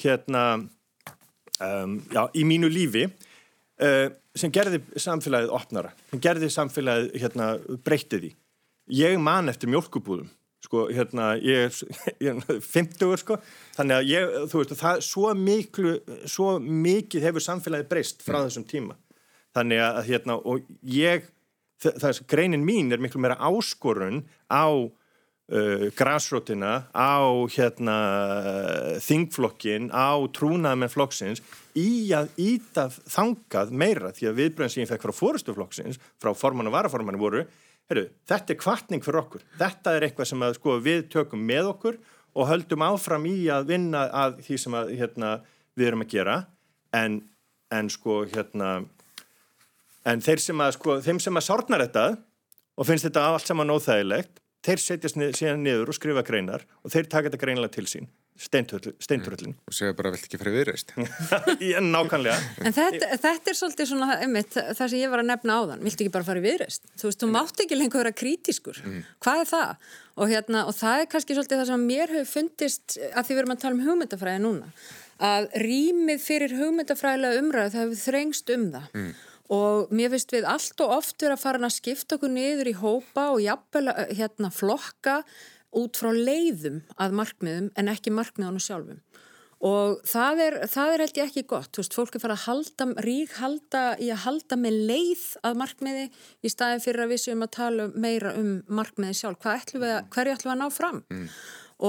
hérna 0.00 0.44
um, 0.56 2.00
já, 2.08 2.22
í 2.32 2.46
mínu 2.48 2.72
lífi 2.72 3.04
uh, 3.04 4.08
sem 4.32 4.56
gerði 4.56 4.80
samfélagið 4.96 5.52
opnara, 5.52 5.92
sem 6.14 6.24
gerði 6.24 6.48
samfélagið 6.54 7.20
hérna 7.20 7.52
breytið 7.84 8.30
í. 8.30 8.34
Ég 9.04 9.20
man 9.20 9.52
eftir 9.52 9.68
mjölkubúðum 9.68 10.32
sko, 10.64 10.86
hérna, 10.92 11.32
ég 11.40 11.68
er, 11.68 11.80
ég 12.24 12.36
er 12.36 12.60
50 12.64 13.20
sko, 13.22 13.38
þannig 13.76 13.96
að 13.98 14.10
ég, 14.12 14.38
þú 14.52 14.62
veist, 14.62 14.76
það 14.80 15.02
svo 15.06 15.34
miklu, 15.38 15.96
svo 16.28 16.54
mikið 16.60 17.28
hefur 17.28 17.46
samfélagi 17.46 17.88
breyst 17.90 18.24
frá 18.26 18.42
þessum 18.44 18.66
tíma. 18.68 18.98
Þannig 19.56 19.82
að, 19.82 20.00
hérna, 20.06 20.38
og 20.46 20.66
ég 20.86 21.24
er 21.24 21.28
greinin 22.28 22.64
mín 22.64 22.92
er 22.92 23.00
miklu 23.00 23.20
meira 23.22 23.38
áskorun 23.40 24.22
á 24.52 24.68
uh, 24.68 25.86
græsrótina, 25.96 26.90
á 26.92 27.24
hérna 27.50 27.96
þingflokkin, 29.02 29.88
á 29.90 30.20
trúnaði 30.36 30.82
með 30.82 30.94
flokksins 30.94 31.42
í 31.74 32.12
að 32.14 32.30
íta 32.36 32.90
þangað 32.90 33.72
meira. 33.72 34.12
Því 34.12 34.30
að 34.30 34.38
viðbröðin 34.42 34.74
sem 34.76 34.84
ég 34.84 34.92
fekk 34.92 35.08
frá 35.08 35.16
fórustuflokksins, 35.16 36.00
frá 36.20 36.34
forman 36.36 36.70
og 36.70 36.76
varaforman 36.76 37.20
voru 37.20 37.46
heru, 37.90 38.06
þetta 38.30 38.54
er 38.54 38.60
kvartning 38.60 39.04
fyrir 39.04 39.22
okkur. 39.24 39.44
Þetta 39.60 39.96
er 39.96 40.06
eitthvað 40.06 40.30
sem 40.30 40.46
að, 40.46 40.56
sko, 40.60 40.78
við 40.84 41.02
tökum 41.12 41.42
með 41.46 41.72
okkur 41.74 41.98
og 42.38 42.48
höldum 42.50 42.86
áfram 42.86 43.26
í 43.26 43.36
að 43.52 43.72
vinna 43.72 44.06
að 44.22 44.40
því 44.46 44.60
sem 44.64 44.78
að, 44.78 44.94
hérna, 45.00 45.34
við 45.78 45.90
erum 45.90 46.06
að 46.06 46.14
gera. 46.14 46.38
En, 46.96 47.20
en 47.74 47.90
sko 47.92 48.24
hérna 48.30 48.80
en 50.08 50.22
þeir 50.24 50.42
sem 50.42 50.62
að 50.62 50.74
sko, 50.76 50.98
þeim 51.04 51.20
sem 51.22 51.38
að 51.38 51.46
sárnar 51.46 51.84
þetta 51.84 52.04
og 52.80 52.88
finnst 52.88 53.06
þetta 53.08 53.26
allt 53.28 53.50
saman 53.50 53.72
óþægilegt 53.74 54.40
þeir 54.64 54.82
setjast 54.82 55.20
síðan 55.38 55.64
niður 55.64 55.92
og 55.92 55.96
skrifa 55.96 56.24
greinar 56.26 56.64
og 56.84 56.92
þeir 56.92 57.08
taka 57.10 57.28
þetta 57.28 57.42
greinilega 57.44 57.76
til 57.76 57.86
sín 57.90 58.10
steinturöllin. 58.40 59.54
Og 59.68 59.74
segja 59.76 59.94
bara 59.96 60.12
vilt 60.14 60.24
ekki 60.24 60.38
fyrir 60.40 60.54
viðreist. 60.56 60.94
Nákvæmlega. 61.94 62.36
En 62.64 62.74
þetta, 62.76 63.10
þetta 63.20 63.52
er 63.52 63.58
svolítið 63.58 63.90
svona, 63.90 64.16
einmitt, 64.24 64.56
það 64.56 64.80
sem 64.80 65.02
ég 65.02 65.12
var 65.12 65.22
að 65.22 65.28
nefna 65.28 65.58
á 65.60 65.62
þann, 65.72 65.84
vilt 65.84 66.00
ekki 66.00 66.14
bara 66.14 66.28
fara 66.28 66.40
í 66.40 66.44
viðreist? 66.46 66.88
Þú 66.96 67.10
veist, 67.10 67.20
þú 67.20 67.30
mátt 67.34 67.64
ekki 67.64 67.78
lengur 67.78 68.00
vera 68.00 68.14
krítiskur. 68.16 68.80
Mm. 68.86 69.04
Hvað 69.20 69.42
er 69.44 69.50
það? 69.52 69.92
Og, 70.16 70.24
hérna, 70.32 70.64
og 70.70 70.76
það 70.78 71.02
er 71.02 71.10
kannski 71.12 71.36
svolítið 71.36 71.62
það 71.62 71.70
sem 71.72 71.86
mér 71.90 72.14
hefur 72.16 72.32
fundist 72.32 72.96
að 73.10 73.28
því 73.28 73.36
við 73.36 73.42
erum 73.42 73.54
að 73.54 73.62
tala 73.64 73.76
um 73.76 73.84
hugmyndafræði 73.88 74.44
núna, 74.46 74.72
að 75.30 75.50
rýmið 75.66 76.24
fyrir 76.24 76.56
hugmyndafræðilega 76.60 77.44
umræðu 77.44 77.74
það 77.76 77.84
hefur 77.84 78.02
þrengst 78.06 78.56
um 78.56 78.66
það. 78.76 78.90
Mm. 78.96 79.12
Og 79.50 79.88
mér 79.98 80.12
finnst 80.12 80.32
við 80.32 80.44
allt 80.46 80.82
og 80.84 80.92
oft 80.94 81.16
verið 81.18 81.34
að 81.34 81.42
fara 81.42 81.60
að 81.66 81.72
skipta 81.74 82.16
okkur 82.16 82.30
niður 82.30 82.68
í 82.70 82.76
hópa 82.78 83.24
og 83.34 83.40
jafnvel 83.42 83.88
hérna, 84.14 84.52
flokka 84.54 85.16
út 85.76 86.00
frá 86.00 86.10
leiðum 86.14 86.80
að 87.00 87.16
markmiðum 87.20 87.70
en 87.78 87.92
ekki 87.92 88.12
markmiðanum 88.14 88.64
sjálfum. 88.64 89.00
Og 89.60 89.98
það 90.08 90.38
er, 90.40 90.54
það 90.72 90.90
er 90.90 91.02
held 91.04 91.18
ég 91.20 91.26
ekki 91.28 91.42
gott, 91.50 91.76
veist, 91.76 91.92
fólk 91.92 92.14
er 92.16 92.22
farið 92.22 92.38
að 92.38 92.44
halda, 92.46 92.86
rík 93.04 93.34
halda 93.36 93.82
í 94.00 94.06
að 94.08 94.22
halda 94.22 94.56
með 94.56 94.78
leið 94.88 95.24
að 95.44 95.58
markmiði 95.60 96.06
í 96.40 96.52
staði 96.52 96.78
fyrir 96.80 97.04
að 97.04 97.12
við 97.12 97.20
séum 97.26 97.44
að 97.44 97.50
tala 97.58 97.88
meira 97.92 98.32
um 98.40 98.54
markmiði 98.72 99.18
sjálf, 99.18 99.36
hvað 99.42 99.58
ætlum 99.60 99.84
við 99.84 99.92
að, 99.98 100.06
hverju 100.14 100.36
ætlum 100.38 100.50
við 100.50 100.54
að 100.54 100.62
ná 100.62 100.78
fram? 100.78 101.02
Mm. 101.12 101.26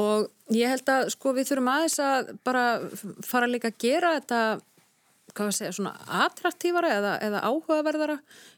og 0.02 0.56
ég 0.56 0.72
held 0.72 0.92
að 0.92 1.10
sko 1.12 1.34
við 1.36 1.48
þurfum 1.50 1.72
aðeins 1.72 1.98
að 2.04 2.34
bara 2.48 2.66
fara 3.28 3.50
líka 3.50 3.72
að 3.72 3.80
gera 3.84 4.14
þetta 4.20 4.42
hvað 5.38 5.52
segja, 5.56 5.74
svona 5.76 5.92
attraktífara 6.26 6.90
eða, 6.98 7.12
eða 7.26 7.42
áhugaverðara. 7.48 8.18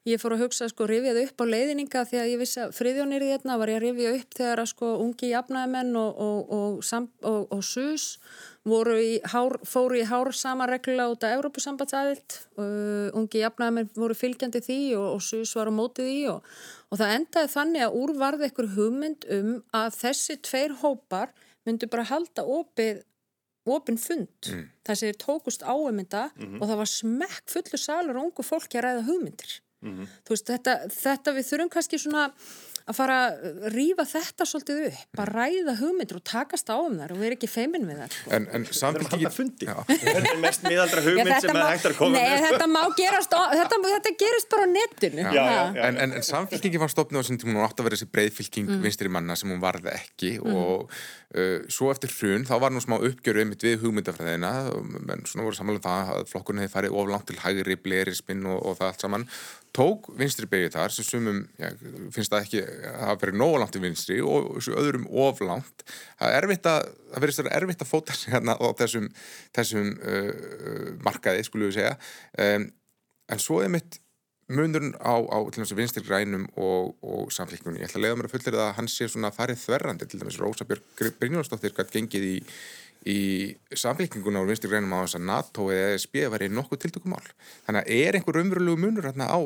Ég 0.09 0.21
fór 0.21 0.35
að 0.35 0.45
hugsa 0.45 0.69
sko 0.71 0.87
rifið 0.89 1.19
upp 1.23 1.43
á 1.43 1.45
leiðninga 1.47 2.05
því 2.09 2.19
að 2.21 2.31
ég 2.31 2.41
vissi 2.41 2.61
að 2.63 2.73
friðjónir 2.77 3.25
í 3.25 3.29
þetta 3.33 3.59
var 3.61 3.71
ég 3.71 3.79
að 3.79 3.85
rifja 3.87 4.15
upp 4.17 4.37
þegar 4.39 4.63
að 4.63 4.71
sko 4.73 4.89
ungi 5.03 5.29
jafnæðmenn 5.33 5.93
og, 5.99 6.23
og, 6.27 6.81
og, 7.29 7.39
og 7.53 7.63
SUS 7.63 8.07
í 8.63 9.13
hár, 9.27 9.57
fóru 9.67 9.99
í 9.99 10.05
hár 10.07 10.31
sama 10.33 10.67
regla 10.69 11.09
út 11.11 11.23
af 11.27 11.37
Európusambandsæðilt. 11.37 12.37
Uh, 12.57 13.09
ungi 13.17 13.43
jafnæðmenn 13.43 13.91
voru 13.95 14.15
fylgjandi 14.17 14.63
því 14.63 14.81
og 14.99 15.23
SUS 15.23 15.55
var 15.59 15.71
á 15.71 15.73
mótið 15.73 16.11
því 16.11 16.19
og 16.33 16.99
það 16.99 17.15
endaði 17.17 17.49
þannig 17.55 17.85
að 17.87 17.95
úrvarði 18.03 18.49
ekkur 18.49 18.69
hugmynd 18.75 19.25
um 19.33 19.55
að 19.73 19.97
þessi 19.97 20.37
tveir 20.45 20.77
hópar 20.83 21.33
myndu 21.67 21.89
bara 21.89 22.05
halda 22.07 22.45
opið 22.45 23.01
ofin 23.65 23.97
fund 23.97 24.49
mm. 24.49 24.63
þar 24.85 24.99
sem 24.99 25.11
þeir 25.11 25.19
tókust 25.23 25.63
áuminda 25.63 26.29
mm 26.35 26.45
-hmm. 26.45 26.61
og 26.61 26.69
það 26.69 26.81
var 26.81 26.91
smekk 26.91 27.53
fullu 27.55 27.79
salur 27.79 28.17
og 28.17 28.29
ungu 28.29 28.43
fólki 28.43 28.79
að 28.79 28.85
ræða 28.87 29.05
hugmyndir 29.09 29.59
mm 29.83 29.95
-hmm. 29.95 30.13
þú 30.25 30.35
veist 30.35 30.53
þetta, 30.53 30.77
þetta 30.89 31.35
við 31.37 31.49
þurfum 31.51 31.73
kannski 31.77 31.99
svona 32.01 32.29
að 32.83 32.97
fara 32.97 33.17
að 33.29 33.67
rýfa 33.71 34.03
þetta 34.07 34.45
svolítið 34.47 34.79
upp 34.89 35.19
að 35.23 35.29
ræða 35.37 35.73
hugmyndir 35.79 36.17
og 36.19 36.23
takast 36.27 36.67
á 36.67 36.75
um 36.75 36.97
þar 36.99 37.13
og 37.15 37.21
vera 37.21 37.37
ekki 37.37 37.47
feiminn 37.47 37.85
við 37.87 38.01
það 38.01 38.09
sko. 38.17 38.31
En, 38.35 38.47
en 38.57 38.65
samfélgingin 38.67 39.31
Þetta 39.87 40.31
er 40.33 40.41
mest 40.43 40.61
miðaldra 40.67 41.03
hugmynd 41.05 41.31
já, 41.31 41.37
sem 41.45 41.55
er 41.55 41.63
hægt 41.69 41.87
að 41.87 41.95
koma 42.01 42.13
Nei, 42.17 42.33
þetta 42.43 42.67
má 42.67 42.81
gerast 42.97 43.31
þetta, 43.31 43.79
þetta 43.87 44.13
gerist 44.19 44.51
bara 44.51 44.67
á 44.67 44.69
netinu 44.73 45.21
já, 45.23 45.31
já, 45.39 45.63
En, 45.87 45.95
en, 45.95 46.15
en 46.19 46.27
samfélgingin 46.27 46.83
var 46.83 46.91
stopnud 46.91 47.19
á 47.19 47.21
þessum 47.23 47.39
tíma 47.39 47.55
hún 47.55 47.67
átt 47.69 47.79
að 47.79 47.87
vera 47.87 47.99
þessi 47.99 48.11
breyðfylging 48.17 48.67
mm. 48.67 48.83
vinstri 48.83 49.13
manna 49.15 49.39
sem 49.39 49.53
hún 49.53 49.63
varði 49.63 49.95
ekki 49.95 50.35
mm. 50.41 50.59
og 50.59 50.77
uh, 50.91 51.57
svo 51.71 51.87
eftir 51.93 52.11
hrun 52.17 52.47
þá 52.49 52.55
var 52.65 52.75
nú 52.75 52.83
smá 52.83 52.99
uppgjöru 52.99 53.45
einmitt 53.45 53.63
við 53.63 53.79
hugmyndafræðina 53.85 54.53
menn 55.07 55.23
svona 55.23 55.47
voru 55.47 55.55
samanlega 55.55 55.79
um 55.79 55.87
það 55.87 56.15
að 56.17 56.31
flokkurinn 56.33 56.65
hefði 56.65 56.75
farið 56.75 56.91
og, 59.73 59.87
og 59.87 59.93
það 59.93 60.13
tók 60.13 60.19
vinstri 60.19 60.47
begið 60.49 60.75
þar 60.75 60.93
sem 60.93 61.05
sumum 61.07 61.47
já, 61.57 61.71
finnst 62.13 62.31
það 62.31 62.45
ekki 62.45 62.61
að 62.63 62.99
hafa 62.99 63.19
verið 63.21 63.39
nógalangt 63.39 63.75
í 63.75 63.81
vinstri 63.81 64.21
og 64.21 64.59
öðrum 64.69 65.07
oflangt 65.09 65.83
það 66.19 66.29
er 66.29 66.43
erfitt 66.43 66.69
að 66.69 66.87
það 67.13 67.17
að 67.17 67.47
vera 67.47 67.57
erfitt 67.57 67.81
að 67.81 67.89
fóta 67.89 68.13
sig 68.13 68.33
hérna 68.33 68.55
á 68.57 68.67
þessum, 68.77 69.09
þessum 69.53 69.91
uh, 70.03 70.93
markaði 71.03 71.43
skulum 71.43 71.69
við 71.69 71.77
segja. 71.79 71.97
Um, 72.37 72.71
en 73.29 73.39
svo 73.39 73.61
er 73.63 73.69
mitt 73.73 73.99
munurinn 74.53 74.93
á, 74.99 75.15
á 75.23 75.37
vinstri 75.77 76.03
grænum 76.03 76.47
og, 76.59 76.95
og 77.01 77.31
samfélgjónu 77.33 77.79
ég 77.79 77.87
ætla 77.87 78.01
að 78.01 78.05
leiða 78.05 78.17
mér 78.19 78.29
að 78.29 78.33
fullera 78.35 78.59
það 78.59 78.69
að 78.69 78.77
hann 78.77 78.89
sé 78.91 79.07
svona 79.09 79.33
farið 79.33 79.61
þverrandi. 79.63 80.09
Til 80.09 80.19
dæmis 80.21 80.39
Rósa 80.41 80.67
Björg 80.67 81.19
Brynjónsdóttir 81.21 81.73
gætt 81.77 81.93
gengið 81.93 82.29
í 82.35 82.37
í 83.03 83.51
samfélkinguna 83.75 84.39
á 84.39 84.47
vinstri 84.47 84.69
grænum 84.71 84.93
á 84.95 85.03
þess 85.03 85.17
að 85.19 85.25
NATO 85.27 85.65
eða 85.73 85.95
ESB 85.97 86.21
var 86.31 86.45
í 86.45 86.47
nokkuð 86.51 86.85
tiltökumál. 86.85 87.25
Þannig 87.65 87.81
að 87.81 87.97
er 87.97 88.15
einhver 88.15 88.39
umverulegu 88.39 88.79
munur 88.79 89.07
hérna 89.09 89.27
á 89.27 89.39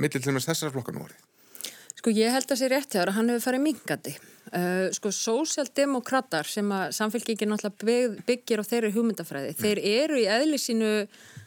millir 0.00 0.22
til 0.22 0.32
og 0.32 0.38
með 0.38 0.48
þessara 0.48 0.74
flokkar 0.74 0.96
nú 0.96 1.04
orðið? 1.06 1.26
Sko 2.00 2.12
ég 2.16 2.32
held 2.32 2.48
að 2.48 2.60
sé 2.62 2.68
rétt 2.72 2.94
það 2.94 3.10
að 3.10 3.16
hann 3.18 3.32
hefur 3.32 3.44
farið 3.44 3.64
mingandi. 3.66 4.12
Uh, 4.50 4.86
sko 4.96 5.10
sósjaldemokrater 5.12 6.48
sem 6.48 6.70
að 6.72 6.94
samfélkingin 6.96 7.52
náttúrulega 7.52 8.24
byggir 8.26 8.62
á 8.62 8.64
þeirri 8.64 8.92
hugmyndafræði, 8.94 9.52
mm. 9.52 9.60
þeir 9.60 9.80
eru 9.90 10.16
í 10.18 10.24
eðli 10.32 10.58
sínu 10.58 10.94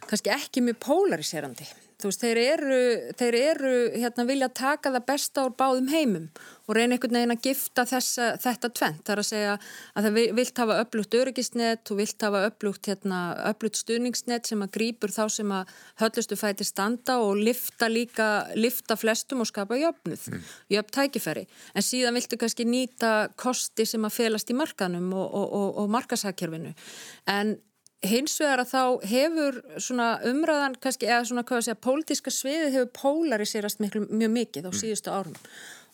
kannski 0.05 0.31
ekki 0.35 0.63
mjög 0.63 0.77
polariserandi 0.85 1.67
þú 2.03 2.11
veist, 2.11 2.23
þeir 2.23 2.39
eru, 2.41 2.79
þeir 3.19 3.37
eru 3.39 3.71
hérna 3.95 4.25
vilja 4.27 4.49
taka 4.51 4.91
það 4.91 5.05
besta 5.07 5.45
úr 5.47 5.55
báðum 5.59 5.87
heimum 5.93 6.27
og 6.67 6.77
reyna 6.77 6.95
einhvern 6.95 7.17
veginn 7.17 7.33
að 7.33 7.47
gifta 7.47 7.85
þessa, 7.87 8.27
þetta 8.43 8.69
tvent, 8.77 9.01
það 9.03 9.13
er 9.13 9.21
að 9.21 9.27
segja 9.29 9.55
að 9.93 10.07
það 10.07 10.19
vilt 10.39 10.61
hafa 10.63 10.77
öflugt 10.83 11.17
öryggisnett 11.19 11.91
og 11.91 11.99
vilt 11.99 12.27
hafa 12.27 12.43
öflugt, 12.49 12.91
hérna, 12.91 13.19
öflugt 13.51 13.79
stuðningsnett 13.79 14.51
sem 14.51 14.63
að 14.63 14.71
grýpur 14.77 15.15
þá 15.15 15.23
sem 15.37 15.55
að 15.55 15.73
höllustu 16.03 16.39
fæti 16.39 16.67
standa 16.67 17.17
og 17.23 17.39
lifta 17.39 17.91
líka, 17.91 18.29
lifta 18.55 18.99
flestum 18.99 19.43
og 19.43 19.51
skapa 19.51 19.79
jöfnuð, 19.79 20.29
mm. 20.31 20.47
jöfn 20.75 20.95
tækifæri. 20.99 21.45
En 21.75 21.85
síðan 21.85 22.19
viltu 22.19 22.39
kannski 22.39 22.67
nýta 22.67 23.13
kosti 23.39 23.87
sem 23.87 24.07
að 24.07 24.17
felast 24.21 24.51
í 24.51 24.57
markanum 24.57 25.11
og, 25.15 25.27
og, 25.27 25.47
og, 25.59 25.69
og 25.83 25.93
markasakjörfinu 25.97 26.73
en 27.31 27.57
hins 28.07 28.35
vegar 28.41 28.63
að 28.63 28.71
þá 28.73 29.07
hefur 29.09 29.59
svona 29.81 30.07
umræðan 30.29 30.77
kannski 30.83 31.09
eða 31.09 31.23
svona 31.29 31.45
hvað 31.47 31.61
að 31.61 31.67
segja 31.67 31.81
pólitíska 31.87 32.33
sviðið 32.33 32.77
hefur 32.77 32.93
pólariserast 32.99 33.83
mjög 33.83 34.31
mikið 34.33 34.69
á 34.69 34.71
mm. 34.71 34.79
síðustu 34.79 35.13
árum 35.13 35.37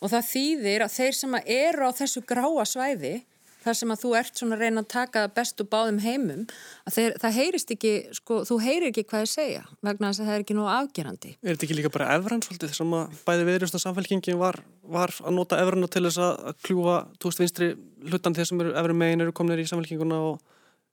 og 0.00 0.12
það 0.12 0.30
þýðir 0.30 0.84
að 0.86 0.94
þeir 0.96 1.18
sem 1.18 1.36
eru 1.44 1.90
á 1.90 1.98
þessu 2.00 2.24
gráa 2.26 2.64
svæði 2.68 3.14
þar 3.60 3.76
sem 3.76 3.92
að 3.92 4.02
þú 4.02 4.10
ert 4.20 4.40
svona 4.40 4.56
að 4.56 4.62
reyna 4.64 4.82
að 4.82 4.88
taka 4.94 5.22
bestu 5.36 5.66
báðum 5.68 5.98
heimum 6.00 6.44
að 6.88 6.94
þeir, 6.96 7.16
það 7.22 7.36
heyrist 7.36 7.72
ekki, 7.74 7.92
sko, 8.16 8.38
þú 8.48 8.58
heyrir 8.64 8.88
ekki 8.88 9.04
hvað 9.10 9.24
ég 9.24 9.32
segja 9.34 9.64
vegna 9.84 10.10
þess 10.10 10.22
að 10.22 10.30
það 10.30 10.36
er 10.36 10.44
ekki 10.44 10.56
nú 10.56 10.68
afgerandi 10.72 11.32
Er 11.34 11.50
þetta 11.50 11.66
ekki 11.68 11.76
líka 11.76 11.92
bara 11.92 12.14
efran 12.16 12.44
svolítið 12.46 12.72
sem 12.78 12.94
að 12.96 13.18
bæði 13.26 13.48
viðrjast 13.50 13.76
að 13.76 13.84
samfélkingin 13.84 14.40
var, 14.40 14.60
var 14.96 15.12
að 15.20 15.36
nota 15.36 15.60
efrana 15.60 15.90
til 15.92 16.06
þess 16.08 16.22
að 16.24 16.62
kljúa 16.64 16.96
túst 17.20 17.42
vinstri 17.42 17.74
hlutan 18.08 18.36
þeir 18.38 18.48
sem 18.48 18.64
eru 18.64 18.72
efri 18.80 18.96
megin 18.96 19.26
eru 19.26 19.36
kominir 19.36 19.60
í 19.60 19.68
samfélkinguna 19.68 20.22
og 20.30 20.40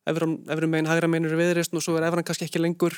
efri 0.08 0.70
megin, 0.70 0.90
hægra 0.90 1.10
megin 1.12 1.30
eru 1.30 1.40
viðreist 1.40 1.76
og 1.76 1.84
svo 1.84 1.98
er 2.00 2.08
efran 2.08 2.26
kannski 2.28 2.48
ekki 2.48 2.62
lengur 2.62 2.96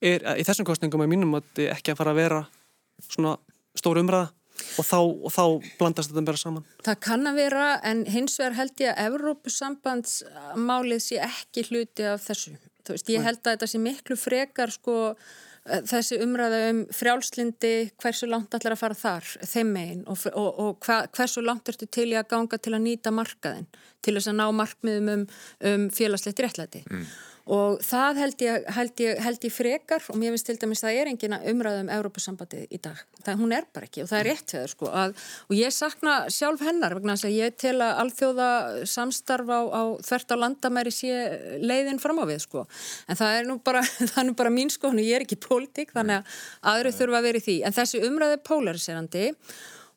er, 0.00 0.24
í 0.36 0.44
þessum 0.46 0.66
kostningum 0.68 1.04
er 1.04 1.10
mínum 1.10 1.36
að 1.38 1.66
ekki 1.70 1.94
að 1.94 2.00
fara 2.00 2.14
að 2.14 2.20
vera 2.22 2.42
svona 3.10 3.36
stór 3.76 4.00
umræða 4.02 4.30
og 4.80 4.86
þá, 4.88 4.98
og 5.00 5.32
þá 5.32 5.42
blandast 5.80 6.12
þetta 6.12 6.24
bara 6.24 6.40
saman. 6.40 6.64
Það 6.84 7.00
kann 7.04 7.28
að 7.28 7.40
vera 7.42 7.66
en 7.84 8.04
hins 8.08 8.38
vegar 8.40 8.56
held 8.60 8.80
ég 8.80 8.92
að 8.92 9.10
Evrópusambandsmálið 9.10 11.02
sé 11.04 11.20
ekki 11.26 11.66
hluti 11.70 12.06
af 12.08 12.24
þessu. 12.24 12.54
Veist, 12.86 13.10
ég 13.10 13.24
held 13.24 13.42
að 13.42 13.56
þetta 13.56 13.68
sé 13.68 13.80
miklu 13.82 14.16
frekar 14.18 14.72
sko 14.72 14.96
þessi 15.66 16.18
umræða 16.22 16.58
um 16.70 16.80
frjálslindi 16.94 17.72
hversu 18.02 18.28
langt 18.30 18.54
ætlar 18.56 18.76
að 18.76 18.82
fara 18.82 18.98
þar 18.98 19.30
þeim 19.42 19.72
megin 19.74 20.02
og, 20.06 20.26
og, 20.32 20.50
og 20.62 20.86
hva, 20.86 20.98
hversu 21.16 21.44
langt 21.44 21.70
ertu 21.72 21.88
til 21.90 22.08
í 22.12 22.18
að 22.18 22.28
ganga 22.32 22.58
til 22.62 22.74
að 22.76 22.84
nýta 22.86 23.12
markaðin 23.14 23.66
til 24.04 24.16
þess 24.16 24.30
að 24.32 24.38
ná 24.40 24.46
markmiðum 24.60 25.12
um, 25.14 25.24
um 25.72 25.88
félagslegt 25.94 26.42
réttlæti 26.44 26.84
mm. 26.86 27.08
Og 27.46 27.76
það 27.86 28.18
held 28.18 28.42
ég, 28.42 28.64
held 28.74 29.00
ég, 29.04 29.18
held 29.22 29.44
ég 29.46 29.52
frekar 29.54 30.02
og 30.10 30.16
mér 30.18 30.32
finnst 30.34 30.48
til 30.48 30.56
dæmis 30.58 30.80
að 30.82 30.88
það 30.88 30.96
er 30.98 31.10
engin 31.12 31.34
umræðum 31.52 31.90
Európusambandið 31.94 32.72
í 32.74 32.80
dag. 32.82 33.02
Það, 33.20 33.36
hún 33.38 33.54
er 33.54 33.68
bara 33.70 33.86
ekki 33.86 34.02
og 34.02 34.08
það 34.10 34.18
er 34.18 34.28
rétt 34.32 34.54
þegar 34.54 34.72
sko 34.72 34.88
að, 34.90 35.14
og 35.46 35.54
ég 35.54 35.74
sakna 35.76 36.16
sjálf 36.34 36.64
hennar 36.66 36.96
vegna 36.98 37.14
þess 37.14 37.28
að 37.28 37.36
ég 37.36 37.60
tel 37.62 37.76
að 37.86 38.00
alþjóða 38.02 38.48
samstarf 38.90 39.52
á, 39.54 39.60
á 39.62 39.82
þvert 40.08 40.34
á 40.34 40.36
landamæri 40.42 40.94
sé 40.94 41.20
leiðin 41.62 42.02
fram 42.02 42.18
á 42.18 42.26
við 42.26 42.42
sko. 42.48 42.64
En 43.06 43.20
það 43.20 43.38
er 43.38 43.46
nú 43.46 43.58
bara, 43.62 43.84
það 44.10 44.18
er 44.24 44.28
nú 44.32 44.34
bara 44.42 44.54
mín 44.56 44.72
sko, 44.74 44.90
ég 44.98 45.14
er 45.20 45.26
ekki 45.26 45.38
pólitík 45.46 45.94
þannig 45.94 46.18
að 46.18 46.42
aðri 46.72 46.94
þurfa 46.98 47.20
að 47.20 47.28
vera 47.30 47.42
í 47.42 47.46
því. 47.46 47.56
En 47.62 47.78
þessi 47.78 48.02
umræði 48.08 48.40
er 48.40 48.46
polariserandi 48.50 49.28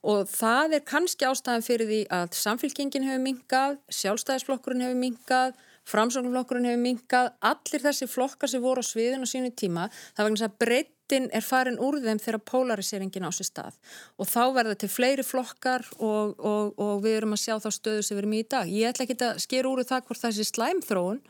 og 0.09 0.29
það 0.31 0.77
er 0.77 0.85
kannski 0.87 1.25
ástæðan 1.27 1.65
fyrir 1.65 1.89
því 1.89 2.03
að 2.13 2.37
samfélkingin 2.37 3.09
hefur 3.09 3.25
mingað, 3.25 3.81
sjálfstæðisflokkurinn 3.97 4.85
hefur 4.85 5.01
mingað 5.01 5.57
framsóknflokkurinn 5.89 6.69
hefur 6.69 6.81
minkað, 6.83 7.33
allir 7.41 7.83
þessi 7.83 8.07
flokkar 8.09 8.51
sem 8.51 8.63
voru 8.63 8.83
á 8.83 8.85
sviðin 8.85 9.25
á 9.25 9.27
sínu 9.29 9.51
tíma, 9.57 9.89
það 10.17 10.29
vegna 10.29 10.47
að 10.47 10.57
breyttin 10.63 11.29
er 11.35 11.45
farin 11.45 11.79
úr 11.81 11.99
þeim 12.03 12.21
þegar 12.21 12.43
polariseringen 12.51 13.25
á 13.25 13.31
sér 13.33 13.49
stað 13.49 13.77
og 14.17 14.29
þá 14.29 14.41
verða 14.57 14.79
til 14.79 14.91
fleiri 14.93 15.25
flokkar 15.25 15.85
og, 15.97 16.35
og, 16.37 16.73
og 16.77 17.05
við 17.05 17.21
erum 17.21 17.37
að 17.37 17.43
sjá 17.45 17.55
þá 17.57 17.69
stöðu 17.73 18.03
sem 18.05 18.17
við 18.17 18.23
erum 18.23 18.35
í 18.37 18.43
dag. 18.55 18.69
Ég 18.69 18.91
ætla 18.91 19.07
ekki 19.07 19.17
að 19.25 19.41
skera 19.45 19.71
úr 19.71 19.85
það 19.87 20.05
hvort 20.09 20.25
þessi 20.27 20.49
slæmþróun 20.51 21.23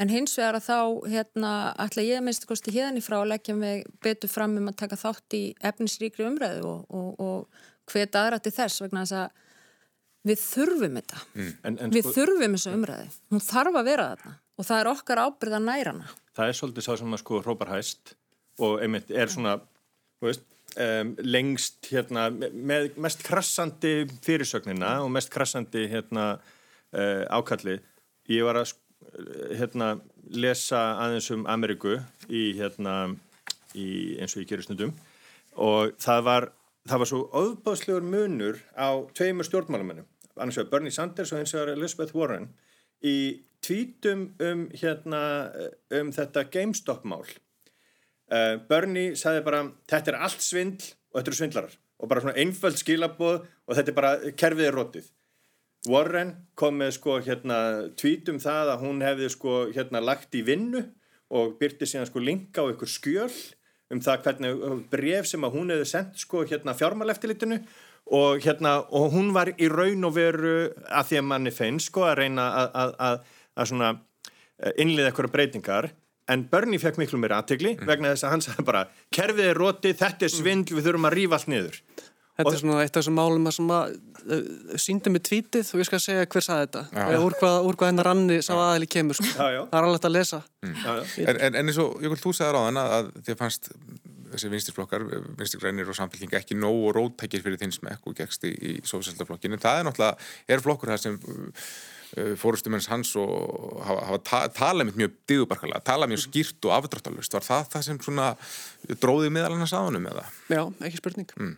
en 0.00 0.10
hins 0.10 0.34
vegar 0.38 0.58
að 0.58 0.66
þá 0.66 0.78
hérna, 1.12 1.52
ætla 1.84 2.04
ég 2.04 2.18
að 2.18 2.26
minnst 2.26 2.48
kosti 2.50 2.74
hérna 2.74 3.00
í 3.00 3.04
frá 3.04 3.20
að 3.20 3.30
leggja 3.30 3.54
mig 3.56 3.86
betur 4.02 4.32
fram 4.32 4.56
um 4.58 4.70
að 4.72 4.80
taka 4.82 4.98
þátt 4.98 5.38
í 5.38 5.44
efnisríkri 5.62 6.26
umræðu 6.26 6.74
og, 6.90 7.22
og 7.22 7.92
hvet 7.92 8.16
aðra 8.18 8.40
til 8.42 8.54
þess 8.56 8.82
vegna 8.82 9.04
þess 9.04 9.18
að 9.22 9.43
við 10.24 10.40
þurfum 10.40 11.00
þetta. 11.00 11.22
Mm. 11.34 11.52
en, 11.62 11.78
en, 11.78 11.94
við 11.94 12.06
sko, 12.06 12.14
þurfum 12.18 12.58
þessu 12.58 12.74
umræði 12.78 13.08
hún 13.34 13.44
þarf 13.44 13.80
að 13.80 13.88
vera 13.90 14.10
þarna. 14.14 14.36
Og 14.54 14.66
það 14.68 14.80
er 14.80 14.90
okkar 14.92 15.20
ábyrða 15.24 15.60
nærana 15.60 16.12
það 16.34 16.50
er 16.50 16.58
svolítið 16.58 16.86
sá 16.86 16.92
sem 16.98 17.14
að 17.14 17.22
sko 17.22 17.40
hrópar 17.42 17.70
hæst 17.74 18.14
og 18.62 18.82
einmitt 18.82 19.10
er 19.14 19.30
svona 19.30 19.56
veist, 20.22 20.46
um, 20.80 21.12
lengst 21.22 21.90
hérna, 21.92 22.28
með 22.30 22.94
mest 23.02 23.22
krassandi 23.26 23.94
fyrirsögnina 24.24 24.96
og 25.04 25.12
mest 25.14 25.30
krassandi 25.34 25.86
hérna, 25.90 26.34
uh, 26.94 27.22
ákalli. 27.34 27.78
Ég 28.30 28.46
var 28.46 28.62
að 28.62 28.74
hérna, 29.54 29.94
lesa 30.32 30.80
aðeins 31.04 31.28
um 31.34 31.44
Ameriku 31.50 31.98
í, 32.30 32.54
hérna, 32.56 33.12
í 33.76 34.16
eins 34.18 34.34
og 34.34 34.42
ég 34.42 34.50
gerir 34.50 34.64
snundum 34.64 34.94
og 35.60 35.92
það 36.02 36.22
var 36.26 36.46
það 36.88 37.00
var 37.02 37.10
svo 37.10 37.20
óbáðslegur 37.30 38.06
munur 38.06 38.58
á 38.74 39.04
tveimur 39.16 39.46
stjórnmálamennum 39.46 40.08
annars 40.36 40.58
vegar 40.58 40.70
Bernie 40.72 40.94
Sanders 40.94 41.32
og 41.32 41.40
eins 41.40 41.54
og 41.56 41.72
Elizabeth 41.72 42.16
Warren 42.16 42.50
í 43.04 43.16
tvítum 43.64 44.28
um, 44.42 44.66
hérna, 44.76 45.22
um 46.00 46.12
þetta 46.12 46.46
GameStop-mál. 46.52 47.24
Uh, 48.32 48.56
Bernie 48.68 49.16
sagði 49.20 49.44
bara 49.46 49.64
þetta 49.90 50.12
er 50.12 50.20
allt 50.26 50.44
svindl 50.44 50.92
og 51.12 51.20
þetta 51.20 51.30
eru 51.30 51.40
svindlarar 51.40 51.76
og 52.00 52.10
bara 52.10 52.24
svona 52.24 52.40
einföld 52.40 52.80
skilaboð 52.80 53.44
og 53.44 53.76
þetta 53.76 53.92
er 53.92 53.98
bara 53.98 54.32
kerfið 54.36 54.68
er 54.68 54.76
rótið. 54.78 55.10
Warren 55.88 56.32
kom 56.56 56.78
með 56.80 56.94
sko 56.96 57.18
hérna 57.24 57.58
tvítum 58.00 58.40
það 58.40 58.72
að 58.72 58.84
hún 58.86 59.02
hefði 59.04 59.28
sko 59.34 59.56
hérna 59.74 60.00
lagt 60.00 60.32
í 60.36 60.40
vinnu 60.44 60.80
og 61.34 61.58
byrti 61.60 61.88
síðan 61.88 62.08
sko 62.08 62.22
linka 62.24 62.64
á 62.64 62.72
ykkur 62.72 62.90
skjöl 62.90 63.32
um 63.92 64.00
það 64.04 64.22
hvernig 64.24 64.62
bref 64.92 65.28
sem 65.28 65.44
að 65.44 65.58
hún 65.58 65.72
hefði 65.74 65.88
sendt 65.90 66.22
sko 66.24 66.44
hérna 66.48 66.76
fjármáleftilitinu 66.78 67.60
og 68.12 68.42
hérna 68.44 68.78
og 68.92 69.12
hún 69.14 69.32
var 69.34 69.52
í 69.56 69.68
raun 69.72 70.04
og 70.04 70.16
veru 70.16 70.56
að 70.90 71.10
því 71.10 71.20
að 71.20 71.28
manni 71.30 71.52
feins 71.54 71.88
sko 71.88 72.04
að 72.08 72.18
reyna 72.20 72.48
að, 72.60 72.70
að, 72.80 72.96
að, 73.08 73.20
að 73.54 73.70
svona 73.70 73.92
eh, 73.94 74.72
innliða 74.84 75.10
eitthvað 75.10 75.32
breytingar 75.32 75.90
en 76.28 76.46
Bernie 76.48 76.80
fekk 76.80 76.98
miklu 77.00 77.20
mér 77.20 77.38
aðtegli 77.38 77.74
mm. 77.76 77.86
vegna 77.88 78.12
þess 78.14 78.26
að 78.26 78.34
hann 78.34 78.44
sagði 78.44 78.66
bara 78.68 78.82
kerfið 79.14 79.50
er 79.50 79.60
róti, 79.60 79.94
þetta 79.96 80.26
er 80.26 80.32
mm. 80.32 80.36
svindl, 80.36 80.76
við 80.76 80.88
þurfum 80.88 81.08
að 81.08 81.16
rífa 81.18 81.38
allt 81.40 81.52
niður 81.52 81.80
Þetta 82.34 82.50
er 82.50 82.58
svona 82.58 82.78
eitt 82.82 82.96
af 82.96 82.96
þessum 82.98 83.14
málum 83.14 83.44
að 83.46 83.60
uh, 83.62 83.82
eh, 84.34 84.78
síndi 84.82 85.10
með 85.14 85.22
tvítið 85.28 85.68
og 85.70 85.82
ég 85.84 85.86
skal 85.86 86.00
segja 86.02 86.24
hver 86.26 86.42
saði 86.42 86.64
þetta 86.64 86.80
já. 86.90 87.18
úr 87.22 87.36
hvað, 87.38 87.68
hvað 87.70 87.92
hennar 87.92 88.08
ranni 88.10 88.38
sá 88.42 88.52
aðeili 88.56 88.88
kemur 88.90 89.18
sko. 89.20 89.28
já, 89.30 89.44
já. 89.54 89.60
það 89.70 89.78
er 89.78 89.86
alveg 89.86 90.08
að 90.08 90.14
lesa 90.16 90.40
mm. 90.64 90.80
En, 91.30 91.38
en 91.46 91.60
eins 91.62 91.78
og 91.84 92.02
Jökull, 92.02 92.18
þú 92.24 92.32
segði 92.34 92.56
ráðan 92.56 92.80
að 92.82 93.12
þið 93.28 93.38
fannst 93.38 93.70
þessi 94.34 94.50
vinstirflokkar, 94.52 95.06
vinstirgrænir 95.38 95.90
og 95.90 95.98
samfélking 95.98 96.36
ekki 96.38 96.58
nógu 96.58 96.92
róttækir 96.96 97.42
fyrir 97.44 97.60
þinn 97.60 97.74
smekk 97.74 98.08
og 98.10 98.16
gegst 98.18 98.46
í, 98.48 98.52
í 98.54 98.76
sósaldaflokkinu. 98.86 99.58
Það 99.62 99.80
er 99.80 99.88
náttúrulega, 99.88 100.30
er 100.50 100.64
flokkur 100.64 100.92
það 100.92 101.02
sem 101.04 101.18
uh, 101.22 102.32
fórustumens 102.40 102.88
hans 102.92 103.14
og 103.20 103.80
hafa, 103.86 104.06
hafa 104.10 104.22
ta 104.28 104.44
talað 104.60 104.94
mjög 104.94 105.18
dýðubarkalega, 105.30 105.84
talað 105.86 106.14
mjög 106.14 106.24
skýrt 106.26 106.68
og 106.68 106.78
afdráttalust. 106.78 107.38
Var 107.38 107.48
það 107.48 107.68
það 107.74 107.86
sem 107.88 108.00
svona 108.04 108.30
dróðið 109.02 109.36
miðal 109.36 109.54
hann 109.54 109.66
að 109.66 109.72
sáðunum 109.74 110.10
eða? 110.12 110.26
Já, 110.52 110.62
ekki 110.88 111.02
spurning. 111.02 111.38
Mm. 111.38 111.54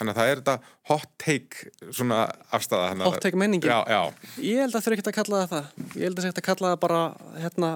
Þannig 0.00 0.14
að 0.14 0.18
það 0.22 0.30
er 0.30 0.38
þetta 0.40 0.74
hot 0.88 1.10
take 1.20 1.70
svona 1.92 2.18
afstæða. 2.56 2.92
Hot 3.04 3.20
take 3.20 3.36
menningin? 3.36 3.68
Já, 3.68 3.82
já. 3.84 4.30
Ég 4.40 4.62
held 4.64 4.78
að 4.78 4.86
þau 4.86 4.94
ekki 4.94 5.04
að 5.10 5.16
kalla 5.18 5.40
það 5.42 5.50
það. 5.50 5.66
Ég 5.90 6.04
held 6.06 6.14
að 6.14 6.24
þau 6.24 6.30
ekki 6.30 6.40
að 6.40 6.46
kalla 6.46 6.70
það 6.70 6.78
bara 6.86 7.00
hérna 7.36 7.72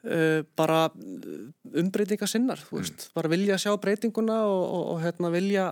Uh, 0.00 0.40
bara 0.56 0.86
umbreytinga 1.76 2.24
sinnar 2.24 2.60
mm. 2.72 3.10
bara 3.12 3.28
vilja 3.28 3.58
sjá 3.60 3.74
breytinguna 3.76 4.38
og, 4.48 4.62
og, 4.64 4.84
og 4.94 5.02
hérna, 5.02 5.28
vilja, 5.34 5.66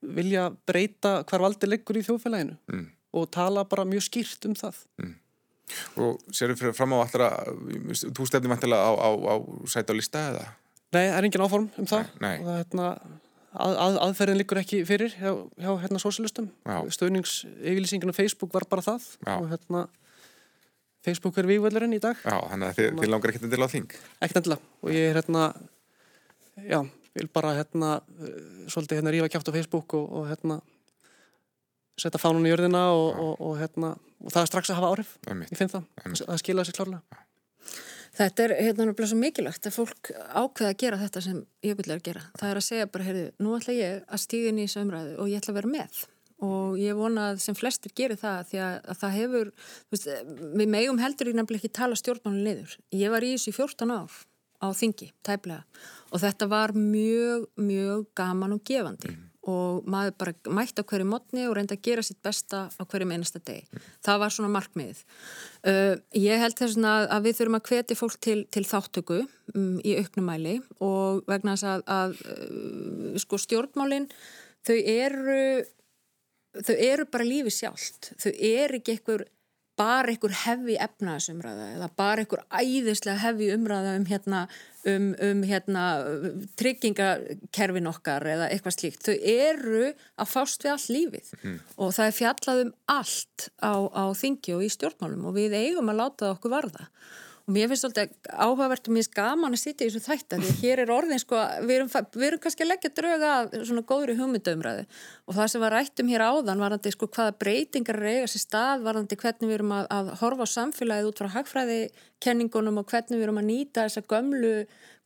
vilja 0.00 0.46
breyta 0.64 1.18
hver 1.28 1.44
valdi 1.44 1.68
leggur 1.68 1.98
í 2.00 2.04
þjóðfélaginu 2.06 2.56
mm. 2.72 2.86
og 3.12 3.26
tala 3.34 3.66
bara 3.68 3.84
mjög 3.84 4.06
skýrt 4.06 4.48
um 4.48 4.56
það 4.56 4.80
mm. 5.02 5.12
Og 6.00 6.32
séru 6.32 6.56
fyrir 6.56 6.72
fram 6.72 6.94
á 6.96 7.04
allra 7.04 7.28
þú 8.16 8.24
stefnir 8.24 8.54
vantilega 8.54 8.88
á, 8.88 8.92
á, 8.96 9.10
á 9.12 9.34
sæt 9.68 9.92
á 9.92 9.94
lista 9.98 10.22
eða? 10.30 10.46
Nei, 10.96 11.02
það 11.02 11.16
er 11.18 11.28
engin 11.28 11.44
áform 11.44 11.68
um 11.68 11.88
það 11.92 12.12
Nei. 12.24 12.34
og 12.38 12.46
það, 12.48 12.58
hérna, 12.62 12.86
að, 13.52 13.78
að, 13.84 13.98
aðferðin 14.06 14.40
liggur 14.40 14.62
ekki 14.62 14.80
fyrir 14.88 15.12
hjá, 15.12 15.34
hjá 15.60 15.70
hérna 15.84 16.00
sósilustum 16.00 16.48
stöðningseyfylýsingin 16.96 18.16
á 18.16 18.16
Facebook 18.16 18.56
var 18.56 18.64
bara 18.70 18.86
það 18.86 19.12
Já. 19.20 19.34
og 19.36 19.50
hérna 19.52 19.88
Facebook 21.06 21.38
er 21.38 21.48
vývöldurinn 21.48 21.94
í 21.94 22.00
dag. 22.02 22.18
Já, 22.24 22.36
þannig 22.50 22.68
að 22.70 22.78
þið, 22.78 22.88
þið 22.98 23.12
langar 23.12 23.32
ekkert 23.32 23.52
til 23.52 23.62
á 23.62 23.68
þing. 23.74 23.98
Ekkert 24.18 24.40
endilega. 24.40 24.72
Og 24.82 24.94
ég 24.94 25.10
er 25.10 25.20
hérna 25.20 25.44
já, 26.66 26.80
vil 27.18 27.28
bara 27.32 27.54
hérna 27.58 27.92
svolítið 28.70 29.00
hérna 29.00 29.14
rífa 29.14 29.30
kjátt 29.32 29.50
á 29.50 29.56
Facebook 29.56 29.94
og, 29.98 30.10
og 30.20 30.28
hérna 30.32 30.58
setja 31.98 32.20
fánun 32.22 32.46
í 32.46 32.52
jörðina 32.52 32.82
og, 32.94 33.08
og, 33.14 33.32
og 33.42 33.56
hérna 33.62 33.94
og 34.18 34.34
það 34.34 34.42
er 34.42 34.50
strax 34.50 34.70
að 34.72 34.80
hafa 34.80 34.90
áhrif, 34.92 35.14
ég 35.28 35.58
finn 35.58 35.70
það 35.70 35.86
Einmitt. 36.02 36.22
það 36.26 36.40
skilja 36.42 36.64
þessi 36.64 36.76
klárlega. 36.78 37.24
Þetta 38.18 38.44
er 38.44 38.54
hérna 38.58 38.86
náttúrulega 38.88 39.10
svo 39.12 39.18
mikilvægt 39.20 39.66
að 39.68 39.74
fólk 39.76 40.10
ákveða 40.10 40.70
að 40.72 40.78
gera 40.82 40.98
þetta 40.98 41.20
sem 41.22 41.40
ég 41.62 41.76
vil 41.78 41.92
að 41.94 42.00
gera. 42.08 42.22
Það 42.40 42.50
er 42.50 42.60
að 42.60 42.66
segja 42.66 42.86
bara, 42.90 43.06
heyrðu, 43.06 43.26
nú 43.44 43.52
ætla 43.54 43.74
ég 43.76 44.00
að 44.08 44.22
stíða 44.24 44.50
inn 44.50 44.58
í 44.58 44.64
þessu 44.66 44.82
umræðu 44.82 45.12
og 45.22 45.30
ég 45.30 45.42
ætla 45.42 45.54
að 45.54 45.58
vera 45.60 45.72
með 45.74 46.00
og 46.44 46.78
ég 46.78 46.96
vona 46.98 47.32
að 47.32 47.42
sem 47.42 47.56
flestir 47.58 47.92
gerir 47.98 48.18
það 48.20 48.50
því 48.50 48.60
að, 48.62 48.74
að 48.92 48.98
það 49.02 49.14
hefur, 49.18 49.52
veist, 49.90 50.10
við 50.60 50.74
megum 50.74 51.00
heldur 51.02 51.30
í 51.30 51.36
nefnilega 51.36 51.64
ekki 51.64 51.78
tala 51.80 51.98
stjórnmálun 51.98 52.44
liður. 52.46 52.76
Ég 52.94 53.14
var 53.14 53.26
í 53.26 53.32
þessu 53.34 53.52
í 53.52 53.56
14 53.56 53.94
ár 53.94 54.18
á 54.58 54.66
þingi, 54.74 55.12
tæplega 55.26 55.64
og 56.08 56.22
þetta 56.22 56.48
var 56.50 56.74
mjög, 56.74 57.48
mjög 57.60 58.06
gaman 58.18 58.56
og 58.56 58.62
gefandi 58.66 59.12
mm. 59.12 59.26
og 59.50 59.86
maður 59.90 60.14
bara 60.22 60.54
mætti 60.56 60.82
á 60.82 60.88
hverju 60.88 61.06
mótni 61.10 61.44
og 61.46 61.54
reynda 61.58 61.76
að 61.76 61.84
gera 61.86 62.04
sitt 62.06 62.20
besta 62.24 62.64
á 62.66 62.82
hverjum 62.82 63.12
einasta 63.14 63.42
deg. 63.42 63.66
Mm. 63.68 63.86
Það 64.08 64.20
var 64.22 64.34
svona 64.34 64.52
markmiðið. 64.56 65.04
Uh, 65.62 65.94
ég 66.16 66.42
held 66.42 66.58
þess 66.58 66.82
að 66.88 67.28
við 67.28 67.38
þurfum 67.38 67.60
að 67.60 67.70
hveti 67.70 67.98
fólk 67.98 68.18
til, 68.24 68.38
til 68.50 68.64
þáttöku 68.66 69.20
um, 69.54 69.78
í 69.82 69.96
auknumæli 70.00 70.58
og 70.78 71.24
vegna 71.30 71.54
þess 71.54 71.70
að, 71.74 71.88
að 71.98 72.20
uh, 72.34 73.18
sko 73.22 73.42
stjórnmálinn 73.42 74.10
þau 74.66 74.78
eru 74.78 75.42
þau 76.66 76.76
eru 76.76 77.08
bara 77.10 77.28
lífi 77.28 77.54
sjálft 77.54 78.12
þau 78.18 78.32
eru 78.32 78.80
ekki 78.80 78.96
einhver 78.96 79.26
bara 79.78 80.10
einhver 80.12 80.34
hefi 80.44 80.76
efnaðsumræða 80.82 81.68
eða 81.76 81.88
bara 81.98 82.24
einhver 82.24 82.42
æðislega 82.50 83.22
hefi 83.22 83.50
umræða 83.54 83.94
um 83.98 84.06
hérna 84.08 84.40
um, 84.90 85.12
um 85.28 85.44
hérna 85.46 85.84
tryggingakerfin 86.58 87.90
okkar 87.90 88.26
eða 88.34 88.50
eitthvað 88.50 88.78
slíkt. 88.78 89.06
Þau 89.06 89.14
eru 89.34 89.84
að 89.92 90.32
fást 90.32 90.66
við 90.66 90.74
allt 90.74 90.90
lífið 90.96 91.30
mm. 91.38 91.56
og 91.76 91.94
það 91.94 92.10
er 92.10 92.18
fjallað 92.18 92.64
um 92.64 92.74
allt 92.98 93.48
á, 93.62 93.74
á 93.86 94.04
þingi 94.18 94.58
og 94.58 94.66
í 94.66 94.74
stjórnmálum 94.74 95.30
og 95.30 95.38
við 95.38 95.56
eigum 95.60 95.94
að 95.94 96.02
láta 96.02 96.26
það 96.26 96.36
okkur 96.36 96.56
varða 96.58 96.88
og 97.48 97.54
mér 97.56 97.70
finnst 97.70 97.86
alltaf 97.88 98.10
áhugavert 98.28 98.88
og 98.88 98.92
mér 98.92 99.04
finnst 99.06 99.14
gaman 99.16 99.56
að 99.56 99.62
sitja 99.62 99.86
í 99.86 99.88
þessu 99.88 100.04
þætta 100.04 100.38
því 100.42 100.50
hér 100.58 100.82
er 100.82 100.90
orðin 100.92 101.22
sko, 101.22 101.38
við 101.64 101.78
erum, 101.78 101.92
við 102.12 102.26
erum 102.26 102.42
kannski 102.44 102.64
að 102.66 102.70
leggja 102.74 102.90
drauga 102.98 103.30
svona 103.62 103.84
góðri 103.88 104.18
hugmyndaumræðu 104.18 104.84
og 105.28 105.36
það 105.36 105.50
sem 105.52 105.62
var 105.62 105.74
rættum 105.76 106.08
hér 106.08 106.24
áðan 106.24 106.62
varandi 106.62 106.92
sko 106.94 107.08
hvaða 107.12 107.34
breytingar 107.42 108.00
reyga 108.00 108.28
sér 108.32 108.42
stað 108.46 108.84
varandi 108.86 109.18
hvernig 109.20 109.50
við 109.50 109.58
erum 109.58 109.74
að, 109.76 109.88
að 109.92 110.12
horfa 110.22 110.48
á 110.48 110.54
samfélagið 110.54 111.10
út 111.10 111.20
frá 111.20 111.28
hagfræðikenningunum 111.36 112.80
og 112.80 112.88
hvernig 112.88 113.18
við 113.18 113.26
erum 113.26 113.42
að 113.42 113.50
nýta 113.50 113.84
þessa 113.84 114.06
gömlu 114.08 114.54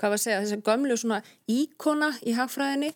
hvað 0.03 0.11
var 0.11 0.19
að 0.19 0.23
segja, 0.25 0.39
þess 0.43 0.57
að 0.57 0.63
gömlu 0.67 0.95
svona 0.99 1.19
íkona 1.53 2.09
í 2.27 2.33
hagfræðinni 2.35 2.89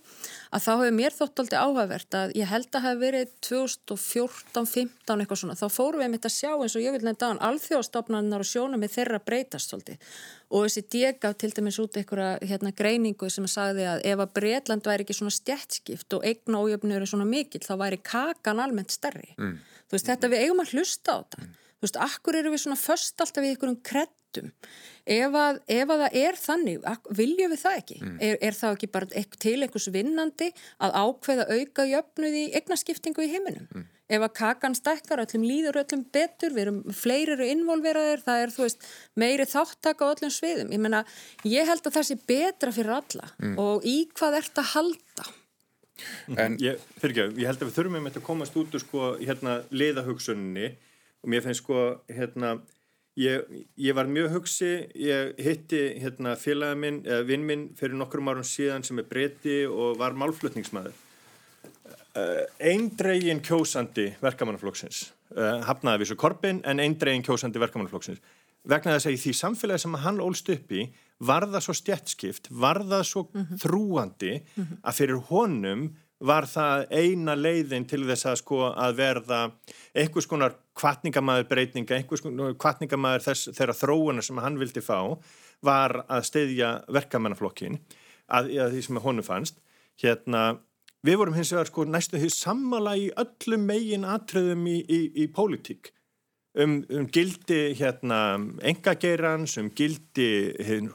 að 0.51 0.65
þá 0.65 0.71
hefur 0.73 0.95
mér 0.97 1.15
þótt 1.15 1.43
aldrei 1.43 1.59
áhugavert 1.61 2.17
að 2.19 2.33
ég 2.35 2.51
held 2.51 2.67
að 2.75 2.87
hefur 2.87 3.03
verið 3.05 3.35
2014-15 3.47 5.23
eitthvað 5.23 5.41
svona, 5.43 5.59
þá 5.59 5.67
fórum 5.71 6.03
við 6.03 6.17
þetta 6.17 6.33
að 6.33 6.35
sjá 6.35 6.51
eins 6.55 6.75
og 6.75 6.83
ég 6.83 6.97
vil 6.97 7.07
nefnda 7.07 7.29
á 7.29 7.31
hann 7.31 7.43
alþjóðstofnanar 7.51 8.43
og 8.43 8.51
sjóna 8.51 8.81
með 8.83 8.97
þeirra 8.97 9.23
breytast 9.23 9.71
svolítið. 9.71 10.11
Og 10.51 10.67
þessi 10.67 10.83
deg 10.95 11.21
gaf 11.23 11.39
til 11.39 11.53
dæmis 11.55 11.79
út 11.83 11.97
einhverja 11.99 12.33
hérna, 12.43 12.75
greiningu 12.75 13.31
sem 13.31 13.47
sagði 13.51 13.87
að 13.91 14.05
ef 14.11 14.23
að 14.23 14.35
Breitland 14.39 14.87
væri 14.87 15.07
ekki 15.07 15.17
svona 15.19 15.35
stjætskipt 15.35 16.19
og 16.19 16.27
eigna 16.27 16.63
ójöfnur 16.63 17.03
er 17.03 17.11
svona 17.17 17.29
mikill 17.31 17.65
þá 17.65 17.75
væri 17.83 18.01
kakan 18.05 18.61
almennt 18.63 18.95
stærri 18.95 19.33
mm. 19.37 19.55
þú 19.87 19.99
veist 19.99 20.11
þetta 20.13 20.33
við 20.33 20.45
eigum 20.45 20.63
að 20.63 20.77
hlusta 20.77 21.17
á 21.17 21.19
þetta 21.23 21.43
mm. 21.43 21.57
þú 21.65 21.89
veist, 21.89 22.03
akkur 22.09 22.41
eru 22.43 22.53
við 22.55 22.63
svona 22.67 22.81
först 22.81 23.25
alltaf 23.25 23.43
við 23.43 23.55
einhverjum 23.55 23.81
kreddum 23.91 24.53
ef 25.17 25.41
að, 25.41 25.61
ef 25.73 25.93
að 25.95 26.05
það 26.05 26.21
er 26.23 26.41
þannig 26.43 26.89
viljum 27.23 27.53
við 27.55 27.63
það 27.65 27.81
ekki 27.83 27.99
mm. 28.03 28.17
er, 28.29 28.39
er 28.49 28.61
það 28.61 28.79
ekki 28.79 28.93
bara 28.95 29.27
til 29.47 29.59
einhvers 29.59 29.91
vinnandi 29.95 30.53
að 30.77 30.97
ákveða 31.03 31.51
auka 31.57 31.91
jöfnuð 31.91 32.41
í 32.45 32.47
eignaskiptingu 32.61 33.27
í 33.27 33.31
heiminum 33.35 33.69
mm 33.73 33.93
ef 34.07 34.23
að 34.23 34.35
kakan 34.39 34.77
stekkar, 34.77 35.23
öllum 35.25 35.47
líður 35.47 35.81
öllum 35.83 36.05
betur, 36.15 36.55
við 36.55 36.67
erum 36.67 36.79
fleiri 36.95 37.35
eru 37.35 37.49
innvolveraðir, 37.51 38.23
það 38.27 38.43
er 38.43 38.55
þú 38.55 38.67
veist 38.67 38.87
meiri 39.19 39.49
þáttaka 39.51 40.07
á 40.07 40.13
öllum 40.13 40.33
sviðum. 40.35 40.71
Ég 40.75 40.83
menna, 40.83 41.03
ég 41.47 41.67
held 41.69 41.83
að 41.83 41.99
það 41.99 42.09
sé 42.11 42.19
betra 42.31 42.75
fyrir 42.75 42.95
alla 43.01 43.31
mm. 43.41 43.59
og 43.63 43.87
í 43.89 43.97
hvað 44.15 44.41
ert 44.43 44.63
að 44.63 44.71
halda? 44.75 45.29
En 46.37 46.57
ég, 46.61 46.81
fyrir 47.01 47.15
ekki, 47.15 47.43
ég 47.43 47.51
held 47.51 47.63
að 47.63 47.69
við 47.71 47.77
þurfum 47.79 48.09
þetta 48.09 48.23
að 48.23 48.27
komast 48.29 48.57
út 48.61 48.75
úr 48.77 48.83
sko 48.83 49.11
hérna 49.21 49.59
liðahugsunni 49.73 50.71
og 51.23 51.31
mér 51.33 51.47
finnst 51.47 51.65
sko 51.65 51.85
hérna 52.13 52.59
Ég, 53.17 53.47
ég 53.81 53.95
var 53.97 54.05
mjög 54.13 54.35
hugsi, 54.35 54.67
ég 55.01 55.39
hitti 55.41 55.79
hérna, 56.03 56.35
félagin 56.37 56.83
minn, 56.83 56.99
eða 57.01 57.23
vinn 57.25 57.47
minn 57.49 57.63
fyrir 57.73 57.97
nokkrum 57.97 58.29
árum 58.29 58.45
síðan 58.45 58.85
sem 58.85 59.01
er 59.01 59.07
breyti 59.09 59.63
og 59.65 59.97
var 59.97 60.13
málflutningsmaður. 60.21 60.93
Eh, 62.17 62.45
eindregin 62.73 63.43
kjósandi 63.45 64.07
verkamannaflokksins 64.23 65.03
uh, 65.37 65.59
hafnaði 65.67 66.01
við 66.01 66.09
svo 66.09 66.17
korpin 66.23 66.63
en 66.65 66.81
eindregin 66.81 67.25
kjósandi 67.27 67.61
verkamannaflokksins 67.61 68.23
vegna 68.69 68.97
þess 68.97 69.09
að 69.09 69.17
í 69.17 69.21
því 69.23 69.35
samfélagi 69.41 69.85
sem 69.85 70.01
hann 70.05 70.23
ólst 70.23 70.51
upp 70.53 70.73
í 70.73 70.89
var 71.27 71.47
það 71.51 71.65
svo 71.67 71.77
stjætskipt 71.81 72.51
var 72.51 72.83
það 72.85 73.05
svo 73.11 73.23
mm 73.27 73.45
-hmm. 73.45 73.61
þrúandi 73.63 74.35
mm 74.41 74.65
-hmm. 74.65 74.79
að 74.83 74.97
fyrir 74.99 75.23
honum 75.31 75.87
var 76.19 76.47
það 76.49 76.87
eina 76.91 77.35
leiðin 77.37 77.85
til 77.85 78.05
þess 78.09 78.27
að 78.27 78.37
sko 78.41 78.61
að 78.73 78.97
verða 78.97 79.41
einhvers 79.95 80.27
konar 80.27 80.57
kvartningamæður 80.75 81.49
breytinga, 81.49 81.97
einhvers 81.97 82.23
konar 82.25 82.55
kvartningamæður 82.55 83.27
þess, 83.29 83.49
þeirra 83.53 83.75
þróuna 83.77 84.23
sem 84.23 84.39
hann 84.39 84.59
vildi 84.59 84.81
fá 84.81 85.19
var 85.63 86.05
að 86.09 86.23
steyðja 86.25 86.85
verkamannaflokkin 86.89 87.79
að, 88.29 88.45
að 88.59 88.73
því 88.73 88.83
sem 88.83 88.97
honum 88.97 89.25
fannst 89.25 89.61
hérna 89.97 90.59
Við 91.07 91.21
vorum 91.21 91.37
hins 91.37 91.53
vegar 91.53 91.69
sko 91.69 91.85
næstu 91.87 92.19
því 92.19 92.29
sammala 92.35 92.97
í 92.99 93.11
öllum 93.21 93.67
megin 93.69 94.07
atröðum 94.09 94.65
í, 94.67 94.81
í, 94.91 95.01
í 95.23 95.27
pólitík 95.31 95.93
um, 96.63 96.81
um 96.91 97.07
gildi 97.13 97.61
hérna 97.79 98.21
engageirans, 98.67 99.57
um 99.61 99.71
gildi 99.77 100.29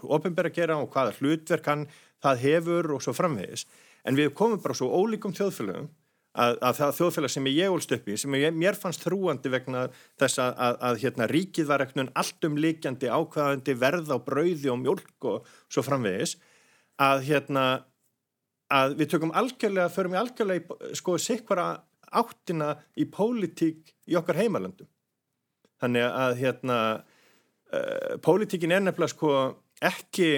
ofinbærageira 0.01 0.77
og 0.81 0.91
hvaða 0.93 1.15
hlutverk 1.19 1.71
hann 1.71 1.87
það 2.21 2.45
hefur 2.45 2.93
og 2.97 3.03
svo 3.05 3.15
framvegis. 3.17 3.65
En 4.05 4.17
við 4.17 4.33
komum 4.37 4.61
bara 4.61 4.77
svo 4.77 4.89
ólíkum 4.89 5.33
þjóðfélagum 5.37 5.89
að, 6.39 6.55
að 6.63 6.77
það 6.79 6.95
þjóðfélag 6.99 7.33
sem 7.33 7.49
ég 7.51 7.73
ólst 7.75 7.93
upp 7.95 8.07
í, 8.07 8.17
sem 8.17 8.37
ég, 8.39 8.55
mér 8.55 8.77
fannst 8.79 9.03
þrúandi 9.05 9.51
vegna 9.51 9.85
þess 10.21 10.41
að, 10.41 10.51
að, 10.65 10.77
að 10.87 10.99
hérna, 11.03 11.27
ríkið 11.31 11.69
var 11.69 11.85
ekkert 11.85 12.17
allt 12.23 12.47
um 12.47 12.57
líkjandi 12.65 13.11
ákvaðandi 13.11 13.77
verð 13.81 14.13
á 14.15 14.17
brauði 14.23 14.71
og 14.71 14.81
mjölk 14.81 15.29
og 15.31 15.49
svo 15.71 15.85
framvegis, 15.85 16.37
að 17.01 17.25
hérna 17.29 17.65
við 18.95 19.11
tökum 19.11 19.33
algjörlega, 19.35 19.91
förum 19.91 20.15
við 20.15 20.21
algjörlega 20.21 20.61
í 20.61 20.95
sko 20.99 21.17
sikvara 21.19 21.67
áttina 22.21 22.73
í 22.99 23.07
pólitík 23.11 23.93
í 24.07 24.17
okkar 24.19 24.39
heimalöndum. 24.39 24.87
Þannig 25.81 26.07
að 26.07 26.33
hérna 26.41 26.79
uh, 27.73 28.17
pólitíkin 28.23 28.73
er 28.75 28.83
nefnilega 28.85 29.15
sko 29.15 29.35
ekki 29.81 30.31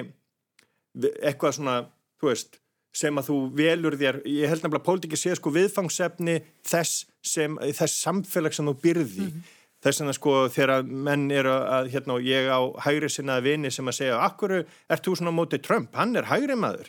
eitthvað 0.93 1.57
svona, 1.57 1.77
þú 2.21 2.29
veist, 2.29 2.59
sem 2.93 3.17
að 3.17 3.31
þú 3.31 3.39
velur 3.57 3.97
þér, 3.97 4.21
ég 4.29 4.51
held 4.51 4.61
nefnilega 4.61 4.83
að 4.83 4.87
pólitíki 4.87 5.19
sé 5.19 5.33
sko 5.37 5.51
viðfangsefni 5.55 6.37
þess 6.69 7.07
sem, 7.25 7.57
þess 7.57 7.99
samfélag 8.05 8.55
sem 8.55 8.69
þú 8.69 8.75
byrði. 8.83 9.25
Mm 9.25 9.29
-hmm. 9.31 9.51
Þess 9.83 10.01
að 10.01 10.13
sko 10.15 10.33
þegar 10.47 10.85
menn 10.87 11.31
eru 11.31 11.51
að, 11.51 11.89
hérna, 11.91 12.13
og 12.13 12.23
ég 12.23 12.47
á 12.47 12.61
hægri 12.85 13.09
sinnaði 13.09 13.49
vini 13.49 13.71
sem 13.71 13.87
að 13.87 13.97
segja, 13.97 14.19
akkur 14.23 14.51
ert 14.63 15.03
þú 15.03 15.15
svona 15.17 15.35
mótið 15.35 15.63
Trump, 15.65 15.95
hann 15.95 16.15
er 16.15 16.29
hægri 16.29 16.55
maður. 16.55 16.87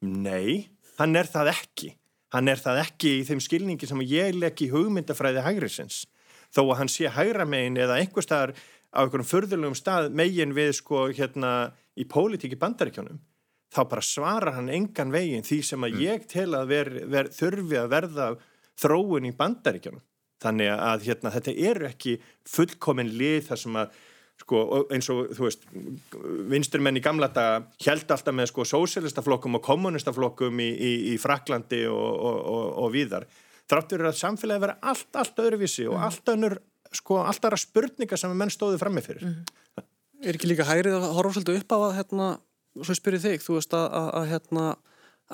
Nei, 0.00 0.70
hann 0.96 1.16
er 1.16 1.28
það 1.28 1.52
ekki. 1.52 1.96
Hann 2.32 2.48
er 2.48 2.56
það 2.56 2.80
ekki 2.86 3.10
í 3.18 3.26
þeim 3.26 3.40
skilningi 3.40 3.86
sem 3.86 4.00
ég 4.00 4.34
legg 4.38 4.62
í 4.62 4.70
hugmyndafræði 4.70 5.42
hægrisins. 5.44 6.06
Þó 6.50 6.62
að 6.66 6.76
hann 6.80 6.90
sé 6.90 7.10
hægra 7.14 7.46
megin 7.46 7.78
eða 7.78 8.00
einhver 8.00 8.26
staðar 8.26 8.54
á 8.90 9.04
einhverjum 9.04 9.28
förðulegum 9.30 9.78
stað 9.78 10.10
megin 10.18 10.54
við 10.56 10.72
sko 10.80 11.06
hérna 11.14 11.70
í 11.94 12.06
pólitíki 12.10 12.58
bandaríkjónum, 12.58 13.20
þá 13.70 13.80
bara 13.90 14.02
svarar 14.02 14.56
hann 14.56 14.70
engan 14.72 15.12
veginn 15.14 15.46
því 15.46 15.60
sem 15.66 15.86
að 15.86 15.94
mm. 15.94 16.04
ég 16.06 16.28
tel 16.30 16.50
að 16.58 16.70
ver, 16.72 16.92
ver, 17.10 17.30
þurfi 17.34 17.78
að 17.78 17.90
verða 17.94 18.30
þróun 18.80 19.28
í 19.28 19.34
bandaríkjónum. 19.36 20.04
Þannig 20.40 20.70
að 20.72 21.02
hérna, 21.04 21.32
þetta 21.34 21.52
eru 21.68 21.86
ekki 21.90 22.14
fullkomin 22.48 23.10
lið 23.12 23.42
þar 23.50 23.60
sem 23.60 23.74
að 23.76 23.98
sko, 24.40 24.62
eins 24.94 25.10
og 25.12 25.34
þú 25.36 25.46
veist 25.46 25.66
vinsturmenn 26.48 26.96
í 26.96 27.04
gamla 27.04 27.28
daga 27.34 27.60
held 27.84 28.08
alltaf 28.08 28.36
með 28.36 28.48
sko 28.48 28.64
sósélistaflokkum 28.70 29.58
og 29.58 29.64
kommunistaflokkum 29.66 30.62
í, 30.64 30.70
í, 30.70 30.92
í 31.12 31.14
Fraklandi 31.20 31.82
og, 31.90 32.08
og, 32.30 32.38
og, 32.54 32.66
og 32.84 32.94
víðar 33.70 33.86
þráttur 33.86 34.06
að 34.08 34.18
samfélagi 34.18 34.64
vera 34.64 34.78
allt, 34.82 35.08
allt 35.14 35.38
öðruvísi 35.38 35.86
og 35.88 35.96
mm. 35.96 36.04
allt 36.06 36.30
önnur, 36.34 36.58
sko, 36.92 37.22
allt 37.22 37.44
aðra 37.44 37.58
spurninga 37.60 38.16
sem 38.18 38.36
menn 38.36 38.50
stóðu 38.50 38.78
frammi 38.78 39.02
fyrir 39.02 39.26
mm. 39.26 39.44
Er 40.20 40.36
ekki 40.36 40.50
líka 40.50 40.66
hægrið 40.68 40.98
að 40.98 41.14
horfa 41.16 41.32
svolítið 41.38 41.62
upp 41.62 41.72
á 41.72 41.78
að 41.80 41.94
hérna, 41.96 42.24
svo 42.84 42.94
spyrir 42.94 43.22
þig, 43.22 43.40
þú 43.40 43.54
veist 43.56 43.72
að, 43.72 43.86
að, 43.96 44.08
að 44.18 44.26
hérna 44.34 44.64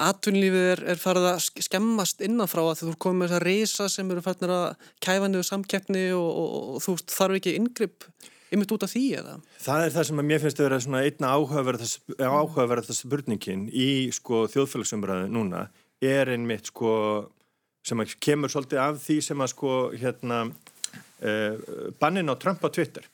atvinnlífið 0.06 0.66
er, 0.70 0.82
er 0.92 1.00
farið 1.00 1.26
að 1.32 1.40
skemmast 1.64 2.22
innanfrá 2.22 2.62
að 2.62 2.84
þú 2.84 2.92
komið 3.02 3.18
með 3.18 3.32
þessa 3.32 3.42
reysa 3.42 3.88
sem 3.90 4.12
eru 4.12 4.22
færðin 4.22 4.52
að 4.54 4.66
kæfa 5.02 5.30
niður 5.32 5.48
samkeppni 5.48 6.04
og 6.14 6.78
þú 6.84 6.94
þarf 7.10 7.38
ekki 7.40 7.56
yngripp 7.58 8.06
ymitt 8.54 8.76
út 8.76 8.86
af 8.86 8.92
því 8.92 9.04
eða? 9.18 9.34
Það 9.64 9.86
er 9.88 9.96
það 9.96 10.06
sem 10.10 10.22
að 10.22 10.28
mér 10.28 10.42
finnst 10.44 10.60
að 10.60 10.68
vera 10.68 10.82
svona 10.84 11.02
einna 11.08 11.32
áhugaverðast 11.34 13.00
spurningin 13.00 13.66
í 13.72 13.88
sko 14.14 14.44
þjóðfélagsumræðu 14.52 15.32
núna 15.34 15.64
er 16.04 16.30
einmitt 16.30 16.70
sko 16.70 16.92
sem 17.86 18.02
kemur 18.22 18.52
svolítið 18.52 18.82
af 18.82 18.98
því 19.04 19.18
sem 19.24 19.44
að 19.44 19.52
sko 19.52 19.74
hérna 19.94 20.40
eh, 21.22 21.54
bannin 22.00 22.32
á 22.32 22.34
Trump 22.40 22.64
á 22.66 22.68
Twitter. 22.68 23.06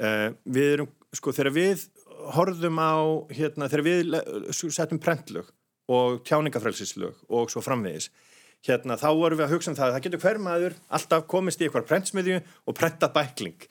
Eh, 0.00 0.30
við 0.44 0.74
erum 0.74 0.90
sko 1.14 1.34
þegar 1.34 1.54
við 1.54 1.86
horfðum 2.34 2.78
á 2.82 2.94
hérna 3.32 3.68
þegar 3.70 3.86
við 3.86 4.72
settum 4.74 5.00
prentlög 5.02 5.48
og 5.90 6.20
tjáningafrælsislög 6.26 7.24
og 7.32 7.50
svo 7.50 7.62
framvegis 7.64 8.10
hérna 8.66 8.98
þá 9.00 9.08
vorum 9.16 9.40
við 9.40 9.46
að 9.46 9.54
hugsa 9.54 9.72
um 9.72 9.76
það 9.78 9.86
að 9.86 9.94
það 9.94 10.06
getur 10.06 10.22
hver 10.24 10.40
maður 10.44 10.78
alltaf 10.92 11.26
komist 11.30 11.60
í 11.60 11.66
eitthvað 11.66 11.86
prentsmiðju 11.88 12.40
og 12.40 12.76
prenta 12.76 13.08
bækling. 13.14 13.68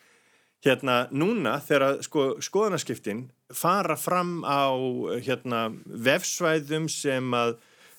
Hérna 0.66 0.96
núna 1.16 1.60
þegar 1.64 2.02
sko, 2.04 2.24
skoðanaskiptin 2.44 3.28
fara 3.56 3.96
fram 3.98 4.42
á 4.44 4.76
hérna, 5.24 5.70
vefsvæðum 5.86 6.90
sem 6.92 7.30
að 7.38 7.56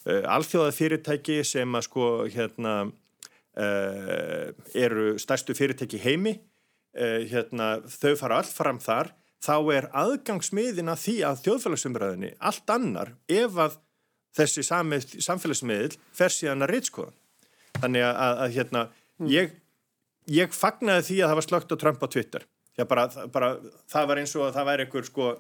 alþjóða 0.07 0.73
fyrirtæki 0.77 1.41
sem 1.45 1.77
að 1.77 1.87
sko 1.89 2.09
hérna 2.33 2.75
uh, 2.87 4.51
eru 4.75 5.15
stærstu 5.21 5.57
fyrirtæki 5.59 6.01
heimi 6.01 6.37
uh, 6.39 7.21
hérna 7.31 7.79
þau 7.85 8.15
fara 8.21 8.41
allt 8.41 8.55
fram 8.55 8.81
þar 8.83 9.13
þá 9.41 9.55
er 9.77 9.89
aðgangsmiðin 9.97 10.93
að 10.93 11.03
því 11.05 11.17
að 11.29 11.43
þjóðfélagsumræðinni 11.47 12.35
allt 12.51 12.75
annar 12.75 13.15
ef 13.29 13.57
að 13.61 13.79
þessi 14.37 14.63
samfélagsmiðil 14.67 15.97
fer 16.15 16.31
síðan 16.31 16.63
að 16.63 16.77
reytskoða. 16.77 17.15
Þannig 17.81 18.05
að, 18.05 18.15
að, 18.15 18.41
að 18.45 18.57
hérna 18.57 18.83
mm. 18.87 19.31
ég 19.33 19.55
ég 20.31 20.55
fagnaði 20.55 21.07
því 21.09 21.21
að 21.21 21.31
það 21.31 21.39
var 21.39 21.47
slögt 21.49 21.73
á 21.75 21.77
Trump 21.81 22.05
á 22.05 22.09
Twitter 22.13 22.47
bara, 22.89 23.07
bara, 23.33 23.51
það 23.91 24.07
var 24.09 24.21
eins 24.21 24.35
og 24.39 24.53
það 24.55 24.69
var 24.69 24.83
einhver 24.85 25.07
sko, 25.09 25.31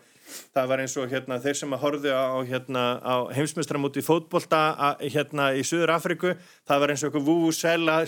það 0.54 0.70
var 0.70 0.82
eins 0.84 0.96
og 1.00 1.10
hérna, 1.10 1.38
þeir 1.42 1.58
sem 1.60 1.74
að 1.74 1.82
horfðu 1.84 2.14
á, 2.14 2.38
hérna, 2.48 2.84
á 3.02 3.14
heimsmestramóti 3.34 4.04
fótbolta 4.04 4.60
hérna 5.02 5.50
í 5.58 5.64
Suður 5.66 5.94
Afriku 5.96 6.34
það 6.68 6.82
var 6.84 6.94
eins 6.94 7.04
og 7.04 7.10
einhver 7.10 7.26
vúsela 7.26 7.98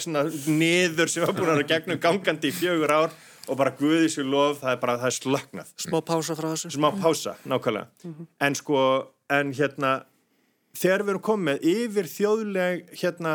niður 0.47 1.13
sem 1.13 1.27
var 1.27 1.37
búin 1.37 1.55
að 1.57 1.67
gegnum 1.75 2.01
gangandi 2.03 2.53
í 2.53 2.57
fjögur 2.57 2.95
ár 2.95 3.19
og 3.51 3.59
bara 3.59 3.75
guði 3.75 4.09
sér 4.13 4.29
lof, 4.31 4.61
það 4.63 4.77
er 4.77 4.81
bara, 4.85 4.99
það 5.03 5.11
er 5.11 5.19
slögnað 5.19 5.71
smá 5.83 5.99
pása 6.07 6.37
frá 6.39 6.49
þessu. 6.53 6.75
Smá 6.77 6.91
pása, 6.95 7.37
nákvæmlega. 7.43 7.89
Mm 8.05 8.15
-hmm. 8.15 8.27
en 8.47 8.55
sko, 8.55 8.79
en 9.29 9.53
hérna 9.53 9.91
þegar 10.79 11.03
við 11.03 11.11
erum 11.11 11.23
komið 11.23 11.65
yfir 11.67 12.07
þjóðleg 12.07 12.85
hérna, 13.03 13.33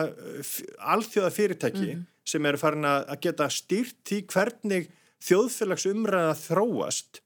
alþjóða 0.80 1.32
fyrirtæki 1.32 1.88
mm 1.88 1.96
-hmm 1.96 2.06
sem 2.28 2.48
eru 2.50 2.60
farin 2.60 2.88
að 2.88 3.16
geta 3.24 3.48
stýrt 3.52 4.14
í 4.16 4.22
hvernig 4.28 4.90
þjóðfélagsumræða 5.28 6.36
þróast 6.42 7.22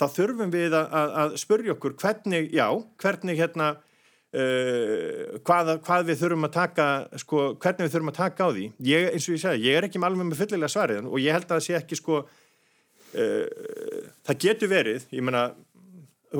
þá 0.00 0.04
þurfum 0.16 0.52
við 0.52 0.76
að, 0.76 0.92
að, 1.00 1.16
að 1.22 1.34
spurja 1.42 1.74
okkur 1.76 1.96
hvernig, 2.00 2.52
já, 2.54 2.66
hvernig 3.02 3.40
hérna 3.40 3.72
uh, 3.76 5.40
hvað, 5.46 5.74
hvað 5.86 6.06
við 6.10 6.22
þurfum 6.22 6.48
að 6.48 6.54
taka 6.58 6.86
sko, 7.24 7.48
hvernig 7.62 7.86
við 7.86 7.96
þurfum 7.96 8.12
að 8.14 8.20
taka 8.20 8.48
á 8.48 8.50
því. 8.52 8.68
Ég, 8.88 9.10
eins 9.12 9.28
og 9.28 9.36
ég 9.36 9.44
segi, 9.44 9.66
ég 9.68 9.80
er 9.80 9.88
ekki 9.88 10.02
alveg 10.02 10.30
með 10.30 10.40
fullilega 10.44 10.74
svarið 10.76 11.10
og 11.10 11.20
ég 11.22 11.36
held 11.36 11.48
að 11.48 11.56
það 11.56 11.66
sé 11.66 11.76
ekki 11.80 12.00
sko 12.00 12.22
uh, 12.22 14.08
það 14.28 14.42
getur 14.46 14.72
verið, 14.72 15.06
ég 15.12 15.28
menna 15.28 15.50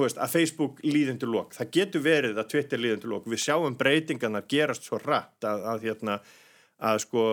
veist, 0.00 0.18
að 0.18 0.32
Facebook 0.36 0.80
líðundur 0.84 1.30
lók 1.32 1.57
það 1.57 1.72
getur 1.76 2.05
verið 2.05 2.38
að 2.40 2.50
Twitter 2.55 2.80
líðundur 2.80 3.12
lók 3.12 3.26
við 3.28 3.42
sjáum 3.44 3.76
breytingarnar 3.78 4.46
gerast 4.48 4.86
svo 4.86 5.00
rætt 5.03 5.44
að, 5.48 5.66
að 5.72 5.88
hérna, 5.88 6.18
að 6.82 7.03
sko 7.05 7.24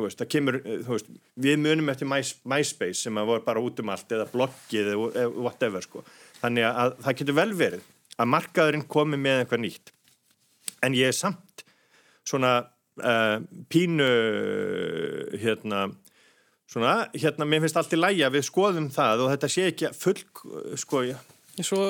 þú 0.00 0.08
veist, 0.08 0.20
það 0.20 0.32
kemur 0.34 0.58
veist, 0.88 1.14
við 1.46 1.62
munum 1.62 1.92
eftir 1.92 2.10
My, 2.10 2.20
MySpace 2.48 3.04
sem 3.04 3.20
að 3.20 3.30
voru 3.30 3.46
bara 3.46 3.62
út 3.64 3.80
um 3.82 3.92
allt 3.92 4.16
eða 4.16 4.28
bloggið 4.32 4.92
eða 4.96 5.28
whatever 5.36 5.84
sko, 5.84 6.04
þannig 6.40 6.68
að 6.70 6.98
það 7.04 7.18
getur 7.22 7.38
vel 7.40 7.50
verið 7.60 7.88
að 8.20 8.30
markaðurinn 8.34 8.88
komi 8.90 9.20
með 9.20 9.44
eitthvað 9.44 9.64
nýtt. 9.64 9.94
En 10.84 10.96
ég 10.96 11.12
er 11.12 11.16
samt 11.16 11.64
svona 12.26 12.54
uh, 13.00 13.38
pínu 13.72 14.08
hérna 15.40 15.88
svona, 16.70 16.94
hérna, 17.16 17.46
mér 17.48 17.64
finnst 17.64 17.78
allt 17.80 17.94
í 17.96 17.98
læja 17.98 18.30
við 18.32 18.46
skoðum 18.46 18.88
það 18.94 19.24
og 19.24 19.32
þetta 19.32 19.50
sé 19.50 19.66
ekki 19.70 19.90
full, 19.96 20.18
sko, 20.78 21.02
Svo, 21.66 21.80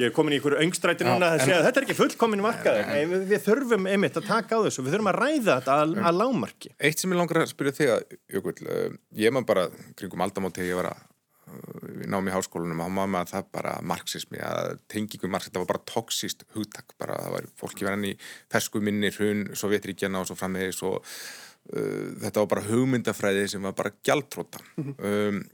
ég 0.00 0.08
er 0.08 0.14
komin 0.14 0.34
í 0.34 0.38
einhverju 0.38 0.60
öngstræti 0.64 1.06
núna 1.06 1.32
að 1.34 1.42
segja 1.44 1.58
að 1.60 1.66
þetta 1.66 1.80
er 1.80 1.86
ekki 1.86 1.96
fullkomin 1.98 2.44
markaður. 2.44 2.92
En, 2.92 3.10
við, 3.12 3.26
við 3.32 3.42
þurfum 3.46 3.88
einmitt 3.90 4.18
að 4.20 4.28
taka 4.28 4.60
á 4.60 4.64
þessu. 4.66 4.84
Við 4.86 4.96
þurfum 4.96 5.10
að 5.12 5.18
ræða 5.20 5.58
þetta 5.58 5.76
að, 5.82 5.96
að 6.10 6.20
lámarki 6.20 6.72
Eitt 6.76 7.02
sem 7.02 7.12
ég 7.12 7.20
langar 7.20 7.42
að 7.42 7.50
spyrja 7.52 7.76
þig 7.76 7.92
að 7.94 8.16
Jökull, 8.36 8.56
uh, 8.66 8.96
ég 9.22 9.34
maður 9.34 9.50
bara 9.52 9.66
kringum 9.98 10.26
aldamóti 10.26 10.62
þegar 10.62 10.70
ég 10.70 10.80
var 10.80 10.90
að 10.92 11.02
uh, 11.02 11.88
ná 12.06 12.18
mér 12.18 12.30
í 12.32 12.36
háskólanum 12.36 12.84
og 12.86 12.94
maður 12.98 13.12
maður 13.16 13.32
það 13.32 13.50
bara 13.58 13.74
marxismi 13.94 14.44
að 14.46 14.70
tengingum 14.92 15.34
marxismi, 15.34 15.56
það 15.56 15.66
var 15.66 15.72
bara 15.72 15.86
toxíst 15.94 16.46
hugtak 16.56 16.96
bara. 17.00 17.18
Það 17.24 17.36
var 17.38 17.50
fólki 17.62 17.88
verðan 17.88 18.08
í 18.12 18.14
fersku 18.52 18.84
minnir 18.84 19.20
hún, 19.22 19.50
Sovjetríkjana 19.56 20.22
og 20.22 20.30
svo 20.30 20.38
framvegis 20.38 20.82
og 20.86 21.00
uh, 21.02 22.08
þetta 22.24 22.42
var 22.42 22.50
bara 22.54 22.66
hugmyndafræði 22.70 23.50
sem 23.54 23.68
var 23.68 23.76
bara 23.78 23.94
gjaldtróta 24.06 24.62
mm 24.76 24.88
-hmm. 24.88 25.12
um, 25.12 25.44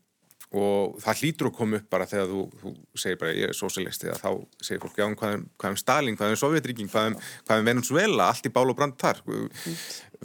og 0.53 0.97
það 1.01 1.21
hlýtur 1.23 1.49
að 1.49 1.55
koma 1.57 1.79
upp 1.79 1.87
bara 1.93 2.07
þegar 2.09 2.29
þú, 2.29 2.43
þú 2.61 2.73
segir 3.01 3.19
bara 3.21 3.35
ég 3.37 3.53
er 3.53 3.57
sósilisti 3.57 4.13
þá 4.21 4.29
segir 4.61 4.83
fólk 4.83 4.99
já, 5.01 5.07
hvað 5.09 5.37
um, 5.39 5.45
hvað 5.57 5.73
um 5.73 5.79
Stalin, 5.81 6.19
hvað 6.19 6.35
um 6.35 6.41
Sovjetríking 6.43 6.91
hvað 6.93 7.09
um, 7.13 7.17
hvað 7.49 7.63
um 7.63 7.71
Venezuela, 7.71 8.27
allt 8.29 8.49
í 8.49 8.53
bál 8.53 8.67
og 8.69 8.77
brand 8.77 8.99
þar? 9.01 9.23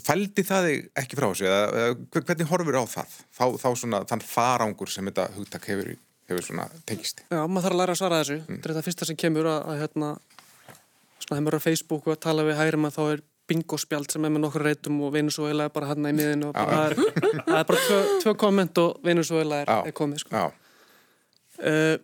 Fældi 0.03 0.43
það 0.47 0.67
ekki 0.99 1.19
frá 1.19 1.30
þessu 1.30 1.47
eða 1.47 1.88
hvernig 2.17 2.51
horfur 2.51 2.80
á 2.80 2.84
það? 2.91 3.15
Þá, 3.39 3.45
þá 3.63 3.69
svona 3.84 4.03
þann 4.11 4.25
farangur 4.28 4.91
sem 4.91 5.07
þetta 5.07 5.30
hugtak 5.38 5.69
hefur, 5.71 5.93
hefur 6.28 6.49
svona 6.49 6.67
tengist 6.89 7.23
Já, 7.32 7.39
maður 7.47 7.69
þarf 7.69 7.78
að 7.78 7.82
læra 7.84 7.95
að 7.95 8.01
svara 8.01 8.21
þessu. 8.23 8.41
Mm. 8.43 8.51
þetta 8.57 8.69
er 8.73 8.78
það 8.80 8.89
fyrsta 8.89 9.09
sem 9.09 9.21
kemur 9.23 9.51
að, 9.53 9.63
að 9.63 9.82
hérna 9.86 10.11
svona 11.23 11.39
hefur 11.39 11.59
á 11.59 11.65
Facebook 11.69 12.07
og 12.11 12.17
að 12.17 12.23
tala 12.28 12.47
við 12.47 12.59
hægri 12.59 12.84
maður 12.84 12.99
þá 12.99 13.15
er 13.15 13.25
bingospjald 13.47 14.11
sem 14.11 14.27
er 14.27 14.33
með 14.33 14.43
nokkur 14.45 14.65
reytum 14.67 14.99
og 15.05 15.13
Venezuela 15.15 15.67
er 15.67 15.73
bara 15.73 15.91
hann 15.91 16.09
í 16.09 16.13
miðin 16.15 16.49
og 16.49 16.57
það 16.57 16.83
er, 16.83 16.97
það 17.47 17.57
er 17.61 17.69
bara 17.71 17.85
tvö, 17.87 18.01
tvö 18.23 18.35
komment 18.43 18.83
og 18.83 19.01
Venezuela 19.07 19.63
er, 19.63 19.73
er 19.89 19.95
komið 19.97 20.23
sko. 20.25 20.43
Uh, 21.57 21.95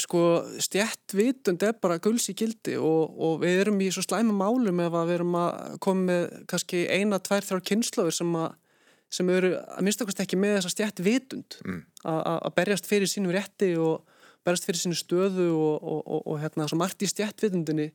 sko 0.00 0.22
stjætt 0.62 1.14
vitund 1.16 1.62
er 1.66 1.74
bara 1.82 1.98
gulls 2.02 2.30
í 2.32 2.36
gildi 2.38 2.76
og, 2.80 3.18
og 3.20 3.42
við 3.42 3.64
erum 3.66 3.82
í 3.84 3.90
svo 3.92 4.04
slæma 4.06 4.32
málum 4.36 4.80
ef 4.84 4.96
við 4.96 5.14
erum 5.18 5.36
að 5.40 5.76
koma 5.84 6.06
með 6.08 6.26
kannski 6.50 6.86
eina, 6.88 7.20
tvær, 7.22 7.46
þrjár 7.46 7.66
kynnslóður 7.72 8.18
sem 8.22 8.34
að 8.40 8.50
sem 9.10 9.30
eru 9.34 9.56
að 9.58 9.82
minnstakast 9.82 10.20
ekki 10.22 10.38
með 10.38 10.56
þessa 10.60 10.70
stjætt 10.70 11.00
vitund 11.02 11.56
mm. 11.64 11.78
að 12.06 12.52
berjast 12.54 12.86
fyrir 12.86 13.10
sínum 13.10 13.34
rétti 13.34 13.72
og 13.82 14.04
berjast 14.46 14.68
fyrir 14.68 14.80
sínu 14.84 14.98
stöðu 14.98 15.48
og, 15.50 15.82
og, 15.82 16.20
og 16.30 16.38
hérna 16.42 16.68
svo 16.70 16.78
margt 16.78 17.02
í 17.02 17.08
stjætt 17.10 17.42
vitundinni 17.42 17.90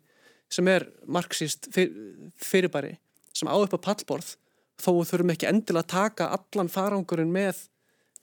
sem 0.51 0.67
er 0.71 0.87
marxist 1.07 1.69
fyrirbæri 1.71 2.95
sem 3.35 3.49
á 3.51 3.55
upp 3.55 3.75
á 3.75 3.85
pallborð 3.89 4.35
þó 4.79 4.91
þurfum 5.07 5.33
ekki 5.33 5.49
endilega 5.49 5.83
að 5.83 5.93
taka 5.93 6.29
allan 6.35 6.71
farangurinn 6.71 7.31
með, 7.31 7.59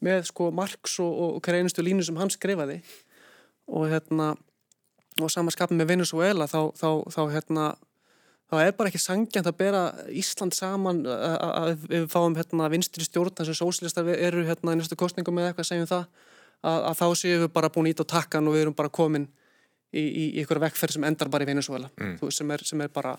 með 0.05 0.27
sko 0.31 0.51
Marx 0.55 0.99
og, 1.03 1.13
og 1.13 1.41
hver 1.45 1.61
einustu 1.61 1.85
línu 1.85 2.05
sem 2.05 2.19
hann 2.21 2.33
skrifaði. 2.33 2.81
Og 3.73 3.89
hérna 3.89 4.35
og 5.21 5.33
samanskapin 5.33 5.81
með 5.81 5.95
Venezuela 5.95 6.49
þá, 6.49 6.73
þá, 6.77 6.89
þá 7.13 7.23
hérna 7.35 7.67
þá 8.53 8.57
er 8.63 8.75
bara 8.77 8.93
ekki 8.93 9.01
sangjant 9.01 9.49
að 9.49 9.59
bera 9.59 9.83
Ísland 10.13 10.57
saman 10.57 11.03
að 11.09 11.87
við 11.89 12.07
fáum 12.13 12.37
hérna 12.37 12.69
vinstri 12.73 13.05
stjórn 13.05 13.35
þess 13.37 13.53
að 13.53 13.61
sóslistar 13.61 14.09
eru 14.15 14.45
hérna 14.49 14.77
í 14.77 14.81
næstu 14.81 14.97
kostningum 15.01 15.41
eða 15.41 15.53
eitthvað 15.53 15.69
segjum 15.69 15.91
það 15.91 16.05
að, 16.63 16.79
að 16.79 16.99
þá 17.01 17.07
séum 17.21 17.45
við 17.45 17.53
bara 17.57 17.73
búin 17.73 17.91
ít 17.93 18.01
á 18.01 18.07
takkan 18.09 18.49
og 18.49 18.57
við 18.57 18.67
erum 18.67 18.77
bara 18.79 18.93
komin 18.93 19.29
í, 19.93 20.03
í, 20.03 20.25
í 20.37 20.43
ykkur 20.45 20.61
vekkferð 20.63 20.99
sem 20.99 21.07
endar 21.09 21.31
bara 21.33 21.47
í 21.47 21.51
Venezuela 21.51 21.91
mm. 22.01 22.19
sem, 22.33 22.55
er, 22.55 22.65
sem 22.69 22.85
er 22.85 22.93
bara 22.93 23.17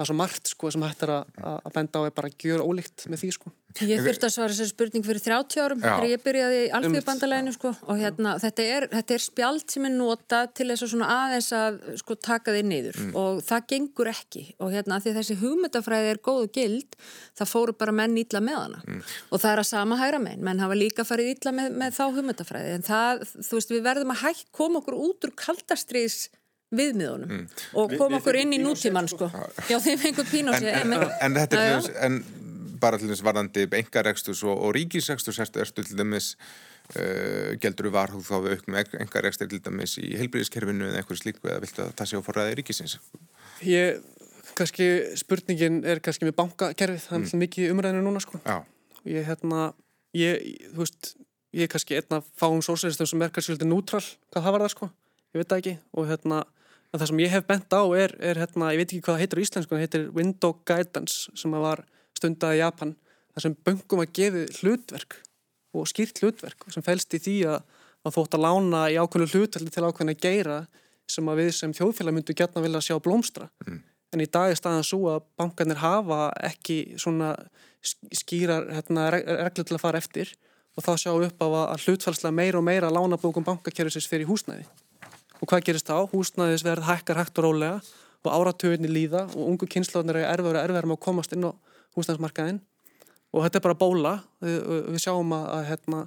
það 0.00 0.06
er 0.06 0.08
svo 0.08 0.16
margt 0.16 0.48
sko 0.48 0.70
sem 0.72 0.84
hættir 0.84 1.10
að 1.12 1.72
benda 1.74 2.00
á 2.00 2.08
er 2.08 2.14
bara 2.16 2.30
að 2.30 2.36
gera 2.40 2.64
ólíkt 2.64 3.04
með 3.12 3.20
því 3.20 3.30
sko. 3.36 3.50
Ég 3.86 4.00
þurfti 4.02 4.26
að 4.26 4.32
svara 4.34 4.50
þessari 4.50 4.70
spurning 4.72 5.04
fyrir 5.06 5.22
30 5.22 5.60
árum 5.62 5.82
þegar 5.82 6.06
ég 6.08 6.22
byrjaði 6.24 6.62
í 6.64 6.70
alþjóðbandalæðinu 6.74 7.52
sko. 7.54 7.70
Og 7.86 8.00
hérna 8.00 8.32
þetta 8.42 8.64
er, 8.66 8.86
þetta 8.90 9.14
er 9.14 9.22
spjald 9.22 9.66
sem 9.70 9.86
er 9.86 9.94
nota 9.94 10.40
til 10.56 10.66
þess 10.72 10.86
að 10.86 10.90
svona 10.94 11.10
aðeins 11.14 11.50
að 11.54 11.78
sko 12.00 12.16
taka 12.18 12.54
þig 12.56 12.66
niður. 12.70 12.98
Mm. 13.04 13.12
og 13.20 13.42
það 13.46 13.68
gengur 13.74 14.10
ekki. 14.10 14.42
Og 14.58 14.74
hérna 14.74 14.98
því 15.04 15.14
þessi 15.20 15.38
hugmyndafræði 15.44 16.10
er 16.14 16.22
góð 16.24 16.42
og 16.48 16.56
gild 16.56 16.98
það 17.38 17.52
fóru 17.52 17.76
bara 17.84 17.94
menn 18.00 18.18
ítla 18.24 18.42
með 18.42 18.58
hana. 18.64 18.82
Mm. 18.88 19.06
og 19.30 19.44
það 19.44 19.52
er 19.52 19.62
að 19.62 19.70
sama 19.70 20.00
hægra 20.00 20.22
menn, 20.24 20.44
menn 20.48 20.64
hafa 20.64 20.80
líka 20.80 21.06
farið 21.06 21.32
ítla 21.36 21.54
með, 21.54 21.78
með 21.84 21.96
þá 22.00 22.04
hugmyndafræði. 22.08 22.74
En 22.80 22.88
það, 22.88 23.24
þú 23.38 23.60
veist, 23.60 23.74
við 23.76 23.86
verðum 23.86 24.14
að 24.16 24.22
hægt 24.24 24.50
koma 24.56 24.82
okkur 24.82 24.98
út 24.98 25.28
úr 25.28 25.36
kaldastrís 25.38 26.24
viðmiðunum 26.70 27.32
mm. 27.34 27.46
og 27.80 27.94
koma 27.98 28.20
okkur 28.20 28.38
inn 28.40 28.54
í 28.54 28.60
nútíman 28.62 29.08
sko. 29.10 29.30
Já, 29.70 29.78
þeim 29.82 30.04
einhver 30.10 30.28
pínósi 30.30 30.70
en, 30.70 30.94
en, 30.94 31.06
en 31.26 31.38
þetta 31.40 31.64
er 31.66 31.88
en 32.06 32.20
bara 32.80 33.00
til 33.00 33.10
þess 33.10 33.24
varðandi 33.24 33.66
engaregstus 33.80 34.42
og, 34.46 34.54
og 34.56 34.74
ríkisregstus 34.76 35.40
erstu 35.42 35.84
til 35.84 35.98
dæmis 35.98 36.32
uh, 36.94 37.56
geldur 37.60 37.90
þú 37.90 37.94
varhug 37.96 38.24
þá 38.26 38.36
við 38.44 38.56
auknum 38.56 38.78
engaregstur 39.04 39.50
til 39.50 39.60
dæmis 39.64 39.96
í 40.00 40.14
helbriðiskerfinu 40.20 40.88
eða 40.88 41.02
eitthvað 41.02 41.22
slíku 41.22 41.50
eða 41.50 41.64
viltu 41.64 41.84
að 41.84 41.94
það 41.98 42.10
sé 42.10 42.22
á 42.22 42.26
forræði 42.26 42.58
ríkisins? 42.60 42.96
Ég, 43.66 44.00
kannski 44.58 44.88
spurningin 45.20 45.82
er 45.88 46.02
kannski 46.04 46.28
með 46.28 46.38
bankakerfið 46.40 47.08
það 47.08 47.18
er 47.18 47.26
mm. 47.26 47.42
mikið 47.44 47.74
umræðinu 47.74 48.06
núna 48.06 48.22
sko 48.24 48.40
Já. 48.44 48.62
ég, 49.08 49.26
hérna, 49.28 49.72
ég, 50.16 50.46
þú 50.70 50.84
veist 50.84 51.12
ég 51.56 51.66
er 51.66 51.72
kannski 51.72 51.98
einna 51.98 52.22
fáum 52.38 52.62
sósælistum 52.64 53.10
sem 53.10 53.26
er 53.26 53.34
kannski 53.34 53.52
svolítið 53.52 53.72
nútral 53.72 54.04
hvað 54.30 54.46
það 54.46 54.56
var 54.56 54.66
það 54.66 54.74
sko 54.76 54.90
ég 55.30 55.42
veit 55.42 55.52
það 55.52 55.62
ekki 55.62 55.76
og 55.98 56.10
hérna 56.10 56.42
það 56.98 57.06
sem 57.10 57.22
ég 57.22 57.32
hef 57.34 57.46
bent 57.46 57.70
á 57.70 57.82
er, 57.94 58.14
er 58.18 58.40
hérna, 58.40 58.72
ég 58.74 58.82
veit 58.82 58.88
ekki 58.88 59.04
hvað 59.04 59.14
það 59.16 59.22
heitir 59.22 59.40
á 59.40 59.44
íslensku, 59.44 59.74
það 59.76 59.84
heitir 59.84 60.06
Window 60.16 60.56
Guidance 60.66 61.34
sem 61.38 61.54
var 61.54 61.84
stundað 62.18 62.56
í 62.56 62.62
Japan 62.62 62.94
þar 63.30 63.44
sem 63.44 63.56
böngum 63.68 64.02
að 64.02 64.14
gefi 64.18 64.46
hlutverk 64.60 65.20
og 65.76 65.86
skýrt 65.86 66.18
hlutverk 66.22 66.66
sem 66.74 66.84
fælst 66.84 67.14
í 67.14 67.22
því 67.22 67.36
að, 67.52 67.62
að 68.06 68.16
þótt 68.16 68.36
að 68.36 68.44
lána 68.46 68.82
í 68.90 68.98
ákveðinu 68.98 69.30
hlutverk 69.36 69.70
til 69.70 69.86
ákveðinu 69.86 70.16
að 70.16 70.26
geyra 70.26 70.58
sem 71.10 71.30
að 71.30 71.42
við 71.44 71.52
sem 71.58 71.74
þjóðfélag 71.74 72.16
myndu 72.16 72.36
gætna 72.38 72.64
vilja 72.64 72.82
sjá 72.86 72.98
blómstra 73.02 73.48
mm. 73.66 73.80
en 74.14 74.24
í 74.24 74.28
dag 74.30 74.50
er 74.50 74.58
staðan 74.58 74.86
svo 74.86 75.04
að 75.14 75.24
bankarnir 75.38 75.82
hafa 75.82 76.28
ekki 76.50 76.98
svona 77.00 77.34
skýrar 77.80 78.66
hérna, 78.74 79.08
reglur 79.14 79.66
til 79.66 79.78
að 79.78 79.84
fara 79.84 80.02
eftir 80.02 80.34
og 80.76 80.84
þá 80.84 80.92
sjáum 80.98 81.22
við 81.22 81.30
upp 81.30 81.42
á 81.42 81.48
að 81.74 81.86
hlutfælslega 81.86 82.34
meira 82.34 82.60
og 82.60 82.66
meira 82.66 82.92
lánabókum 82.92 83.46
bankakerfisins 83.46 84.08
fyrir 84.10 84.28
húsnæði 84.30 84.66
Og 85.40 85.48
hvað 85.48 85.66
gerist 85.66 85.88
þá? 85.88 86.04
Húsnæðisverð 86.12 86.86
hækkar 86.88 87.20
hægt 87.22 87.38
og 87.40 87.46
rólega 87.46 87.80
og 88.20 88.32
áratöginni 88.36 88.90
líða 88.92 89.24
og 89.32 89.46
ungu 89.46 89.68
kynnslóðnir 89.70 90.20
er 90.20 90.28
erfæður 90.34 90.60
að 90.60 90.66
erfæður 90.66 90.88
með 90.90 90.98
að 90.98 91.04
komast 91.06 91.32
inn 91.32 91.46
á 91.48 91.50
húsnæðismarkaðin 91.96 92.60
og 93.30 93.46
þetta 93.46 93.60
er 93.60 93.64
bara 93.64 93.78
bóla. 93.80 94.12
Við, 94.44 94.58
við 94.90 95.02
sjáum 95.06 95.32
að, 95.32 95.46
að 95.56 95.64
hérna, 95.70 96.02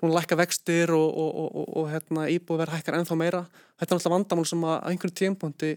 núna 0.00 0.16
lækka 0.16 0.38
vextir 0.40 0.94
og, 0.96 1.08
og, 1.10 1.44
og, 1.44 1.68
og 1.82 1.92
hérna, 1.92 2.26
íbúið 2.32 2.62
verð 2.62 2.76
hækkar 2.78 2.98
ennþá 3.00 3.18
meira. 3.20 3.44
Þetta 3.80 3.92
er 3.92 3.98
alltaf 3.98 4.14
vandamál 4.14 4.48
sem 4.48 4.64
að 4.64 4.76
einhverjum 4.92 5.18
tímpunkti, 5.20 5.72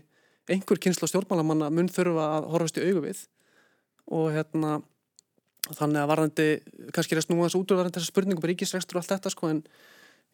einhver 0.53 0.81
kynnslóð 0.85 1.11
stjórnmálamanna 1.11 1.71
mun 1.73 1.91
þurfa 1.91 2.29
að 2.37 2.49
horfast 2.53 2.79
í 2.79 2.87
augu 2.87 3.05
við 3.09 3.27
og 4.11 4.33
hérna 4.35 4.81
þannig 5.71 6.01
að 6.01 6.09
varðandi, 6.11 6.47
kannski 6.95 7.15
er 7.15 7.21
að 7.21 7.27
snúa 7.29 7.47
þessu 7.47 7.61
út 7.61 7.71
úr 7.71 7.79
varðandi 7.79 7.99
þessar 7.99 8.11
spurningum, 8.11 8.47
ríkisregstur 8.49 8.97
og 8.97 9.03
allt 9.03 9.13
þetta 9.13 9.31
sko 9.31 9.51
en 9.51 9.61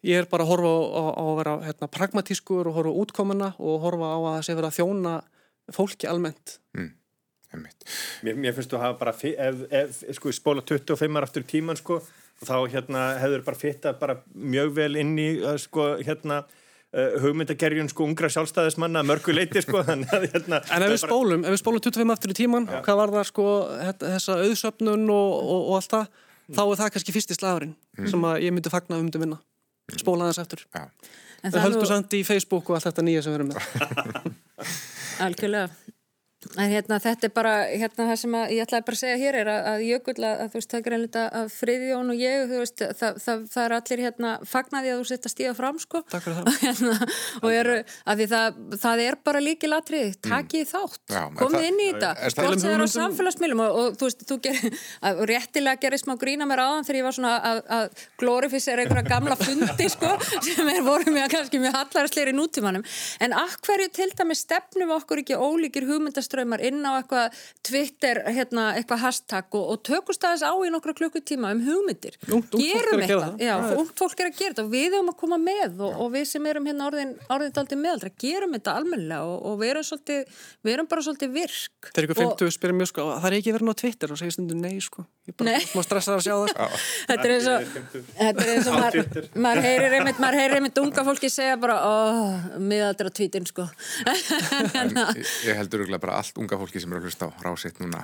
Ég 0.06 0.22
er 0.22 0.28
bara 0.30 0.46
að 0.46 0.54
horfa 0.54 0.70
á, 0.70 1.02
á 1.12 1.24
að 1.24 1.34
vera 1.42 1.56
hérna, 1.66 1.88
pragmatískur 1.92 2.70
og 2.70 2.78
horfa 2.78 2.92
á 2.94 3.00
útkomuna 3.02 3.50
og 3.60 3.82
horfa 3.84 4.14
á 4.16 4.18
að 4.18 4.30
það 4.30 4.46
sé 4.46 4.56
vera 4.56 4.70
að 4.70 4.78
þjóna 4.78 5.12
fólki 5.76 6.08
almennt. 6.08 6.56
Mm. 6.78 6.94
Mér, 8.22 8.36
mér 8.38 8.54
finnst 8.54 8.70
þú 8.70 8.78
að 8.78 8.84
hafa 8.84 8.98
bara, 9.00 9.12
ef, 9.18 9.62
ef 9.74 10.00
sko, 10.16 10.32
spóla 10.32 10.62
25 10.62 11.20
aftur 11.20 11.44
tíman 11.50 11.78
sko, 11.78 11.98
þá 12.46 12.54
hérna, 12.70 13.02
hefur 13.20 13.44
bara 13.48 13.58
fitta 13.58 13.92
bara 13.98 14.16
mjög 14.32 14.72
vel 14.78 14.94
inn 15.02 15.12
í 15.18 15.28
sko, 15.60 15.88
hérna, 16.06 16.44
uh, 16.94 17.18
hugmyndagerjun 17.24 17.90
sko, 17.90 18.06
ungra 18.06 18.30
sjálfstæðismanna, 18.30 19.02
mörguleiti 19.04 19.64
sko, 19.66 19.82
hérna... 19.90 20.62
En 20.62 20.86
ef 20.86 20.94
við 20.94 20.96
bara... 20.96 21.02
spólum, 21.02 21.44
ef 21.44 21.56
við 21.56 21.62
spólum 21.64 21.84
25 21.90 22.14
aftur 22.16 22.32
í 22.32 22.38
tíman, 22.38 22.70
ja. 22.70 22.80
hvað 22.86 23.02
var 23.02 23.14
það 23.18 23.28
sko, 23.34 23.50
þessa 24.06 24.40
auðsöpnun 24.46 25.06
og, 25.10 25.36
og, 25.42 25.60
og 25.60 25.78
allt 25.80 25.96
það, 25.98 26.10
mm. 26.22 26.56
þá 26.56 26.64
er 26.64 26.82
það 26.84 26.96
kannski 26.96 27.18
fyrst 27.18 27.34
í 27.34 27.40
slagurinn 27.40 27.78
mm. 27.98 28.10
sem 28.14 28.28
ég 28.46 28.54
myndi 28.54 28.72
fagna 28.72 29.02
um 29.02 29.10
til 29.10 29.26
vinna 29.26 29.42
spóla 29.98 30.30
þess 30.30 30.44
eftir 30.44 30.64
við 31.42 31.60
höldum 31.64 31.82
nú... 31.82 31.88
samt 31.88 32.14
í 32.14 32.22
Facebook 32.26 32.70
og 32.70 32.78
allt 32.78 32.90
þetta 32.90 33.04
nýja 33.06 33.24
sem 33.24 33.34
við 33.34 33.40
erum 33.40 33.52
með. 33.52 34.34
Algjörlega 35.26 35.89
en 36.56 36.70
hérna 36.72 36.96
þetta 37.02 37.26
er 37.28 37.32
bara, 37.34 37.52
hérna 37.68 38.06
það 38.08 38.18
sem 38.22 38.34
að, 38.38 38.52
ég 38.54 38.64
ætlaði 38.64 38.84
bara 38.86 38.96
að 38.96 39.00
segja 39.02 39.16
hér 39.20 39.36
er 39.42 39.48
að, 39.52 39.66
að 39.70 39.82
Jökull 39.84 40.14
að, 40.24 40.34
að 40.40 40.48
þú 40.48 40.56
veist, 40.56 40.70
það 40.70 40.80
er 40.80 40.92
reynleita 40.94 41.24
að 41.40 41.50
Friðjón 41.52 42.12
og 42.14 42.16
ég, 42.20 42.44
þú 42.48 42.56
veist, 42.62 42.78
það, 43.00 43.18
það, 43.24 43.42
það 43.52 43.64
er 43.66 43.74
allir 43.76 44.00
hérna 44.06 44.30
fagnaði 44.48 44.88
að 44.90 44.98
þú 45.00 45.04
setja 45.10 45.32
stíða 45.34 45.52
fram 45.58 45.76
sko. 45.82 46.00
Takk 46.08 46.24
fyrir 46.24 46.36
það. 46.40 46.48
hérna, 46.64 46.94
og 47.40 47.50
eru, 47.58 47.76
að 48.04 48.22
því 48.22 48.26
það, 48.32 48.46
það 48.86 48.96
er 49.04 49.14
bara 49.28 49.42
líki 49.44 49.66
latrið, 49.68 50.08
takið 50.24 50.64
mm. 50.64 50.70
þátt, 50.72 51.04
Já, 51.12 51.22
komið 51.42 51.68
inn 51.68 51.80
í 51.80 51.90
þetta, 51.90 52.10
hvort 52.40 52.64
það 52.64 52.72
er 52.72 52.80
á 52.80 52.88
samfélagsmiðlum 52.96 53.60
og, 53.66 53.70
og 53.82 54.00
þú 54.00 54.04
veist, 54.08 54.20
þú 54.30 54.36
gerir, 54.48 54.72
að, 55.04 55.12
og 55.20 55.24
réttilega 55.30 55.82
gerir 55.84 56.00
smá 56.00 56.14
grína 56.20 56.48
mér 56.48 56.64
áðan 56.64 56.86
þegar 56.88 57.00
ég 57.00 57.06
var 57.10 57.16
svona 57.18 57.34
að, 57.50 57.58
að 57.76 57.84
glorifisera 58.20 58.80
einhverja 58.84 59.10
gamla 59.12 59.36
fundi, 59.40 59.86
sko, 59.92 60.10
sem 60.46 60.72
er 60.72 60.82
voru 60.86 61.12
mér 61.12 61.28
kannski 61.32 61.60
mjög 61.60 61.76
hugmyndaströymar 66.30 66.60
inn 66.62 66.84
á 66.86 66.92
eitthvað 67.00 67.34
Twitter, 67.66 68.20
hérna, 68.30 68.74
eitthvað 68.78 69.02
hashtag 69.04 69.54
og, 69.58 69.64
og 69.74 69.82
tökust 69.86 70.24
aðeins 70.24 70.44
á 70.46 70.52
í 70.66 70.70
nokkra 70.72 70.94
klukkutíma 70.96 71.50
um 71.54 71.62
hugmyndir. 71.66 72.16
Ungt- 72.30 72.54
er 72.54 72.60
Gerum 72.60 73.00
að 73.02 73.06
gera 73.06 73.06
eitthvað, 73.06 73.24
það. 73.26 73.44
já, 73.46 73.78
ungt 73.80 73.94
fólk 73.98 74.20
er 74.20 74.30
að 74.30 74.38
gera 74.38 74.54
þetta 74.54 74.64
og 74.64 74.70
við 74.74 74.94
höfum 74.94 75.10
að 75.12 75.18
koma 75.20 75.38
með 75.40 75.80
og, 75.86 76.00
og 76.04 76.12
við 76.14 76.24
sem 76.30 76.46
erum 76.50 76.66
hérna 76.70 76.86
orðin, 76.90 77.12
orðin 77.30 77.54
daldið 77.56 77.82
meðaldra, 77.84 78.12
gerum 78.24 78.54
þetta 78.56 78.76
almennilega 78.80 79.22
og, 79.30 79.38
og 79.50 79.58
við 79.60 79.72
erum 79.74 79.86
svolítið, 79.90 80.40
við 80.66 80.74
erum 80.76 80.90
bara 80.90 81.06
svolítið 81.06 81.34
virk. 81.36 81.90
Þegar 81.90 82.08
ykkur 82.08 82.20
Og- 82.20 82.36
50 82.40 82.56
spyrir 82.58 82.78
mjög 82.80 82.92
sko, 82.92 83.08
það 83.20 83.30
er 83.30 83.38
ekki 83.40 83.54
verið 83.56 83.70
á 83.70 83.80
Twitter 83.80 84.12
og 84.14 84.20
segir 84.20 84.36
stundum 84.36 84.60
nei 84.64 84.76
sko. 84.84 85.06
Ég 85.30 85.36
bara 85.38 85.52
Nei. 85.54 85.66
má 85.76 85.82
stressa 85.84 86.16
að 86.16 86.24
sjá 86.26 86.34
það 86.34 86.48
sko. 86.50 86.66
Þetta 87.10 87.26
er 87.28 87.32
eins 87.36 87.48
og, 87.50 87.66
þetta 88.18 88.44
er 88.44 88.50
eins 88.54 88.68
og 88.70 88.78
maður, 88.80 89.28
maður 89.44 89.62
heyrir 89.68 89.94
einmitt, 89.98 90.18
maður 90.22 90.38
heyrir 90.40 90.56
einmitt 90.58 90.80
unga 90.82 91.04
fólki 91.06 91.30
segja 91.30 91.58
bara, 91.60 91.76
óh, 91.86 92.48
miðaldra 92.58 93.12
tvítin, 93.14 93.46
sko. 93.46 93.66
Ég, 94.00 95.20
ég 95.46 95.58
heldur 95.60 95.84
bara 96.00 96.19
allt 96.20 96.38
unga 96.42 96.58
fólki 96.60 96.80
sem 96.82 96.92
eru 96.92 97.00
að 97.02 97.08
hlusta 97.10 97.26
á 97.26 97.30
rásitt 97.44 97.80
núna 97.82 98.00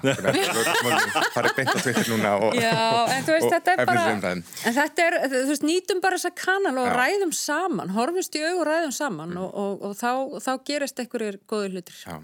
farið 1.37 1.55
beint 1.59 1.73
á 1.73 1.79
Twitter 1.85 2.09
núna 2.13 2.33
og, 2.43 2.57
Já, 2.59 2.73
en 3.17 3.27
þú 3.27 3.35
veist, 3.37 3.49
þetta 3.55 3.75
er 3.77 3.83
bara, 3.89 4.05
umræðum. 4.15 4.43
en 4.71 4.77
þetta 4.79 5.07
er, 5.07 5.17
þú 5.35 5.43
veist, 5.53 5.67
nýtum 5.69 6.03
bara 6.05 6.19
þessa 6.21 6.33
kanal 6.43 6.75
og 6.83 6.89
Já. 6.91 6.95
ræðum 7.01 7.35
saman, 7.37 7.93
horfumst 7.97 8.39
í 8.39 8.45
aug 8.49 8.63
og 8.63 8.69
ræðum 8.71 8.95
saman 8.97 9.37
og, 9.41 9.51
og, 9.65 9.85
og 9.91 9.97
þá, 10.01 10.11
þá 10.47 10.53
gerist 10.71 11.03
einhverjir 11.05 11.41
góði 11.51 11.73
hlutir. 11.75 11.99
Já, 12.03 12.17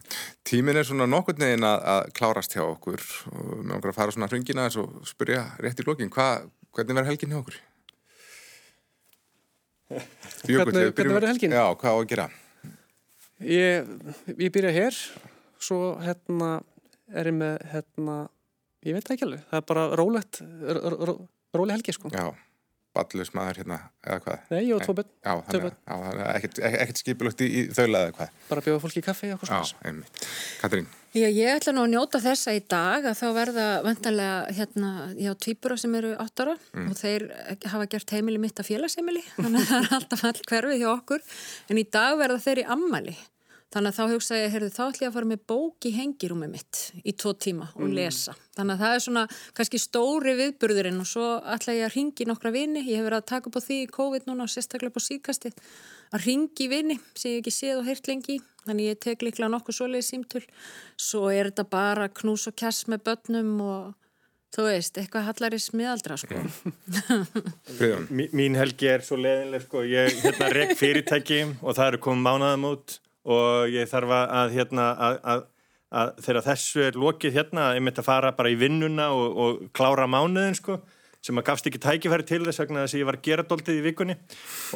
tíminn 0.49 0.81
er 0.81 0.89
svona 0.89 1.09
nokkurn 1.11 1.45
veginn 1.45 1.69
að, 1.69 1.85
að 1.97 2.13
klárast 2.19 2.57
hjá 2.57 2.65
okkur 2.67 3.05
og 3.33 3.53
með 3.63 3.77
okkur 3.79 3.93
að 3.95 3.99
fara 4.01 4.17
svona 4.17 4.31
hringina 4.33 4.69
og 4.83 5.03
spyrja 5.09 5.45
rétt 5.63 5.83
í 5.83 5.87
hva, 5.87 6.29
hvernig 6.73 6.97
verður 6.97 7.13
helgin 7.13 7.35
hjá 7.35 7.43
okkur? 7.43 7.61
Hvernig- 9.93 10.95
hvernig 10.97 11.15
verður 11.19 11.33
helgin? 11.35 11.53
Já, 11.53 11.67
hvað 11.77 11.93
á 11.93 11.97
að 11.99 12.09
gera? 12.13 12.29
Ég, 13.43 13.89
ég 14.39 14.53
byrja 14.55 14.71
hér, 14.71 14.99
svo 15.63 15.81
hérna 16.03 16.53
er 17.13 17.29
ég 17.33 17.37
með 17.39 17.59
hérna, 17.73 18.17
ég 18.87 18.97
veit 18.99 19.11
ekki 19.15 19.27
alveg, 19.29 19.45
það 19.51 19.61
er 19.63 19.69
bara 19.73 19.85
rólegt, 20.01 20.41
róleg 21.55 21.77
helgi 21.79 21.93
sko. 21.97 22.11
Já, 22.13 22.31
ballus 22.97 23.31
maður 23.37 23.61
hérna, 23.63 23.79
eða 24.05 24.23
hvað? 24.25 24.41
Nei, 24.53 24.63
ég 24.69 24.75
og 24.77 24.83
tvo 24.87 24.95
börn, 24.99 25.11
Já, 25.25 25.35
þannig 25.49 25.69
að- 25.69 26.17
já, 26.19 26.25
ekkert, 26.39 26.59
ekkert 26.71 27.01
skipilugt 27.03 27.41
í, 27.45 27.47
í 27.49 27.61
þaula 27.73 28.03
eða 28.07 28.17
hvað? 28.19 28.35
bara 28.49 28.65
bjóða 28.67 28.83
fólki 28.85 29.01
í 29.01 29.07
kaffi 29.07 29.31
og 29.33 29.39
Já, 29.41 29.47
eitthvað 29.47 29.71
svona. 29.71 29.87
einmitt. 29.91 30.27
Katrín, 30.63 30.87
Já, 31.13 31.29
ég 31.29 31.51
ætla 31.61 31.73
nú 31.77 31.83
að 31.85 31.91
njóta 31.93 32.19
þessa 32.25 32.55
í 32.57 32.61
dag 32.73 33.05
að 33.05 33.19
þá 33.21 33.27
verða 33.37 33.65
vantanlega 33.85 34.37
hérna, 34.57 34.91
já, 35.21 35.35
tvíbura 35.37 35.77
sem 35.79 35.95
eru 35.99 36.15
áttara 36.17 36.55
og 36.73 36.95
þeir 36.97 37.27
hafa 37.69 37.87
gert 37.93 38.15
heimili 38.17 38.39
mitt 38.41 38.57
að 38.57 38.71
félagsheimili, 38.71 39.21
þannig 39.37 39.61
að 39.61 39.69
það 39.69 39.83
er 39.85 39.97
alltaf 39.99 40.25
all 40.25 40.41
hverfið 40.49 40.81
hjá 40.81 40.89
okkur, 40.97 41.21
en 41.69 41.77
í 41.83 41.85
dag 41.93 42.17
verða 42.17 42.41
þeir 42.41 42.63
í 42.63 42.69
ammali, 42.77 43.17
þannig 43.73 43.89
að 43.93 43.97
þá 43.99 44.13
hugsa 44.13 44.37
ég, 44.39 44.51
heyrðu, 44.53 44.69
þá 44.75 44.83
ætla 44.85 45.05
ég 45.07 45.11
að 45.11 45.15
fara 45.17 45.29
með 45.33 45.41
bók 45.53 45.87
í 45.89 45.93
hengirúmi 45.97 46.49
mitt 46.53 46.81
í 47.09 47.15
tvo 47.17 47.33
tíma 47.41 47.71
og 47.79 47.89
lesa, 47.97 48.35
þannig 48.59 48.75
að 48.77 48.83
það 48.85 48.97
er 48.99 49.05
svona 49.07 49.25
kannski 49.57 49.81
stóri 49.81 50.35
viðburðurinn 50.43 51.01
og 51.03 51.09
svo 51.09 51.31
ætla 51.55 51.77
ég 51.79 51.87
að 51.89 51.95
ringi 51.97 52.27
nokkra 52.29 52.53
vini, 52.53 52.83
ég 52.91 53.01
hef 53.01 53.07
verið 53.09 53.19
að 53.23 53.29
taka 53.33 53.49
upp 53.53 53.57
á 53.57 53.63
því 53.65 53.79
í 53.81 53.89
COVID 53.97 54.29
núna 54.29 54.45
og 54.47 54.53
sérstaklega 54.53 54.93
upp 54.93 55.01
á 55.01 55.09
síkastið, 55.09 55.57
að 56.13 56.27
ringi 56.29 56.69
vini 56.69 56.99
sem 57.17 57.33
ég 57.33 57.41
ekki 57.41 57.55
séð 57.57 57.81
og 57.81 57.89
heyrt 57.89 58.13
lengi. 58.13 58.37
Í. 58.37 58.45
þannig 58.67 58.93
ég 58.93 58.99
tek 59.03 59.25
líklega 59.27 59.49
nokkuð 59.51 59.75
svoleiði 59.75 60.05
símtul 60.07 60.43
svo 61.01 61.25
er 61.35 61.49
þetta 61.51 61.65
bara 61.73 62.05
knús 62.15 62.45
og 62.47 62.55
kjass 62.61 62.85
með 62.93 63.01
börnum 63.09 63.57
og 63.65 63.89
þú 64.53 64.67
veist, 64.69 64.99
eitthvað 65.01 65.25
hallari 65.31 65.59
smiðaldra 65.65 66.19
sko. 66.21 66.43
Mí- 68.13 68.29
Mín 68.37 68.55
helgi 68.61 68.87
er 68.93 69.03
svo 69.07 69.17
leðinleg 69.19 69.65
sko, 69.65 69.83
ég 69.89 70.13
hérna 70.23 70.51
rek 70.53 70.75
fyrirtæki 70.79 71.41
og 71.63 71.75
það 71.79 71.87
eru 71.89 72.01
komið 72.05 72.27
mánaðum 72.29 72.69
út 72.75 72.99
og 73.29 73.71
ég 73.73 73.91
þarf 73.91 74.17
að 74.19 74.57
hérna 74.57 74.89
að, 74.93 75.21
að, 75.35 75.45
að 76.03 76.17
þegar 76.27 76.47
þessu 76.49 76.83
er 76.89 76.99
lokið 76.99 77.39
hérna, 77.39 77.69
ég 77.77 77.85
myndi 77.85 78.03
að 78.03 78.09
fara 78.09 78.35
bara 78.37 78.51
í 78.51 78.59
vinnuna 78.59 79.13
og, 79.15 79.39
og 79.45 79.63
klára 79.77 80.09
mánuðin 80.11 80.59
sko 80.59 80.81
sem 81.23 81.39
að 81.39 81.47
gafst 81.47 81.69
ekki 81.71 81.79
tækifæri 81.83 82.25
til 82.27 82.41
þess 82.43 82.61
vegna 82.65 82.83
þess 82.83 82.97
að 82.97 83.01
ég 83.01 83.07
var 83.07 83.19
að 83.19 83.27
gera 83.29 83.45
doldið 83.47 83.77
í 83.79 83.83
vikunni. 83.85 84.17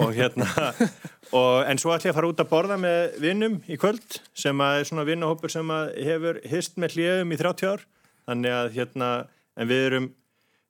Og 0.02 0.12
hérna 0.14 0.46
og, 1.38 1.64
en 1.66 1.80
svo 1.82 1.90
ætlum 1.90 2.10
ég 2.10 2.14
að 2.14 2.18
fara 2.20 2.30
út 2.30 2.42
að 2.42 2.52
borða 2.52 2.76
með 2.78 3.16
vinnum 3.24 3.56
í 3.66 3.78
kvöld 3.82 4.20
sem 4.30 4.62
að 4.62 4.82
er 4.82 4.90
svona 4.90 5.06
vinnahópur 5.08 5.52
sem 5.52 5.72
að 5.74 5.90
hefur 6.06 6.38
hist 6.46 6.78
með 6.78 6.94
hliðum 6.94 7.34
í 7.34 7.40
30 7.40 7.72
ár. 7.72 7.82
Þannig 8.30 8.54
að 8.60 8.70
hérna 8.76 9.08
en 9.56 9.70
við 9.72 9.88
erum 9.88 10.06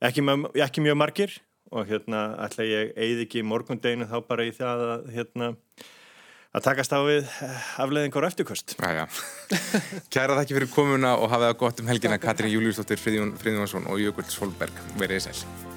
ekki, 0.09 0.25
ekki 0.65 0.87
mjög 0.87 0.99
margir. 1.03 1.37
Og 1.75 1.89
hérna 1.91 2.23
ætla 2.47 2.65
ég 2.65 2.97
eigði 2.97 3.27
ekki 3.27 3.45
morgundeginu 3.45 4.09
þá 4.09 4.17
bara 4.25 4.47
í 4.47 4.53
það 4.55 4.85
að 4.87 5.07
hérna 5.13 5.53
að 6.57 6.65
takast 6.65 6.95
á 6.97 7.01
við 7.05 7.31
afleðingar 7.83 8.25
og 8.25 8.31
eftirkvöst. 8.33 8.77
já, 8.81 9.03
já. 9.03 9.07
Kæra 10.15 10.39
þakki 10.41 10.59
fyrir 10.59 10.73
komuna 10.73 11.17
og 11.21 11.31
hafið 11.33 11.51
það 11.51 11.59
gott 11.63 11.83
um 11.85 11.93
helgina 11.93 12.21
Katrín 12.23 12.55
Júliusdóttir, 12.57 13.01
Friðjón 13.03 13.37
Friðjónsson 13.41 13.89
og 13.93 14.03
Jökull 14.03 14.29
Solberg. 14.33 14.85
Verið 15.01 15.29
sæl. 15.29 15.76